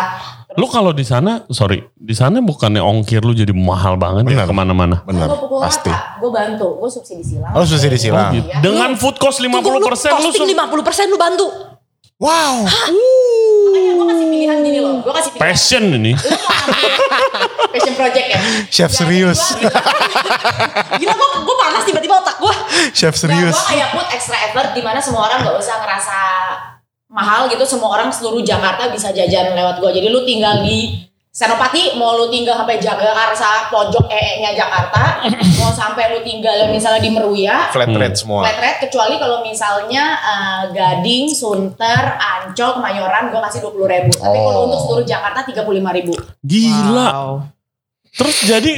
Lu 0.52 0.68
kalau 0.68 0.92
di 0.92 1.00
sana, 1.00 1.48
sorry, 1.48 1.80
di 1.90 2.12
sana 2.12 2.44
bukannya 2.44 2.84
ongkir 2.84 3.24
lu 3.24 3.32
jadi 3.32 3.48
mahal 3.50 3.96
banget 3.96 4.28
ya 4.28 4.44
Benar. 4.44 4.46
ke 4.46 4.54
mana-mana? 4.54 4.96
Bener, 5.00 5.24
gue 5.24 5.40
pukul 5.40 5.64
pasti. 5.64 5.88
gue 5.88 6.28
bantu, 6.28 6.76
gue 6.76 6.90
subsidi 6.92 7.24
silang. 7.24 7.56
Oh, 7.56 7.64
subsidi 7.64 7.96
silang. 7.96 8.36
gitu. 8.36 8.52
Dengan 8.60 8.92
food 8.94 9.16
cost 9.16 9.40
50% 9.40 9.48
Tunggu, 9.48 9.68
lu 9.70 9.80
lu 9.80 9.88
costing 9.88 10.12
su- 10.36 10.44
50% 10.44 11.08
lu 11.08 11.16
bantu. 11.16 11.46
Wow. 12.20 12.68
Makanya 12.68 13.92
gue 13.96 14.06
kasih 14.12 14.26
pilihan 14.28 14.58
gini 14.60 14.78
loh, 14.84 15.00
gue 15.00 15.08
kasih 15.08 15.30
pilihan. 15.32 15.40
passion 15.40 15.84
ini. 15.88 16.12
Lu 16.12 16.36
mau 16.36 16.52
ambil 16.52 17.68
passion 17.72 17.94
project 17.96 18.26
ya? 18.28 18.38
Chef 18.68 18.92
serius. 18.92 19.40
Gila 21.00 21.14
kok 21.16 21.30
gue 21.40 21.56
panas 21.56 21.82
tiba-tiba 21.88 22.20
otak 22.20 22.36
gue. 22.36 22.54
Chef 22.92 23.16
serius. 23.16 23.56
gue 23.56 23.68
kayak 23.72 23.96
put 23.96 24.04
extra 24.12 24.36
effort 24.52 24.76
di 24.76 24.84
mana 24.84 25.00
semua 25.00 25.32
orang 25.32 25.48
gak 25.48 25.56
usah 25.56 25.80
ngerasa 25.80 26.18
mahal 27.08 27.48
gitu. 27.48 27.64
Semua 27.64 27.88
orang 27.96 28.12
seluruh 28.12 28.44
Jakarta 28.44 28.92
bisa 28.92 29.16
jajan 29.16 29.56
lewat 29.56 29.80
gue. 29.80 29.90
Jadi 29.96 30.06
lu 30.12 30.20
tinggal 30.28 30.60
di 30.60 31.09
Senopati, 31.30 31.94
mau 31.94 32.18
lu 32.18 32.26
tinggal 32.26 32.58
sampai 32.58 32.82
Jagakarsa, 32.82 33.70
pojok 33.70 34.10
EE-nya 34.10 34.50
Jakarta, 34.50 35.22
mau 35.62 35.70
sampai 35.70 36.10
lu 36.10 36.26
tinggal 36.26 36.66
misalnya 36.66 36.98
di 36.98 37.06
Meruya, 37.08 37.70
Flat 37.70 37.86
Hmm. 37.86 37.96
rate 37.96 38.18
semua. 38.18 38.42
flat 38.42 38.58
rate 38.58 38.78
kecuali 38.84 39.14
kalau 39.14 39.38
misalnya 39.40 40.18
eh, 40.18 40.62
Gading, 40.70 41.30
Sunter, 41.30 42.18
Ancol, 42.18 42.74
Kemayoran 42.76 43.30
gue 43.30 43.40
kasih 43.40 43.62
20 43.62 43.86
ribu. 43.86 44.10
Tapi 44.12 44.36
kalau 44.36 44.58
Oh. 44.58 44.66
untuk 44.66 44.80
seluruh 44.82 45.06
Jakarta 45.06 45.46
35 45.46 45.62
ribu. 45.92 46.18
Gila. 46.42 47.08
Wow. 47.08 47.32
Terus 48.10 48.36
jadi 48.42 48.72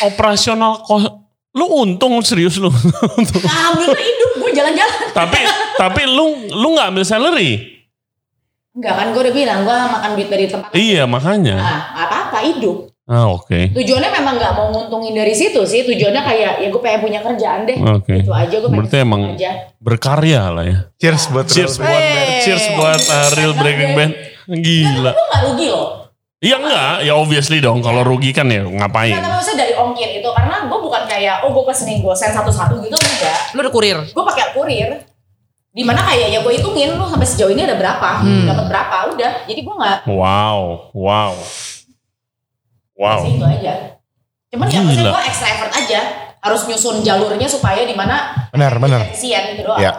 operasional 0.00 0.78
kos 0.80 1.10
lu 1.50 1.66
untung 1.66 2.14
serius 2.22 2.54
lu. 2.54 2.70
Nah, 3.42 3.74
bener 3.74 3.98
hidup 3.98 4.30
gue 4.38 4.50
jalan-jalan. 4.54 4.98
tapi 5.10 5.38
tapi 5.74 6.02
lu 6.06 6.26
lu 6.48 6.68
nggak 6.70 6.86
ambil 6.88 7.02
salary. 7.02 7.79
Enggak 8.70 8.94
kan 8.94 9.06
gue 9.10 9.20
udah 9.20 9.34
bilang 9.34 9.60
gue 9.66 9.74
makan 9.74 10.10
duit 10.14 10.28
dari 10.28 10.46
tempat. 10.46 10.70
Iya 10.72 11.02
makanya. 11.04 11.56
Nah, 11.58 11.80
apa-apa 12.06 12.38
hidup. 12.46 12.86
Ah 13.04 13.26
oke. 13.26 13.74
Tujuannya 13.74 14.10
memang 14.14 14.38
nggak 14.38 14.52
mau 14.54 14.70
nguntungin 14.70 15.10
dari 15.10 15.34
situ 15.34 15.58
sih. 15.66 15.82
Tujuannya 15.82 16.22
kayak 16.22 16.52
ya 16.62 16.68
gue 16.70 16.78
pengen 16.78 17.00
punya 17.02 17.18
kerjaan 17.18 17.66
deh. 17.66 17.74
Oke. 17.74 18.22
Itu 18.22 18.30
aja 18.30 18.54
gue 18.54 18.70
pengen 18.70 18.78
Berarti 18.86 18.96
emang 19.02 19.22
aja. 19.34 19.50
berkarya 19.82 20.42
lah 20.48 20.64
ya. 20.64 20.78
Cheers 20.96 21.24
buat 21.28 21.46
Cheers 21.46 21.74
Real 21.76 21.88
buat 21.88 22.02
Hey. 22.06 22.40
cheers 22.40 22.64
buat 22.72 23.02
uh, 23.02 23.28
real 23.34 23.52
breaking 23.58 23.92
band. 23.92 24.12
Gila. 24.46 25.10
Lu 25.10 25.22
nggak 25.26 25.42
rugi 25.44 25.66
loh. 25.66 25.88
Iya 26.40 26.56
enggak, 26.56 27.04
ya 27.04 27.12
obviously 27.12 27.58
dong. 27.60 27.82
Kalau 27.82 28.00
rugi 28.00 28.32
kan 28.32 28.48
ya 28.48 28.64
ngapain? 28.64 29.12
Nah, 29.12 29.20
tapi 29.20 29.34
maksudnya 29.34 29.58
dari 29.60 29.74
ongkir 29.76 30.08
itu 30.14 30.28
karena 30.30 30.64
gue 30.64 30.78
bukan 30.80 31.02
kayak 31.04 31.44
oh 31.44 31.52
gue 31.52 31.64
pesenin 31.66 32.00
gosen 32.00 32.30
satu-satu 32.30 32.80
gitu 32.80 32.94
enggak. 32.94 33.52
Lu 33.52 33.60
udah 33.60 33.72
kurir. 33.74 33.98
Gue 34.08 34.24
pakai 34.24 34.54
kurir. 34.54 34.88
Di 35.70 35.82
mana 35.82 36.02
kayak 36.02 36.28
ya 36.28 36.38
gue 36.40 36.52
hitungin 36.52 36.92
lu 36.92 37.06
sampai 37.06 37.22
sejauh 37.24 37.48
ini 37.48 37.62
ada 37.62 37.74
berapa, 37.74 38.10
Hmm. 38.20 38.42
dapat 38.44 38.66
berapa, 38.66 38.96
udah. 39.14 39.32
Jadi 39.46 39.60
gue 39.62 39.74
nggak 39.76 39.98
Wow, 40.06 40.90
wow, 40.90 41.32
wow. 42.96 43.20
kasih 43.20 43.32
itu 43.32 43.46
aja. 43.46 43.74
Cuman 44.50 44.66
ya 44.66 44.80
maksudnya 44.82 45.12
gue 45.12 45.22
extra 45.24 45.48
effort 45.48 45.72
aja. 45.72 46.00
Harus 46.40 46.64
nyusun 46.64 47.04
jalurnya 47.04 47.44
supaya 47.44 47.84
di 47.84 47.92
mana 47.92 48.48
Benar, 48.48 48.80
benar. 48.80 49.04
efisien 49.04 49.54
gitu 49.54 49.68
doang. 49.68 49.76
Ya. 49.78 49.92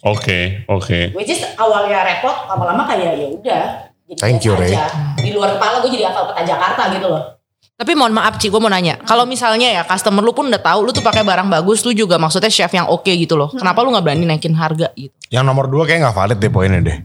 Oke, 0.00 0.64
oke. 0.64 1.12
Which 1.12 1.28
is 1.28 1.44
awalnya 1.58 2.00
repot, 2.00 2.48
lama-lama 2.48 2.86
kayak 2.86 3.12
ya 3.12 3.26
udah. 3.28 3.64
Jadi 4.06 4.20
Thank 4.20 4.44
you, 4.44 4.54
Ray. 4.54 4.70
aja. 4.70 4.88
Di 5.18 5.32
luar 5.32 5.58
kepala 5.58 5.82
gue 5.82 5.90
jadi 5.90 6.08
hafal 6.08 6.30
peta 6.30 6.46
Jakarta 6.46 6.88
gitu 6.88 7.10
loh. 7.10 7.36
Tapi 7.74 7.90
mohon 7.98 8.14
maaf 8.14 8.38
Ci, 8.38 8.54
gue 8.54 8.60
mau 8.62 8.70
nanya. 8.70 9.02
Kalau 9.02 9.26
misalnya 9.26 9.66
ya 9.66 9.82
customer 9.82 10.22
lu 10.22 10.30
pun 10.30 10.46
udah 10.46 10.62
tahu 10.62 10.86
lu 10.86 10.90
tuh 10.94 11.02
pakai 11.02 11.26
barang 11.26 11.50
bagus, 11.50 11.82
lu 11.82 11.90
juga 11.90 12.22
maksudnya 12.22 12.46
chef 12.46 12.70
yang 12.70 12.86
oke 12.86 13.10
gitu 13.10 13.34
loh. 13.34 13.50
Kenapa 13.50 13.82
lu 13.82 13.90
nggak 13.90 14.04
berani 14.06 14.22
naikin 14.30 14.54
harga 14.54 14.94
gitu? 14.94 15.10
Yang 15.34 15.42
nomor 15.42 15.66
dua 15.66 15.82
kayak 15.82 16.06
gak 16.06 16.14
valid 16.14 16.38
deh 16.38 16.50
poinnya 16.54 16.78
deh. 16.78 16.98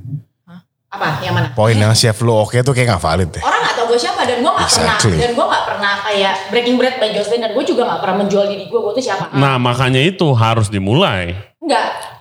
Apa? 0.93 1.25
Yang 1.25 1.33
mana? 1.33 1.47
Poin 1.57 1.73
yang 1.73 1.89
chef 1.97 2.21
lu 2.21 2.37
oke 2.37 2.53
tuh 2.61 2.73
kayak 2.77 2.97
gak 2.97 3.01
valid 3.01 3.29
deh. 3.33 3.41
Orang 3.41 3.61
gak 3.65 3.73
tau 3.81 3.85
gue 3.89 3.97
siapa 3.97 4.21
dan 4.29 4.45
gue 4.45 4.51
gak 4.53 4.65
Exactly. 4.69 5.09
pernah 5.09 5.21
dan 5.25 5.31
gue 5.33 5.45
gak 5.49 5.65
pernah 5.65 5.93
kayak 6.05 6.33
Breaking 6.53 6.77
Bread 6.77 6.95
by 7.01 7.09
Jocelyn 7.17 7.41
dan 7.41 7.51
gue 7.57 7.63
juga 7.65 7.81
gak 7.89 7.99
pernah 8.05 8.15
menjual 8.21 8.45
diri 8.45 8.65
gue 8.69 8.79
gue 8.85 8.93
tuh 8.93 9.03
siapa. 9.05 9.23
Nah 9.33 9.57
makanya 9.57 10.01
itu 10.05 10.29
harus 10.37 10.69
dimulai. 10.69 11.33
Enggak. 11.57 12.18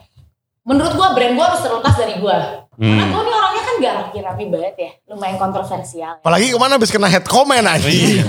Menurut 0.69 0.93
gue 0.93 1.09
brand 1.09 1.33
gue 1.33 1.45
harus 1.45 1.61
terlepas 1.61 1.95
dari 1.95 2.15
gue. 2.15 2.39
Karena 2.77 3.03
Hmm. 3.03 3.11
gue 3.11 3.23
nih 3.25 3.35
orangnya 3.35 3.63
kan 3.65 3.75
gak 3.79 3.95
rapi-rapi 3.99 4.45
banget 4.47 4.75
ya. 4.77 4.91
Lumayan 5.09 5.35
kontroversial. 5.35 6.21
Apalagi 6.21 6.47
ke 6.47 6.59
mana 6.59 6.77
habis 6.77 6.93
kena 6.93 7.09
head 7.09 7.25
comment 7.25 7.65
aja. 7.65 7.83
Iya. 7.83 8.23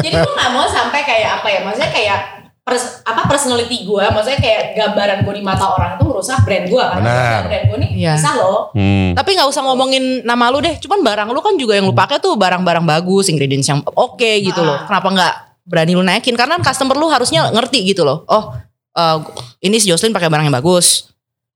Jadi 0.00 0.16
gue 0.16 0.34
gak 0.34 0.50
mau 0.50 0.66
sampai 0.66 1.00
kayak 1.00 1.30
apa 1.38 1.48
ya. 1.48 1.60
Maksudnya 1.62 1.90
kayak 1.90 2.18
pers- 2.60 3.04
apa 3.04 3.28
personality 3.28 3.84
gue. 3.84 4.02
Maksudnya 4.02 4.40
kayak 4.40 4.62
gambaran 4.74 5.18
gue 5.22 5.34
di 5.34 5.44
mata 5.44 5.68
orang 5.68 5.94
itu 5.94 6.02
merusak 6.02 6.42
brand 6.42 6.66
gue. 6.66 6.80
Kan? 6.82 6.98
Benar. 6.98 7.40
Brand 7.44 7.64
gue 7.68 7.78
nih 7.78 7.90
Iya. 7.94 8.12
bisa 8.16 8.30
loh. 8.34 8.60
Hmm. 8.72 9.12
Tapi 9.12 9.30
nggak 9.30 9.46
usah 9.46 9.62
ngomongin 9.62 10.04
nama 10.22 10.44
lu 10.48 10.58
deh. 10.58 10.74
Cuman 10.74 10.98
barang 10.98 11.28
lu 11.28 11.38
kan 11.38 11.54
juga 11.54 11.76
yang 11.76 11.84
lu 11.84 11.94
pakai 11.94 12.18
tuh 12.18 12.34
barang-barang 12.34 12.82
bagus, 12.82 13.28
ingredients 13.28 13.68
yang 13.68 13.78
oke 13.84 14.18
gitu 14.40 14.58
loh. 14.58 14.74
Ah. 14.74 14.88
Kenapa 14.88 15.08
nggak 15.12 15.34
berani 15.62 15.92
lu 15.92 16.02
naikin? 16.02 16.34
Karena 16.34 16.58
customer 16.58 16.96
lu 16.96 17.06
harusnya 17.06 17.46
ngerti 17.46 17.86
gitu 17.86 18.02
loh. 18.02 18.26
Oh, 18.26 18.50
eh, 18.92 19.18
ini 19.62 19.78
si 19.78 19.86
Jocelyn 19.86 20.10
pakai 20.10 20.26
barang 20.26 20.44
yang 20.44 20.56
bagus. 20.56 21.13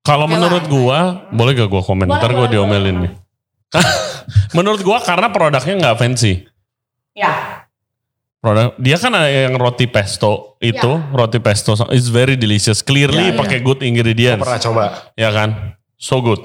Kalau 0.09 0.25
menurut 0.25 0.65
gua, 0.67 1.29
boleh 1.29 1.53
gak 1.53 1.69
gua 1.69 1.85
komen? 1.85 2.09
Boleh, 2.09 2.17
Ntar 2.17 2.31
gua 2.33 2.49
boleh, 2.49 2.53
diomelin 2.57 2.97
boleh. 2.97 3.05
nih. 3.05 3.13
menurut 4.57 4.81
gua 4.81 5.05
karena 5.05 5.29
produknya 5.29 5.75
nggak 5.77 5.97
fancy. 6.01 6.49
Ya. 7.13 7.61
Produk 8.39 8.73
dia 8.79 8.97
kan 8.97 9.13
ada 9.13 9.29
yang 9.29 9.59
roti 9.59 9.85
pesto 9.85 10.57
itu, 10.59 10.89
roti 11.13 11.37
pesto 11.39 11.75
is 11.93 12.09
very 12.09 12.39
delicious. 12.39 12.81
Clearly 12.81 13.31
Ya, 13.31 13.33
ya. 13.35 13.37
pakai 13.37 13.59
good 13.61 13.79
Gua 13.79 13.85
ingredients. 13.85 14.41
pernah 14.41 14.61
coba. 14.63 14.85
Ya 15.13 15.29
kan? 15.29 15.77
So 15.99 16.23
good. 16.23 16.41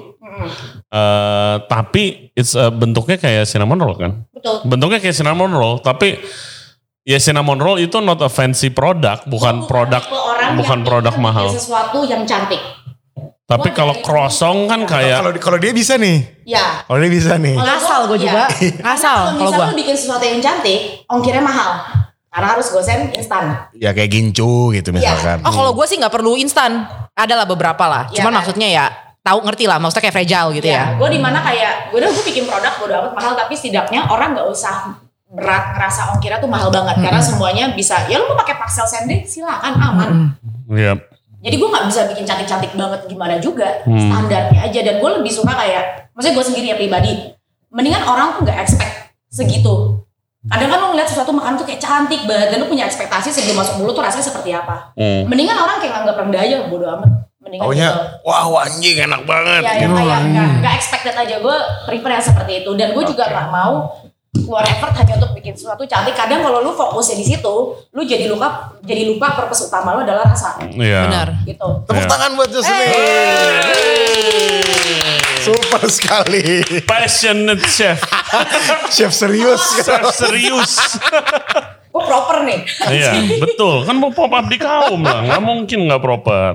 Eh, 0.90 1.56
tapi 1.64 2.34
it's 2.34 2.52
eh, 2.52 2.68
bentuknya 2.68 3.16
kayak 3.16 3.46
cinnamon 3.46 3.78
roll 3.78 3.94
kan? 3.94 4.26
Betul. 4.28 4.66
Bentuknya 4.66 4.98
kayak 4.98 5.14
cinnamon 5.14 5.54
roll, 5.54 5.78
tapi 5.78 6.18
ya 7.02 7.16
cinnamon 7.16 7.56
roll 7.56 7.78
itu 7.78 8.02
not 8.02 8.18
a 8.20 8.28
fancy 8.28 8.68
product, 8.68 9.24
bukan 9.24 9.62
Gua 9.62 9.68
produk 9.70 10.02
bukan 10.58 10.78
produk 10.82 11.14
mahal. 11.16 11.48
sesuatu 11.48 12.02
yang 12.04 12.26
cantik. 12.26 12.58
Tapi 13.44 13.76
kalau 13.76 13.92
dari- 13.92 14.00
croissant 14.00 14.64
kan 14.64 14.80
kayak 14.88 15.20
Kalau 15.20 15.32
kalau 15.36 15.58
dia 15.60 15.76
bisa 15.76 16.00
nih. 16.00 16.24
Ya. 16.48 16.80
Kalau 16.88 16.96
dia 16.96 17.12
bisa 17.12 17.36
nih. 17.36 17.52
Gua- 17.54 18.08
gue 18.08 18.18
juga. 18.24 18.48
iya. 18.56 18.72
Ngasal 18.80 19.36
Kalau 19.36 19.50
gue. 19.52 19.66
lu 19.68 19.76
bikin 19.76 19.96
sesuatu 19.96 20.24
yang 20.24 20.40
cantik, 20.40 21.04
ongkirnya 21.04 21.44
mahal. 21.44 21.84
Karena 22.32 22.48
harus 22.50 22.66
gosen 22.66 23.12
instan. 23.12 23.68
Ya 23.76 23.92
kayak 23.92 24.10
gincu 24.10 24.72
gitu 24.72 24.90
misalkan. 24.90 25.44
Oh 25.44 25.52
kalau 25.52 25.70
gue 25.70 25.86
sih 25.86 26.00
nggak 26.00 26.10
perlu 26.10 26.34
instan. 26.34 26.88
Ada 27.14 27.38
lah 27.38 27.46
beberapa 27.46 27.84
lah. 27.84 28.08
Iya 28.10 28.24
Cuman 28.24 28.32
kan? 28.32 28.36
maksudnya 28.42 28.68
ya 28.68 28.84
tahu 29.20 29.44
ngerti 29.44 29.64
lah. 29.68 29.78
Maksudnya 29.78 30.02
kayak 30.02 30.16
fragile 30.16 30.48
gitu 30.56 30.66
ya. 30.66 30.96
Gue 30.96 31.08
di 31.12 31.20
mana 31.20 31.38
kayak, 31.40 31.92
gue 31.92 32.00
udah 32.00 32.10
gue 32.10 32.24
bikin 32.24 32.48
produk 32.48 32.74
bodo 32.74 32.94
amat 32.96 33.12
mahal, 33.12 33.32
tapi 33.36 33.54
setidaknya 33.54 34.08
orang 34.08 34.34
nggak 34.34 34.48
usah 34.48 34.98
berat 35.30 35.78
ngerasa 35.78 36.16
ongkirnya 36.16 36.40
tuh 36.40 36.50
mahal 36.50 36.72
banget. 36.72 36.96
Karena 36.98 37.20
semuanya 37.20 37.64
bisa, 37.70 38.08
ya 38.08 38.18
lu 38.18 38.26
mau 38.26 38.36
pakai 38.36 38.56
Paxel 38.56 38.88
Sanding 38.88 39.22
silakan 39.22 39.72
aman. 39.76 40.10
ya 40.72 40.96
Jadi 41.44 41.54
gue 41.54 41.68
nggak 41.68 41.84
bisa 41.86 42.00
bikin 42.08 42.24
cantik-cantik 42.24 42.72
banget 42.72 43.00
gimana 43.04 43.36
juga, 43.36 43.84
Hmm. 43.84 44.00
standarnya 44.00 44.64
aja. 44.64 44.80
Dan 44.80 44.96
gue 44.96 45.10
lebih 45.20 45.28
suka 45.28 45.52
kayak, 45.52 46.08
maksudnya 46.16 46.34
gue 46.34 46.44
sendiri 46.44 46.66
ya 46.72 46.76
pribadi, 46.76 47.12
mendingan 47.68 48.00
orang 48.02 48.32
tuh 48.32 48.48
nggak 48.48 48.58
expect 48.64 48.92
segitu. 49.28 50.00
Kadang 50.44 50.68
kan 50.68 50.78
lo 50.78 50.86
ngeliat 50.92 51.08
sesuatu 51.08 51.32
makanan 51.32 51.56
tuh 51.56 51.64
kayak 51.64 51.80
cantik 51.80 52.24
banget 52.24 52.52
dan 52.52 52.60
lo 52.60 52.68
punya 52.68 52.84
ekspektasi 52.84 53.28
sebelum 53.28 53.60
masuk 53.60 53.80
mulut 53.80 53.92
tuh 53.92 54.04
rasanya 54.04 54.24
seperti 54.24 54.52
apa. 54.52 54.92
hmm. 54.96 55.28
Mendingan 55.28 55.56
orang 55.56 55.76
kayak 55.80 55.92
nganggap 56.00 56.16
rendah 56.20 56.40
aja, 56.40 56.56
bodo 56.68 56.86
amat. 56.88 57.10
Mendingan 57.44 57.64
Taunya, 57.68 57.88
gitu. 57.92 58.00
wah 58.24 58.64
anjing 58.64 58.96
enak 59.04 59.22
banget. 59.28 59.62
Ya, 59.68 59.72
yang 59.84 59.92
kayak 59.92 60.20
nggak 60.64 60.74
expected 60.80 61.12
aja 61.12 61.36
gue 61.44 61.56
prefer 61.84 62.10
yang 62.16 62.24
seperti 62.24 62.52
itu 62.64 62.70
dan 62.72 62.96
gue 62.96 63.04
juga 63.04 63.24
Oke. 63.28 63.32
nggak 63.36 63.48
mau 63.52 63.72
keluar 64.34 64.66
effort 64.66 64.90
hanya 64.98 65.14
untuk 65.16 65.32
bikin 65.32 65.54
sesuatu 65.54 65.86
cantik. 65.86 66.12
Kadang 66.12 66.42
kalau 66.42 66.58
lu 66.60 66.74
fokusnya 66.74 67.16
di 67.16 67.26
situ, 67.26 67.54
lu 67.86 68.02
jadi 68.02 68.26
lupa 68.26 68.74
jadi 68.82 69.06
lupa 69.06 69.30
purpose 69.32 69.70
utama 69.70 69.94
lu 69.94 70.02
adalah 70.02 70.26
rasa. 70.26 70.58
Iya. 70.66 71.06
Benar. 71.06 71.28
Gitu. 71.46 71.68
Tepuk 71.86 72.02
Iya. 72.02 72.10
tangan 72.10 72.30
buat 72.34 72.50
Jocelyn. 72.50 72.90
Super 75.44 75.84
sekali. 75.86 76.42
Passionate 76.82 77.62
chef. 77.68 78.00
Chef 78.94 79.12
serius. 79.12 79.62
chef 79.84 80.02
serius. 80.10 80.72
Gue 81.94 82.02
proper 82.02 82.42
nih. 82.42 82.58
Iya, 82.90 83.12
betul. 83.38 83.84
Kan 83.86 84.02
mau 84.02 84.10
pop 84.10 84.32
up 84.32 84.46
di 84.50 84.58
kaum 84.58 85.04
lah. 85.04 85.22
Nggak 85.22 85.42
mungkin 85.44 85.78
nggak 85.86 86.02
proper. 86.02 86.52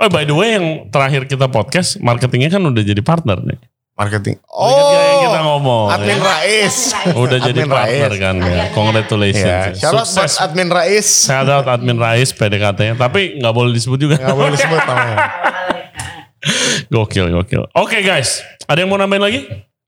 Oh, 0.00 0.08
by 0.08 0.24
the 0.24 0.32
way 0.32 0.56
yang 0.56 0.88
terakhir 0.88 1.28
kita 1.28 1.44
podcast, 1.52 2.00
marketingnya 2.00 2.48
kan 2.48 2.64
udah 2.64 2.80
jadi 2.80 3.04
partner 3.04 3.36
nih. 3.44 3.58
Marketing. 4.00 4.40
Oh, 4.48 4.96
yang 4.96 5.28
kita 5.28 5.40
ngomong. 5.44 5.86
Admin 5.92 6.16
ya. 6.16 6.24
Rais. 6.24 6.76
Udah 7.12 7.36
jadi 7.36 7.60
Admin 7.60 7.68
partner 7.68 8.08
Rais. 8.08 8.22
kan 8.24 8.34
ya. 8.40 8.64
Congratulations. 8.72 9.76
Iya, 9.76 9.76
shout 9.76 9.92
out 9.92 10.08
buat 10.08 10.24
Sukses. 10.24 10.32
admin 10.40 10.68
Rais. 10.72 11.08
Shout 11.28 11.48
out 11.52 11.66
admin 11.68 11.98
Rais 12.00 12.32
PDKT-nya. 12.32 12.96
Tapi 12.96 13.36
nggak 13.36 13.52
boleh 13.52 13.76
disebut 13.76 14.00
juga. 14.00 14.16
Gak 14.16 14.32
boleh 14.32 14.56
disebut 14.56 14.80
namanya. 14.88 15.16
Gokil, 16.92 17.28
gokil. 17.30 17.62
Oke 17.76 18.00
guys, 18.00 18.40
ada 18.64 18.80
yang 18.80 18.88
mau 18.88 18.96
nambahin 18.96 19.20
lagi? 19.20 19.40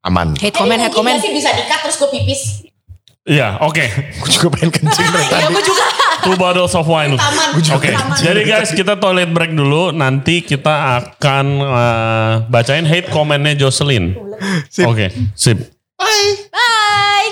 Aman. 0.05 0.37
Hate 0.37 0.53
comment, 0.53 0.77
hate 0.77 0.93
comment. 0.93 1.17
sih 1.17 1.33
bisa 1.33 1.49
dikat 1.51 1.81
terus 1.81 1.97
gue 1.97 2.11
pipis. 2.13 2.69
Iya, 3.23 3.55
oke. 3.62 3.85
Gue 4.18 4.31
juga 4.35 4.49
pengen 4.59 4.70
kencing 4.75 5.07
dari 5.07 5.27
Ya 5.31 5.47
tadi. 5.47 5.55
gue 5.55 5.62
juga. 5.62 5.85
Two 6.23 6.35
bottles 6.35 6.75
of 6.75 6.87
wine. 6.87 7.14
Taman. 7.14 7.55
Oke, 7.70 7.91
Taman. 7.95 8.18
jadi 8.18 8.41
guys 8.43 8.70
kita 8.75 8.99
toilet 8.99 9.31
break 9.31 9.55
dulu. 9.55 9.95
Nanti 9.95 10.43
kita 10.43 10.99
akan 10.99 11.47
eh, 11.62 12.33
bacain 12.51 12.83
hate 12.83 13.11
komennya 13.11 13.55
Jocelyn. 13.55 14.18
Oke, 14.83 15.11
sip. 15.35 15.70
Bye. 15.95 16.51
Bye. 16.51 17.31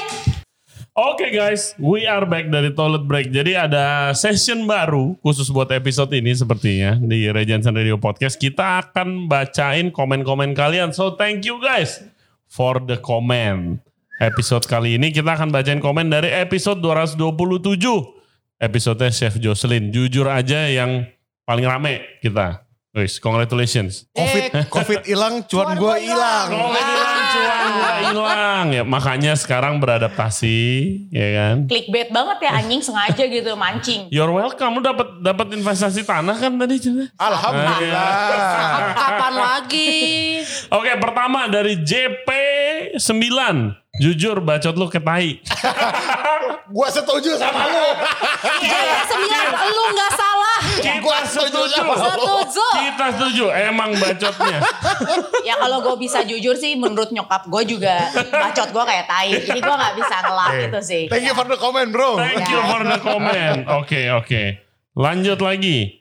Oke 0.94 1.30
guys, 1.32 1.72
we 1.80 2.06
are 2.06 2.22
back 2.22 2.50
dari 2.50 2.70
toilet 2.70 3.06
break. 3.06 3.30
Jadi 3.30 3.58
ada 3.58 4.10
session 4.12 4.66
baru 4.66 5.18
khusus 5.22 5.50
buat 5.50 5.70
episode 5.70 6.10
ini 6.12 6.34
sepertinya 6.34 6.98
di 6.98 7.30
Regensen 7.30 7.74
Radio 7.74 7.98
Podcast. 7.98 8.38
Kita 8.38 8.84
akan 8.84 9.26
bacain 9.26 9.90
komen-komen 9.90 10.54
kalian. 10.54 10.94
So 10.94 11.14
thank 11.18 11.46
you 11.46 11.58
guys 11.58 11.98
for 12.46 12.78
the 12.78 12.98
comment. 12.98 13.80
Episode 14.20 14.68
kali 14.68 15.00
ini 15.00 15.16
kita 15.16 15.32
akan 15.32 15.48
bacain 15.48 15.80
komen 15.80 16.12
dari 16.12 16.28
episode 16.28 16.84
227. 16.84 17.80
Episode 18.60 19.08
Chef 19.08 19.40
Jocelyn. 19.40 19.88
Jujur 19.88 20.28
aja 20.28 20.68
yang 20.68 21.08
paling 21.48 21.64
rame 21.64 22.04
kita. 22.20 22.68
Guys, 22.92 23.16
congratulations. 23.16 24.04
Covid, 24.12 24.68
Covid 24.68 25.00
hilang, 25.08 25.40
cuan 25.48 25.72
gue 25.72 25.94
hilang. 26.04 26.52
Covid 26.52 26.84
hilang, 26.84 27.20
cuan 27.32 27.64
gua 27.72 27.90
hilang. 28.04 28.66
Ya, 28.76 28.82
makanya 28.84 29.32
sekarang 29.40 29.80
beradaptasi, 29.80 30.58
ya 31.08 31.28
kan? 31.40 31.56
Clickbait 31.64 32.12
banget 32.12 32.44
ya 32.44 32.60
anjing 32.60 32.82
sengaja 32.84 33.24
gitu 33.24 33.56
mancing. 33.56 34.10
You're 34.12 34.28
welcome. 34.28 34.76
Lu 34.76 34.82
dapat 34.84 35.22
dapat 35.24 35.54
investasi 35.54 36.04
tanah 36.04 36.36
kan 36.36 36.60
tadi? 36.60 36.76
Cina? 36.76 37.08
Alhamdulillah. 37.16 38.10
Kapan 38.92 39.34
lagi? 39.38 39.90
Oke, 40.68 40.92
pertama 41.00 41.48
dari 41.48 41.80
JP9. 41.80 43.32
Jujur 44.00 44.40
bacot 44.40 44.72
lu 44.80 44.88
ke 44.88 44.96
tai. 44.96 45.44
Gue 46.74 46.88
setuju 46.88 47.36
sama 47.36 47.68
lu. 47.68 47.86
Jaya 48.64 49.04
sembilan, 49.04 49.44
lu 49.74 49.84
nggak 49.92 50.12
salah. 50.16 50.58
Kita 50.80 51.18
setuju. 51.28 51.82
Setuju. 51.84 52.66
Kita 52.80 53.06
setuju. 53.12 53.44
Emang 53.52 53.92
bacotnya. 54.00 54.58
Ya 55.40 55.56
kalau 55.56 55.82
gue 55.82 55.96
bisa 55.98 56.22
jujur 56.22 56.54
sih 56.54 56.76
menurut 56.76 57.10
nyokap 57.10 57.48
gue 57.48 57.62
juga 57.74 58.06
bacot 58.30 58.70
gue 58.70 58.84
kayak 58.86 59.06
tai. 59.08 59.28
Jadi 59.34 59.58
gue 59.58 59.76
gak 59.76 59.94
bisa 59.98 60.16
ngelak 60.22 60.52
itu 60.68 60.80
sih. 60.84 61.02
Thank 61.10 61.26
you 61.26 61.34
for 61.34 61.48
the 61.48 61.58
comment 61.58 61.90
bro. 61.90 62.20
Thank 62.20 62.46
you 62.46 62.60
for 62.60 62.80
the 62.86 62.98
comment. 63.02 63.66
Oke, 63.66 64.12
oke. 64.14 64.42
Lanjut 64.94 65.40
lagi. 65.42 65.99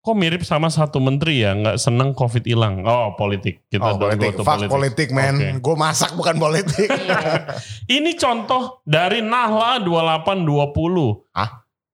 Kok 0.00 0.16
mirip 0.16 0.48
sama 0.48 0.72
satu 0.72 0.96
menteri 0.96 1.44
ya? 1.44 1.52
Nggak 1.52 1.76
seneng 1.76 2.16
COVID 2.16 2.48
hilang. 2.48 2.88
Oh, 2.88 3.12
politik. 3.20 3.68
Kita 3.68 3.84
Oh 3.84 4.00
politik, 4.00 4.32
go 4.32 4.48
fuck 4.48 4.64
politik 4.64 5.12
Oke. 5.12 5.16
man. 5.16 5.60
Gue 5.60 5.76
masak 5.76 6.16
bukan 6.16 6.40
politik. 6.40 6.88
Ini 8.00 8.16
contoh 8.16 8.80
dari 8.88 9.20
Nahla 9.20 9.76
2820. 9.84 11.36
Hah? 11.36 11.50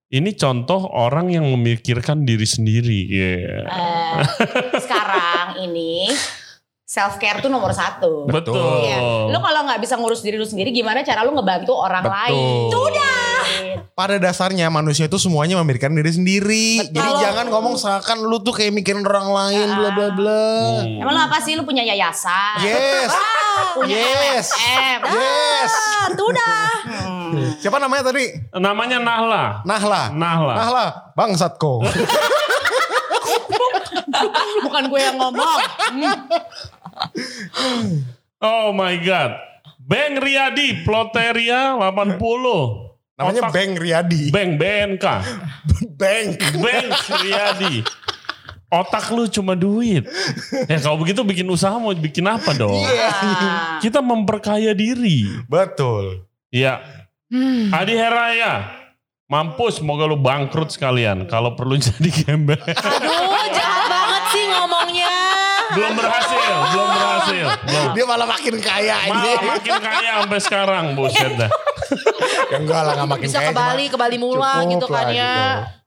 Ini 0.07 0.31
contoh 0.39 0.87
orang 0.87 1.35
yang 1.35 1.51
memikirkan 1.51 2.23
diri 2.23 2.47
sendiri. 2.47 3.11
Iya. 3.11 3.67
Eh, 3.67 4.15
sekarang 4.79 5.67
ini 5.67 6.07
self 6.87 7.19
care 7.19 7.43
tuh 7.43 7.51
nomor 7.51 7.75
satu. 7.75 8.31
Betul. 8.31 8.87
Iya. 8.87 9.03
Lu 9.35 9.39
kalau 9.43 9.67
nggak 9.67 9.83
bisa 9.83 9.99
ngurus 9.99 10.23
diri 10.23 10.39
lu 10.39 10.47
sendiri, 10.47 10.71
gimana 10.71 11.03
cara 11.03 11.27
lu 11.27 11.35
ngebantu 11.35 11.75
orang 11.75 12.07
Betul. 12.07 12.15
lain? 12.23 12.47
Sudah. 12.71 13.26
Pada 13.97 14.21
dasarnya 14.21 14.69
manusia 14.69 15.09
itu 15.09 15.17
semuanya 15.17 15.57
memikirkan 15.57 15.97
diri 15.97 16.13
sendiri. 16.13 16.85
Betul. 16.85 17.01
Jadi 17.01 17.11
jangan 17.17 17.49
ngomong 17.49 17.81
seakan 17.81 18.29
lu 18.29 18.37
tuh 18.45 18.53
kayak 18.53 18.77
mikirin 18.77 19.01
orang 19.01 19.33
lain 19.33 19.73
bla 19.73 19.89
bla 19.97 20.09
bla. 20.13 20.45
Hmm. 20.85 21.01
Emang 21.01 21.17
lu 21.17 21.21
apa 21.25 21.41
sih? 21.41 21.57
Lu 21.57 21.65
punya 21.65 21.81
yayasan? 21.81 22.61
Yes. 22.61 23.09
Punya 23.73 23.97
Yes. 23.97 24.53
Yes. 25.01 25.73
Ah, 25.73 26.13
tuh 26.13 26.29
dah. 26.29 26.73
Hmm. 26.85 27.57
Siapa 27.57 27.81
namanya 27.81 28.13
tadi? 28.13 28.37
Namanya 28.53 29.01
Nahla. 29.01 29.65
Nahla. 29.65 30.13
Nahla. 30.13 30.55
Nahla. 30.61 30.87
Bangsatko. 31.17 31.81
Bukan 34.69 34.93
gue 34.93 35.01
yang 35.01 35.17
ngomong. 35.17 35.59
Oh 38.45 38.77
my 38.77 38.93
God. 39.01 39.41
Bang 39.81 40.21
Riyadi, 40.21 40.85
Ploteria 40.85 41.81
80. 41.81 42.86
Namanya 43.17 43.41
Otak- 43.43 43.53
Bang 43.53 43.71
Riyadi. 43.75 44.23
Bang 44.29 44.51
BNK. 44.55 45.05
Bang. 46.01 46.27
Bang 46.55 46.87
Riyadi. 47.17 47.81
Otak 48.67 49.09
lu 49.09 49.25
cuma 49.27 49.55
duit. 49.55 50.05
Ya 50.67 50.77
kalau 50.77 50.99
begitu 50.99 51.23
bikin 51.23 51.47
usaha 51.47 51.73
mau 51.73 51.91
bikin 51.91 52.27
apa 52.27 52.53
dong? 52.53 52.77
Iya. 52.77 53.09
Ah. 53.09 53.79
Kita 53.79 54.03
memperkaya 54.03 54.75
diri. 54.75 55.25
Betul. 55.47 56.29
Iya. 56.51 56.83
Adi 57.73 57.95
Heraya. 57.95 58.85
Mampus, 59.27 59.81
semoga 59.81 60.05
lu 60.05 60.15
bangkrut 60.15 60.69
sekalian. 60.69 61.27
Kalau 61.27 61.55
perlu 61.55 61.75
jadi 61.83 62.11
gembel. 62.13 62.61
Aduh, 62.61 63.43
jahat 63.49 63.85
banget 63.89 64.23
sih 64.31 64.45
ngomongnya. 64.47 65.15
belum 65.67 65.93
berhasil, 65.93 66.51
belum 66.71 66.89
berhasil. 66.89 67.47
Belum. 67.65 67.89
Dia 67.91 68.05
malah 68.07 68.29
makin 68.29 68.55
kaya 68.57 68.97
Malah 69.05 69.19
aja. 69.35 69.47
makin 69.51 69.75
kaya 69.77 70.11
sampai 70.21 70.41
sekarang, 70.41 70.85
buset 70.95 71.33
dah. 71.35 71.51
ya 72.53 72.57
enggak 72.59 72.81
lah 72.83 72.93
gak 72.99 73.09
makin 73.09 73.27
Bisa 73.29 73.41
kaya. 73.41 73.49
ke 73.49 73.53
Bali, 73.55 73.85
ke 73.91 73.97
Bali 73.97 74.17
mula 74.19 74.65
gitu 74.67 74.87
kan 74.87 75.07
ya. 75.11 75.35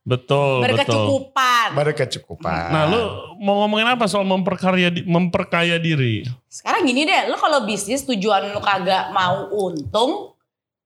Betul, 0.10 0.66
betul. 0.66 0.74
Berkecukupan. 0.74 1.68
Berkecukupan. 1.78 2.70
Nah, 2.74 2.84
lu 2.89 3.02
mau 3.38 3.62
ngomongin 3.62 3.93
apa 3.93 4.10
soal 4.10 4.26
memperkaya 4.26 4.89
memperkaya 5.06 5.78
diri? 5.78 6.26
Sekarang 6.50 6.82
gini 6.82 7.06
deh, 7.06 7.30
lu 7.30 7.38
kalau 7.38 7.62
bisnis 7.68 8.02
tujuan 8.10 8.50
lu 8.50 8.58
kagak 8.58 9.14
mau 9.14 9.54
untung, 9.54 10.34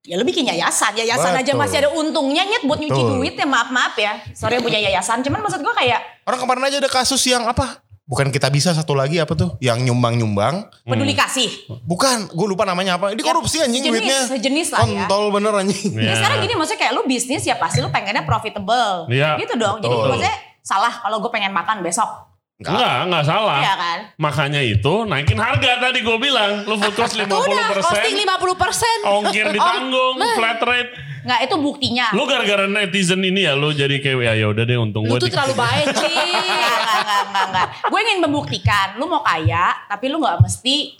ya 0.04 0.20
lu 0.20 0.28
bikin 0.28 0.52
yayasan. 0.52 0.98
Yayasan 1.00 1.40
aja 1.40 1.56
Betul. 1.56 1.62
masih 1.62 1.78
ada 1.88 1.90
untungnya 1.96 2.44
nyet 2.44 2.68
buat 2.68 2.84
nyuci 2.84 3.02
duit 3.16 3.40
ya 3.40 3.48
maaf-maaf 3.48 3.96
ya. 3.96 4.20
Sorry 4.36 4.60
punya 4.60 4.82
yayasan, 4.84 5.24
cuman 5.24 5.40
maksud 5.40 5.64
gua 5.64 5.72
kayak 5.78 6.04
Orang 6.28 6.40
kemarin 6.44 6.64
aja 6.68 6.78
ada 6.84 6.92
kasus 6.92 7.24
yang 7.24 7.48
apa? 7.48 7.80
Bukan 8.04 8.36
kita 8.36 8.52
bisa 8.52 8.76
satu 8.76 9.00
lagi 9.00 9.16
apa 9.16 9.32
tuh? 9.32 9.56
Yang 9.64 9.88
nyumbang-nyumbang. 9.88 10.68
peduli 10.84 11.16
kasih. 11.16 11.48
Bukan, 11.88 12.36
gue 12.36 12.48
lupa 12.52 12.68
namanya 12.68 13.00
apa. 13.00 13.16
Ini 13.16 13.24
korupsi 13.24 13.64
anjing 13.64 13.80
sejenis, 13.80 13.96
duitnya. 14.04 14.20
sejenis 14.28 14.68
lah 14.76 14.80
ya. 14.84 15.08
Kontol 15.08 15.24
bener 15.32 15.54
anjing. 15.56 15.92
Ya. 16.04 16.12
Ya 16.12 16.14
sekarang 16.20 16.44
gini 16.44 16.54
maksudnya 16.60 16.80
kayak 16.84 16.94
lu 17.00 17.08
bisnis 17.08 17.48
ya 17.48 17.56
pasti 17.56 17.80
lu 17.80 17.88
pengennya 17.88 18.28
profitable. 18.28 19.08
Iya, 19.08 19.40
Gitu 19.40 19.56
dong. 19.56 19.80
Jadi 19.80 19.96
betul. 19.96 20.10
maksudnya 20.12 20.36
salah 20.60 20.92
kalau 21.00 21.24
gue 21.24 21.32
pengen 21.32 21.56
makan 21.56 21.80
besok. 21.80 22.33
Enggak, 22.62 23.10
enggak 23.10 23.24
salah. 23.26 23.60
Iya 23.66 23.74
kan? 23.74 24.00
Makanya 24.22 24.62
itu 24.62 24.94
naikin 25.10 25.42
harga 25.42 25.90
tadi 25.90 26.06
gue 26.06 26.18
bilang. 26.22 26.64
Lu 26.70 26.78
food 26.78 26.94
cost 26.94 27.18
50%. 27.18 27.26
Udah, 27.26 27.68
costing 27.82 28.16
50 28.22 28.54
persen. 28.62 28.98
Ongkir 29.04 29.46
ditanggung, 29.50 30.16
flat 30.38 30.62
rate. 30.62 30.92
Nggak 31.24 31.40
itu 31.50 31.56
buktinya. 31.58 32.08
Lu 32.14 32.24
gara-gara 32.30 32.68
netizen 32.70 33.24
ini 33.24 33.48
ya 33.48 33.56
lu 33.56 33.72
jadi 33.72 33.96
kayak 33.98 34.38
ya 34.38 34.48
udah 34.52 34.64
deh 34.68 34.78
untung 34.78 35.08
Lu 35.08 35.16
gue 35.18 35.24
tuh 35.24 35.32
terlalu 35.34 35.56
baik 35.56 35.88
sih. 36.04 36.14
Enggak, 36.14 36.78
enggak, 36.78 36.98
enggak, 37.02 37.22
enggak, 37.26 37.46
enggak. 37.50 37.68
Gue 37.90 38.00
ingin 38.06 38.20
membuktikan, 38.22 38.88
lu 39.02 39.06
mau 39.10 39.24
kaya, 39.24 39.66
tapi 39.90 40.06
lu 40.14 40.20
nggak 40.22 40.38
mesti 40.44 41.00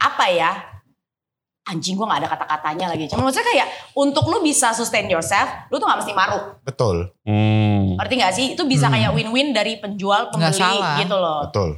apa 0.00 0.24
ya? 0.32 0.52
Anjing 1.66 1.98
gue 1.98 2.06
nggak 2.06 2.20
ada 2.22 2.30
kata-katanya 2.30 2.94
lagi. 2.94 3.10
Cuma 3.10 3.26
maksudnya 3.26 3.46
kayak 3.50 3.68
untuk 3.92 4.30
lu 4.30 4.38
bisa 4.38 4.70
sustain 4.70 5.10
yourself, 5.10 5.50
lu 5.66 5.76
tuh 5.76 5.86
nggak 5.86 5.98
mesti 5.98 6.12
maruk. 6.14 6.62
Betul, 6.62 7.10
Hmm. 7.26 7.98
Ngerti 7.98 8.14
nggak 8.16 8.34
sih? 8.34 8.46
Itu 8.54 8.64
bisa 8.64 8.86
kayak 8.86 9.10
win-win 9.10 9.50
dari 9.50 9.82
penjual 9.82 10.30
pembeli 10.30 10.54
salah. 10.54 10.94
gitu 10.96 11.16
loh. 11.18 11.42
betul. 11.50 11.70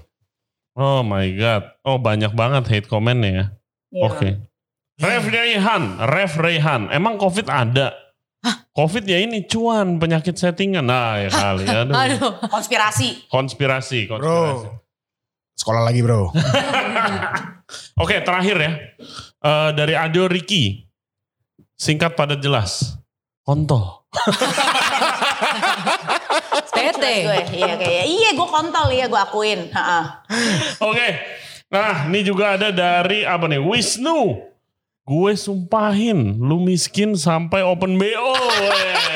Oh 0.77 1.01
my 1.01 1.25
god. 1.35 1.63
Oh 1.83 1.97
banyak 1.97 2.31
banget 2.37 2.65
hate 2.69 2.87
komennya 2.87 3.31
ya. 3.33 3.45
Iya. 3.91 4.03
Oke. 4.05 4.29
Ref 4.99 5.25
Rayhan, 5.25 5.83
Ref 6.05 6.33
Rayhan. 6.37 6.93
Emang 6.93 7.17
COVID 7.17 7.49
ada? 7.49 7.97
COVID 8.77 9.11
ya 9.11 9.19
ini 9.19 9.43
cuan 9.43 9.99
penyakit 9.99 10.39
settingan. 10.39 10.87
Nah 10.87 11.19
ya 11.19 11.31
kali. 11.33 11.67
Aduh. 11.67 11.95
Aduh. 11.97 12.31
Konspirasi. 12.47 13.27
Konspirasi, 13.27 14.07
konspirasi. 14.07 14.23
Bro. 14.23 14.79
Sekolah 15.59 15.83
lagi 15.83 15.99
bro. 15.99 16.31
Oke 17.97 18.21
terakhir 18.21 18.57
ya. 18.57 18.73
Eh, 19.39 19.71
dari 19.73 19.95
Ado 19.95 20.27
Ricky. 20.27 20.89
Singkat 21.75 22.17
padat 22.17 22.41
jelas. 22.41 22.99
Kontol. 23.43 24.03
Tete. 26.69 27.15
Iya 27.55 27.75
kayak 27.75 28.07
iya 28.07 28.31
gue 28.35 28.49
kontol 28.49 28.87
ya 28.91 29.07
gue 29.07 29.21
akuin. 29.21 29.61
Oke. 30.81 31.09
Nah, 31.69 32.09
ini 32.09 32.25
juga 32.25 32.57
ada 32.57 32.73
dari 32.73 33.29
apa 33.29 33.45
nih? 33.45 33.61
Wisnu. 33.61 34.41
Gue 35.05 35.33
sumpahin, 35.35 36.37
lu 36.37 36.61
miskin 36.61 37.17
sampai 37.17 37.65
open 37.65 37.97
BO. 37.97 38.33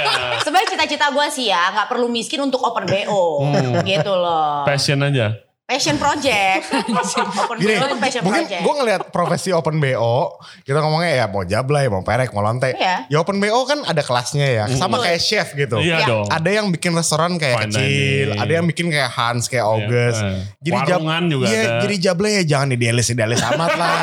Ya. 0.03 0.40
Sebenarnya 0.42 0.74
cita-cita 0.74 1.07
gue 1.14 1.26
sih 1.30 1.46
ya 1.46 1.70
nggak 1.70 1.86
perlu 1.86 2.11
miskin 2.11 2.42
untuk 2.42 2.59
open 2.59 2.88
BO 2.88 3.44
Hmm. 3.46 3.86
gitu 3.86 4.11
loh. 4.11 4.66
Passion 4.66 4.98
aja. 4.98 5.36
Passion 5.72 5.96
project. 5.96 6.68
open 7.48 7.56
Gini, 7.56 7.80
BO 7.80 7.86
itu 7.88 7.96
passion 7.96 8.20
mungkin 8.20 8.44
project. 8.44 8.60
gue 8.60 8.74
ngelihat 8.76 9.02
profesi 9.08 9.56
open 9.56 9.80
BO, 9.80 10.36
kita 10.68 10.84
ngomongnya 10.84 11.12
ya 11.16 11.26
mau 11.32 11.48
jablay, 11.48 11.88
mau 11.88 12.04
perek, 12.04 12.28
mau 12.36 12.44
lonte. 12.44 12.76
Iya. 12.76 13.08
Ya 13.08 13.16
open 13.16 13.40
BO 13.40 13.64
kan 13.64 13.80
ada 13.80 14.04
kelasnya 14.04 14.44
ya, 14.44 14.64
sama 14.76 15.00
kayak 15.00 15.16
chef 15.16 15.56
gitu. 15.56 15.80
Iya 15.80 16.04
Ya. 16.04 16.04
dong. 16.04 16.28
Ada 16.28 16.50
yang 16.60 16.68
bikin 16.68 16.92
restoran 16.92 17.40
kayak 17.40 17.56
Fine 17.56 17.72
kecil, 17.72 18.26
dining. 18.36 18.42
ada 18.44 18.52
yang 18.52 18.66
bikin 18.68 18.86
kayak 18.92 19.10
Hans, 19.16 19.48
kayak 19.48 19.64
August. 19.64 20.20
Iya. 20.60 20.76
Warungan 20.76 21.22
juga 21.32 21.44
iya, 21.48 21.60
ada. 21.64 21.80
Jadi 21.88 21.94
jablay 21.96 22.32
ya 22.36 22.44
jangan 22.44 22.68
idealis-idealis 22.76 23.40
amat 23.40 23.72
lah. 23.72 23.96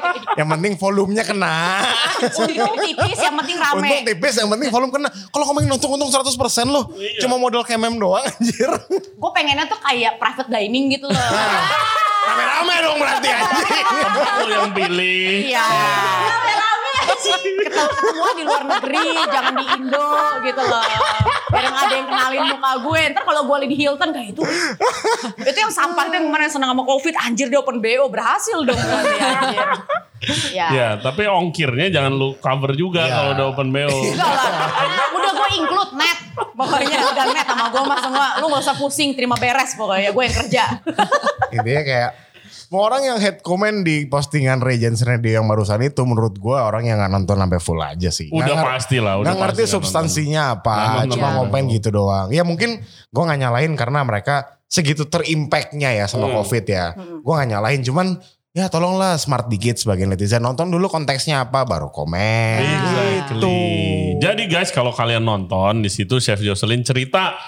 yang 0.38 0.48
penting 0.52 0.72
volumenya 0.76 1.24
kena. 1.24 1.80
Untung 2.20 2.76
tipis 2.76 3.18
yang 3.18 3.34
penting 3.40 3.56
rame. 3.56 3.80
Untung 3.80 4.02
tipis, 4.04 4.34
yang 4.36 4.48
penting 4.52 4.68
volume 4.68 4.92
kena. 4.92 5.08
Kalau 5.08 5.44
ngomongin 5.48 5.72
untung-untung 5.72 6.12
100% 6.12 6.28
loh. 6.68 6.92
Iya. 6.92 7.24
Cuma 7.24 7.40
modal 7.40 7.64
kemem 7.64 7.96
doang 7.96 8.20
anjir. 8.20 8.68
Gue 8.92 9.30
pengennya 9.32 9.64
tuh 9.64 9.80
kayak 9.80 10.20
private 10.20 10.48
dining 10.52 10.89
gitu 10.90 11.06
loh. 11.06 11.28
Rame-rame 12.20 12.74
dong 12.82 12.96
berarti 12.98 13.28
anjing. 13.30 13.84
Lu 14.38 14.50
yang 14.50 14.70
pilih. 14.70 15.30
Iya. 15.48 15.66
Rame-rame 16.26 16.92
sih. 17.16 17.32
Ketemu 17.32 17.62
ketemu 17.90 18.24
di 18.34 18.42
luar 18.44 18.64
negeri, 18.66 19.04
jangan 19.26 19.54
di 19.54 19.64
Indo 19.72 20.10
gitu 20.42 20.62
loh. 20.62 20.84
Biar 21.50 21.64
nggak 21.66 21.82
ada 21.82 21.94
yang 21.94 22.06
kenalin 22.06 22.42
muka 22.50 22.70
gue. 22.80 23.00
Ntar 23.10 23.22
kalau 23.24 23.42
gue 23.44 23.56
di 23.64 23.76
Hilton 23.76 24.10
kayak 24.10 24.28
itu. 24.32 24.42
itu 25.40 25.58
yang 25.58 25.72
sampah 25.72 26.04
itu 26.06 26.14
yang 26.14 26.26
kemarin 26.28 26.48
seneng 26.48 26.70
sama 26.70 26.84
Covid. 26.84 27.14
Anjir 27.16 27.46
dia 27.48 27.58
open 27.58 27.78
BO 27.78 28.04
berhasil 28.06 28.58
dong. 28.60 28.76
anjir. 28.76 29.66
Ya. 30.52 30.66
Ya, 30.68 30.88
tapi 31.00 31.24
ongkirnya 31.24 31.88
jangan 31.88 32.12
lu 32.12 32.36
cover 32.36 32.76
juga 32.76 33.08
Iya. 33.08 33.14
kalau 33.16 33.30
udah 33.32 33.46
open 33.56 33.68
BO. 33.72 33.88
Enggak 33.88 34.28
lah. 34.28 34.48
Udah 35.16 35.30
gue 35.32 35.48
include 35.56 35.92
net. 35.96 36.18
Pokoknya 36.52 36.98
udah 37.06 37.24
net 37.28 37.44
sama 37.44 37.66
gue 37.68 37.82
mah 37.82 37.98
semua. 37.98 38.26
Lu 38.38 38.46
gak 38.48 38.62
usah 38.62 38.76
pusing 38.76 39.12
terima 39.12 39.36
beres 39.36 39.72
pokoknya. 39.74 40.10
Gue 40.10 40.22
yang 40.24 40.36
kerja. 40.36 40.64
Intinya 41.56 41.82
kayak 41.82 42.10
Mau 42.70 42.86
orang 42.86 43.02
yang 43.02 43.18
head 43.18 43.42
comment 43.42 43.82
di 43.82 44.06
postingan 44.06 44.62
Regents 44.62 45.02
Radio 45.02 45.42
yang 45.42 45.46
barusan 45.46 45.82
itu 45.82 46.06
menurut 46.06 46.38
gua 46.38 46.70
orang 46.70 46.86
yang 46.86 47.02
nggak 47.02 47.10
nonton 47.10 47.34
sampai 47.34 47.58
full 47.58 47.82
aja 47.82 48.14
sih. 48.14 48.30
Udah 48.30 48.62
pasti 48.62 49.02
lah. 49.02 49.18
Udah 49.18 49.34
nggak 49.34 49.42
ngerti 49.42 49.66
substansinya 49.66 50.54
Nggak 50.54 50.62
apa, 50.62 50.74
nonton. 51.02 51.10
cuma 51.10 51.26
Iya. 51.26 51.36
komen 51.42 51.62
gitu 51.66 51.88
doang. 51.90 52.28
Ya 52.30 52.46
mungkin 52.46 52.78
gua 53.10 53.26
nggak 53.26 53.40
nyalain 53.42 53.72
karena 53.74 54.06
mereka 54.06 54.34
segitu 54.70 55.02
terimpactnya 55.02 55.98
ya 55.98 56.06
sama 56.06 56.30
Hmm. 56.30 56.38
covid 56.38 56.62
ya. 56.62 56.94
Hmm. 56.94 57.18
Gua 57.26 57.42
nggak 57.42 57.50
nyalain, 57.58 57.80
cuman 57.82 58.06
ya 58.50 58.66
tolonglah 58.66 59.14
smart 59.14 59.46
dikit 59.46 59.78
sebagai 59.78 60.10
netizen 60.10 60.42
nonton 60.42 60.70
dulu 60.70 60.90
konteksnya 60.90 61.46
apa 61.46 61.62
baru 61.62 61.88
komen. 61.94 62.58
Exactly. 62.58 63.38
Gitu. 63.38 63.54
Jadi 64.20 64.42
guys 64.50 64.70
kalau 64.74 64.90
kalian 64.90 65.22
nonton 65.22 65.80
di 65.80 65.90
situ 65.90 66.18
Chef 66.18 66.42
Jocelyn 66.42 66.82
cerita 66.82 67.38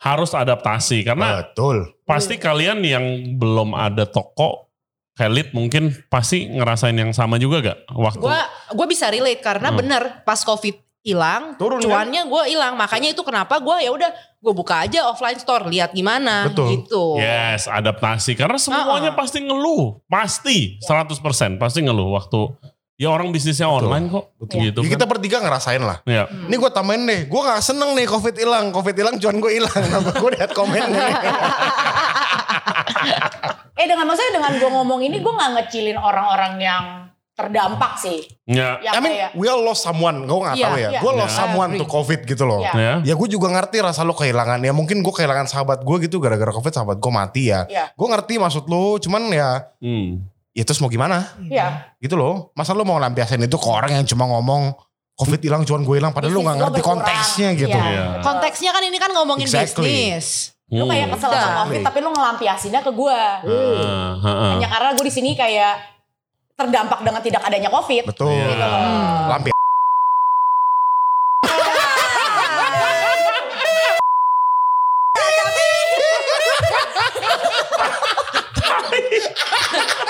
harus 0.00 0.32
adaptasi 0.32 1.04
karena 1.04 1.44
Betul. 1.44 2.00
pasti 2.08 2.40
kalian 2.40 2.80
yang 2.80 3.04
belum 3.36 3.76
ada 3.76 4.08
toko 4.08 4.72
lead 5.20 5.52
mungkin 5.52 5.92
pasti 6.08 6.48
ngerasain 6.48 6.96
yang 6.96 7.12
sama 7.12 7.36
juga 7.36 7.60
gak 7.60 7.92
waktu 7.92 8.24
Gue 8.24 8.40
gue 8.72 8.86
bisa 8.88 9.12
relate 9.12 9.44
karena 9.44 9.68
Hmm. 9.68 9.76
bener 9.84 10.02
pas 10.24 10.40
covid 10.40 10.80
hilang, 11.00 11.56
Turun, 11.56 11.80
kan? 11.80 11.88
cuannya 12.04 12.28
gue 12.28 12.42
hilang. 12.52 12.76
Makanya 12.76 13.12
itu 13.12 13.24
kenapa 13.24 13.56
gue 13.56 13.76
ya 13.80 13.90
udah 13.90 14.10
gue 14.36 14.52
buka 14.52 14.84
aja 14.84 15.08
offline 15.08 15.36
store 15.36 15.68
lihat 15.68 15.92
gimana 15.92 16.48
Betul. 16.48 16.76
gitu. 16.76 17.16
Yes, 17.16 17.64
adaptasi 17.66 18.36
karena 18.36 18.60
semuanya 18.60 19.12
Uh-uh. 19.12 19.18
pasti 19.18 19.38
ngeluh, 19.40 20.00
pasti 20.06 20.76
100% 20.80 21.56
pasti 21.56 21.80
ngeluh 21.80 22.12
waktu 22.12 22.52
ya 23.00 23.08
orang 23.08 23.32
bisnisnya 23.32 23.64
Betul. 23.64 23.80
online 23.88 24.06
kok, 24.12 24.24
Betul. 24.36 24.58
gitu 24.60 24.80
Ya, 24.80 24.84
kan. 24.84 24.92
kita 24.92 25.04
bertiga 25.08 25.36
ngerasain 25.40 25.80
lah. 25.80 26.04
Ya. 26.04 26.28
Ini 26.28 26.52
gue 26.52 26.68
tambahin 26.68 27.08
deh, 27.08 27.20
gue 27.24 27.40
gak 27.40 27.64
seneng 27.64 27.96
nih 27.96 28.04
covid 28.04 28.36
hilang, 28.36 28.68
covid 28.68 28.92
hilang 28.92 29.16
cuan 29.16 29.36
gue 29.40 29.52
hilang. 29.56 29.80
Nama 29.96 30.10
gue 30.12 30.30
lihat 30.36 30.50
komen 30.52 30.84
nih. 30.84 31.12
Eh 33.80 33.88
dengan 33.88 34.04
maksudnya 34.04 34.36
dengan 34.36 34.52
gue 34.60 34.70
ngomong 34.70 35.00
ini 35.00 35.24
gue 35.24 35.32
gak 35.32 35.50
ngecilin 35.56 35.96
orang-orang 35.96 36.60
yang 36.60 36.84
terdampak 37.40 37.92
sih. 37.96 38.20
Ya. 38.44 38.76
Yang 38.78 38.92
I 38.92 39.00
mean, 39.00 39.12
kayak 39.16 39.30
we 39.34 39.46
all 39.46 39.60
lost 39.60 39.80
someone. 39.80 40.24
Gue 40.24 40.38
gak 40.42 40.54
Iya, 40.54 40.66
tahu 40.66 40.76
ya. 40.76 40.88
iya. 40.90 41.00
Gue 41.00 41.12
lost 41.14 41.32
Iya. 41.32 41.38
someone 41.40 41.72
covid 41.82 42.20
gitu 42.22 42.44
loh. 42.44 42.60
Iya. 42.60 42.72
Ya. 42.74 42.92
Ya 43.02 43.14
gue 43.16 43.28
juga 43.28 43.48
ngerti 43.48 43.80
rasa 43.80 44.02
lo 44.02 44.12
kehilangan. 44.12 44.60
Ya 44.60 44.70
mungkin 44.70 45.00
gue 45.00 45.10
kehilangan 45.10 45.46
sahabat 45.46 45.80
gue 45.80 45.96
gitu 46.04 46.18
gara-gara 46.18 46.50
covid 46.50 46.70
sahabat 46.70 46.96
gue 46.96 47.10
mati 47.10 47.48
ya. 47.48 47.64
Iya. 47.64 47.90
Gue 47.92 48.06
ngerti 48.06 48.36
maksud 48.36 48.64
lo. 48.66 48.96
Cuman 48.96 49.30
ya, 49.30 49.64
Hmm. 49.78 50.28
ya 50.50 50.62
terus 50.62 50.78
mau 50.78 50.88
gimana 50.88 51.24
Iya. 51.40 51.96
gitu 51.98 52.14
loh. 52.14 52.52
Masa 52.52 52.72
lo 52.72 52.82
mau 52.82 52.96
lampiasin 52.96 53.40
itu 53.40 53.54
ke 53.54 53.66
orang 53.66 53.92
yang 53.92 54.04
cuma 54.04 54.26
ngomong 54.26 54.76
covid 55.14 55.40
hilang 55.40 55.62
cuan 55.62 55.80
gue 55.80 55.96
hilang. 55.96 56.12
Padahal 56.12 56.32
lo 56.32 56.40
gak 56.42 56.56
ngerti 56.58 56.80
berkurang. 56.80 57.00
konteksnya 57.00 57.48
gitu. 57.54 57.72
Iya. 57.72 57.84
Iya. 57.86 58.04
Konteksnya 58.20 58.70
kan 58.70 58.82
ini 58.82 58.96
kan 58.96 59.10
ngomongin 59.10 59.44
Exactly. 59.44 59.88
bisnis. 59.88 60.28
Lu 60.70 60.86
kayak 60.86 61.10
Hmm. 61.10 61.14
kesel 61.18 61.30
sama. 61.34 61.66
Covid 61.66 61.82
tapi 61.82 61.98
lu 61.98 62.10
ngelampiasinnya 62.10 62.80
ke 62.80 62.90
gue. 62.90 63.20
Ah, 63.42 64.14
ah. 64.16 64.50
Hanya 64.54 64.68
karena 64.68 64.94
gue 64.94 65.02
di 65.02 65.10
sini 65.10 65.34
kayak 65.34 65.74
terdampak 66.60 67.00
dengan 67.00 67.24
tidak 67.24 67.40
adanya 67.40 67.72
Covid. 67.72 68.04
Betul. 68.12 68.28
Iya. 68.36 68.52
Gitu 68.52 68.60
loh. 68.60 69.32
Lampi. 69.32 69.50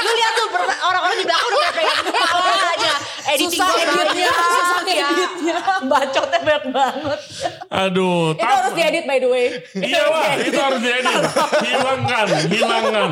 Lu 0.00 0.10
lihat 0.16 0.32
tuh 0.34 0.46
orang-orang 0.82 1.16
di 1.20 1.24
belakang 1.28 1.52
udah 1.54 1.72
kayak 1.76 1.94
kepala. 2.02 2.79
Editing 3.30 3.50
Susah 3.52 3.68
gue 3.68 3.82
editnya, 3.84 4.30
susah 4.56 4.80
ya. 4.90 5.06
editnya. 5.08 5.56
Bacotnya 5.86 6.38
banyak 6.40 6.64
banget. 6.70 7.20
Aduh, 7.68 8.34
Itu 8.34 8.40
tak- 8.40 8.50
harus 8.50 8.72
diedit 8.74 9.04
by 9.04 9.18
the 9.18 9.28
way. 9.28 9.46
Iya 9.72 10.02
lah, 10.04 10.32
itu 10.36 10.58
harus 10.58 10.80
diedit. 10.80 11.22
Hilangkan, 11.66 12.26
hilangkan. 12.48 13.10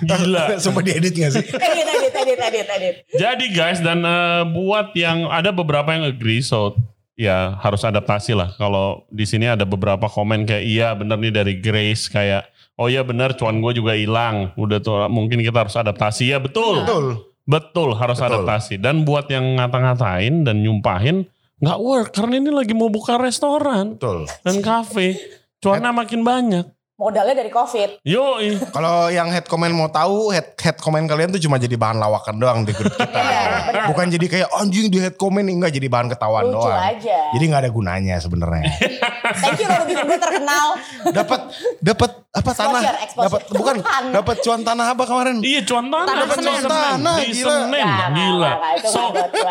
Gila. 0.00 0.44
Sumpah 0.56 0.82
diedit 0.82 1.10
gak 1.10 1.32
sih? 1.34 1.44
Edit, 1.44 1.86
edit, 1.86 2.12
edit, 2.14 2.38
edit, 2.38 2.66
edit. 2.70 2.94
Jadi 3.10 3.44
guys, 3.50 3.78
dan 3.78 4.00
eh, 4.00 4.42
buat 4.46 4.94
yang 4.94 5.26
ada 5.26 5.50
beberapa 5.50 5.90
yang 5.90 6.06
agree, 6.06 6.38
so 6.38 6.78
ya 7.14 7.58
harus 7.58 7.82
adaptasi 7.82 8.30
lah. 8.32 8.54
Kalau 8.54 9.02
di 9.10 9.26
sini 9.26 9.44
ada 9.44 9.66
beberapa 9.66 10.06
komen 10.06 10.46
kayak 10.46 10.64
iya 10.64 10.88
bener 10.94 11.18
nih 11.18 11.34
dari 11.34 11.54
Grace 11.58 12.06
kayak 12.06 12.46
oh 12.78 12.86
iya 12.86 13.02
bener 13.02 13.34
cuan 13.34 13.58
gue 13.58 13.74
juga 13.74 13.98
hilang. 13.98 14.54
Udah 14.54 14.78
tuh 14.78 15.10
mungkin 15.10 15.42
kita 15.42 15.66
harus 15.66 15.74
adaptasi 15.74 16.30
ya 16.30 16.38
betul. 16.38 16.86
Betul. 16.86 17.27
Betul 17.48 17.96
harus 17.96 18.20
Betul. 18.20 18.44
adaptasi. 18.44 18.74
Dan 18.76 19.08
buat 19.08 19.24
yang 19.32 19.56
ngata-ngatain 19.56 20.44
dan 20.44 20.60
nyumpahin 20.60 21.24
nggak 21.58 21.78
work 21.80 22.14
karena 22.14 22.38
ini 22.38 22.50
lagi 22.54 22.76
mau 22.76 22.92
buka 22.92 23.16
restoran 23.16 23.96
Betul. 23.96 24.28
dan 24.44 24.60
kafe. 24.60 25.16
Cuannya 25.58 25.90
makin 25.90 26.22
banyak. 26.22 26.77
Modalnya 26.98 27.30
dari 27.30 27.46
Covid. 27.46 28.02
Yoi. 28.02 28.58
Kalau 28.74 29.06
yang 29.06 29.30
head 29.30 29.46
comment 29.46 29.70
mau 29.70 29.86
tahu, 29.86 30.34
head 30.34 30.58
head 30.58 30.82
comment 30.82 31.06
kalian 31.06 31.30
tuh 31.30 31.38
cuma 31.38 31.54
jadi 31.54 31.78
bahan 31.78 31.94
lawakan 31.94 32.42
doang 32.42 32.66
di 32.66 32.74
grup 32.74 32.90
kita. 32.90 33.06
Iya, 33.14 33.42
benar. 33.70 33.86
Bukan 33.86 34.06
jadi 34.10 34.26
kayak 34.26 34.48
anjing 34.50 34.90
di 34.90 34.98
head 34.98 35.14
comment 35.14 35.46
enggak 35.46 35.70
jadi 35.70 35.86
bahan 35.86 36.10
ketahuan 36.10 36.50
Lucu 36.50 36.58
doang. 36.58 36.74
aja. 36.74 37.18
Jadi 37.30 37.44
nggak 37.46 37.62
ada 37.62 37.70
gunanya 37.70 38.18
sebenarnya. 38.18 38.66
Thank 39.38 39.62
you 39.62 39.70
lo 39.70 39.86
bikin 39.86 40.04
gue 40.10 40.18
terkenal. 40.18 40.66
Dapat 41.14 41.40
dapat 41.78 42.10
apa 42.34 42.50
tanah? 42.50 42.82
Dapat 43.14 43.42
bukan 43.46 43.76
dapat 44.10 44.36
cuan 44.42 44.60
tanah 44.66 44.86
apa 44.90 45.04
kemarin? 45.06 45.36
Iya 45.38 45.60
cuan 45.62 45.86
tanah. 45.86 46.02
Tanah 46.02 46.22
dapat 46.26 46.36
cuan 46.42 46.62
Tanah, 46.66 47.16
Di 47.22 47.26
gila. 47.30 47.46
Senin. 47.46 47.86
Nggak, 47.86 48.08
nggak, 48.10 48.10
Gila. 48.18 48.50
So 48.90 49.00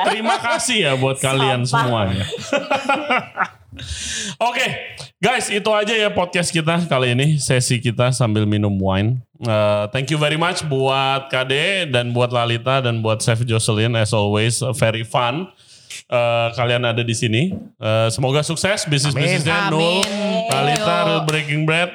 terima 0.03 0.35
kasih 0.35 0.77
ya 0.83 0.91
buat 0.99 1.15
kalian 1.23 1.63
semuanya. 1.63 2.27
Oke 4.37 4.65
guys 5.17 5.49
itu 5.49 5.69
aja 5.73 5.93
ya 5.93 6.09
podcast 6.13 6.53
kita 6.53 6.85
kali 6.85 7.17
ini. 7.17 7.27
Sesi 7.41 7.81
kita 7.81 8.13
sambil 8.13 8.45
minum 8.45 8.73
wine. 8.77 9.21
Uh, 9.41 9.85
thank 9.93 10.09
you 10.09 10.17
very 10.17 10.37
much 10.37 10.65
buat 10.65 11.29
KD 11.29 11.87
dan 11.93 12.09
buat 12.13 12.33
Lalita 12.33 12.81
dan 12.81 13.05
buat 13.05 13.21
Chef 13.21 13.41
Jocelyn 13.45 13.93
as 13.97 14.13
always 14.13 14.61
very 14.77 15.05
fun. 15.05 15.49
Uh, 16.07 16.53
kalian 16.53 16.85
ada 16.85 17.01
di 17.01 17.13
sini. 17.13 17.53
Uh, 17.77 18.09
semoga 18.13 18.45
sukses 18.45 18.85
bisnis 18.85 19.13
bisnisnya 19.13 19.73
Nul. 19.73 20.05
Lalita, 20.47 21.25
Breaking 21.27 21.67
Bread 21.67 21.91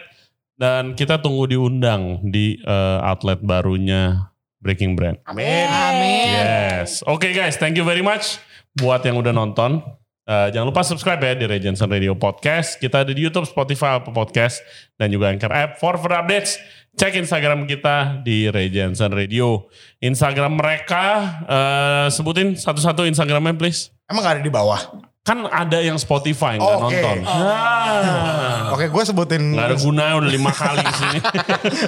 dan 0.59 0.95
kita 0.95 1.19
tunggu 1.19 1.51
diundang 1.51 2.23
di 2.29 2.61
uh, 2.63 3.03
outlet 3.03 3.41
barunya 3.43 4.31
Breaking 4.63 4.95
Bread. 4.95 5.19
Amin. 5.27 5.67
Amin. 5.67 6.27
Yes. 6.31 7.03
Oke 7.03 7.35
guys, 7.35 7.59
thank 7.59 7.75
you 7.75 7.83
very 7.83 8.05
much 8.05 8.39
buat 8.79 9.03
yang 9.03 9.19
udah 9.19 9.35
nonton. 9.35 9.83
Uh, 10.23 10.55
jangan 10.55 10.71
lupa 10.71 10.87
subscribe 10.87 11.19
ya 11.19 11.35
di 11.35 11.51
Regency 11.51 11.83
Radio 11.83 12.15
Podcast. 12.15 12.79
Kita 12.79 13.03
ada 13.03 13.11
di 13.11 13.19
YouTube, 13.19 13.43
Spotify, 13.43 13.99
Apple 13.99 14.15
Podcast, 14.15 14.63
dan 14.95 15.11
juga 15.11 15.35
Anchor 15.35 15.51
App. 15.51 15.83
For 15.83 15.99
further 15.99 16.23
updates, 16.23 16.63
cek 16.95 17.19
Instagram 17.19 17.67
kita 17.67 18.23
di 18.23 18.47
Regency 18.47 19.03
Radio. 19.11 19.67
Instagram 19.99 20.55
mereka, 20.55 21.05
uh, 21.47 22.07
sebutin 22.07 22.55
satu-satu 22.55 23.03
Instagramnya 23.03 23.59
please. 23.59 23.91
Emang 24.07 24.23
ada 24.23 24.39
di 24.39 24.53
bawah? 24.53 25.12
Kan 25.23 25.47
ada 25.47 25.79
yang 25.79 26.03
Spotify 26.03 26.59
nggak 26.59 26.67
Oke. 26.83 26.99
nonton. 26.99 27.17
Nah, 27.23 28.75
Oke 28.75 28.91
gue 28.91 29.03
sebutin 29.07 29.55
nggak 29.55 29.67
ada 29.71 29.77
gunanya 29.79 30.15
udah 30.19 30.31
lima 30.35 30.51
kali 30.67 30.83
di 30.83 30.95
sini. 30.99 31.19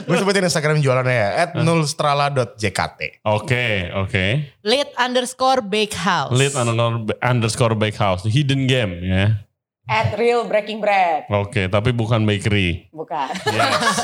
gue 0.07 0.17
sebutin 0.23 0.47
Instagram 0.47 0.79
jualannya 0.79 1.17
ya. 1.19 1.31
At 1.43 1.51
nulstrala.jkt. 1.59 3.27
Oke, 3.27 3.91
oke. 3.91 4.27
Lead 4.63 4.87
underscore 4.95 5.67
bakehouse. 5.67 6.31
Lead 6.31 6.55
underscore, 6.55 7.11
underscore 7.19 7.75
bakehouse, 7.75 8.23
hidden 8.23 8.71
game 8.71 9.03
ya. 9.03 9.43
At 9.85 10.15
real 10.17 10.47
breaking 10.47 10.79
bread. 10.79 11.27
Oke, 11.29 11.67
tapi 11.67 11.91
bukan 11.91 12.23
bakery. 12.25 12.89
Bukan. 12.89 13.29
Yes. 13.51 14.01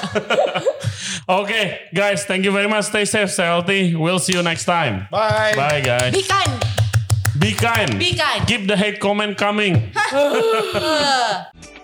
Oke, 1.40 1.88
guys, 1.94 2.26
thank 2.26 2.42
you 2.44 2.50
very 2.52 2.66
much. 2.68 2.90
Stay 2.90 3.06
safe, 3.06 3.30
stay 3.30 3.46
healthy. 3.46 3.94
We'll 3.94 4.18
see 4.20 4.34
you 4.34 4.42
next 4.42 4.66
time. 4.66 5.06
Bye. 5.08 5.54
Bye, 5.56 5.80
guys. 5.80 6.12
Be 6.12 6.20
kind. 6.20 6.79
Be 7.40 7.54
kind. 7.54 7.98
Be 7.98 8.14
kind. 8.14 8.46
Keep 8.46 8.68
the 8.68 8.76
hate 8.76 9.00
comment 9.00 9.38
coming. 9.38 9.92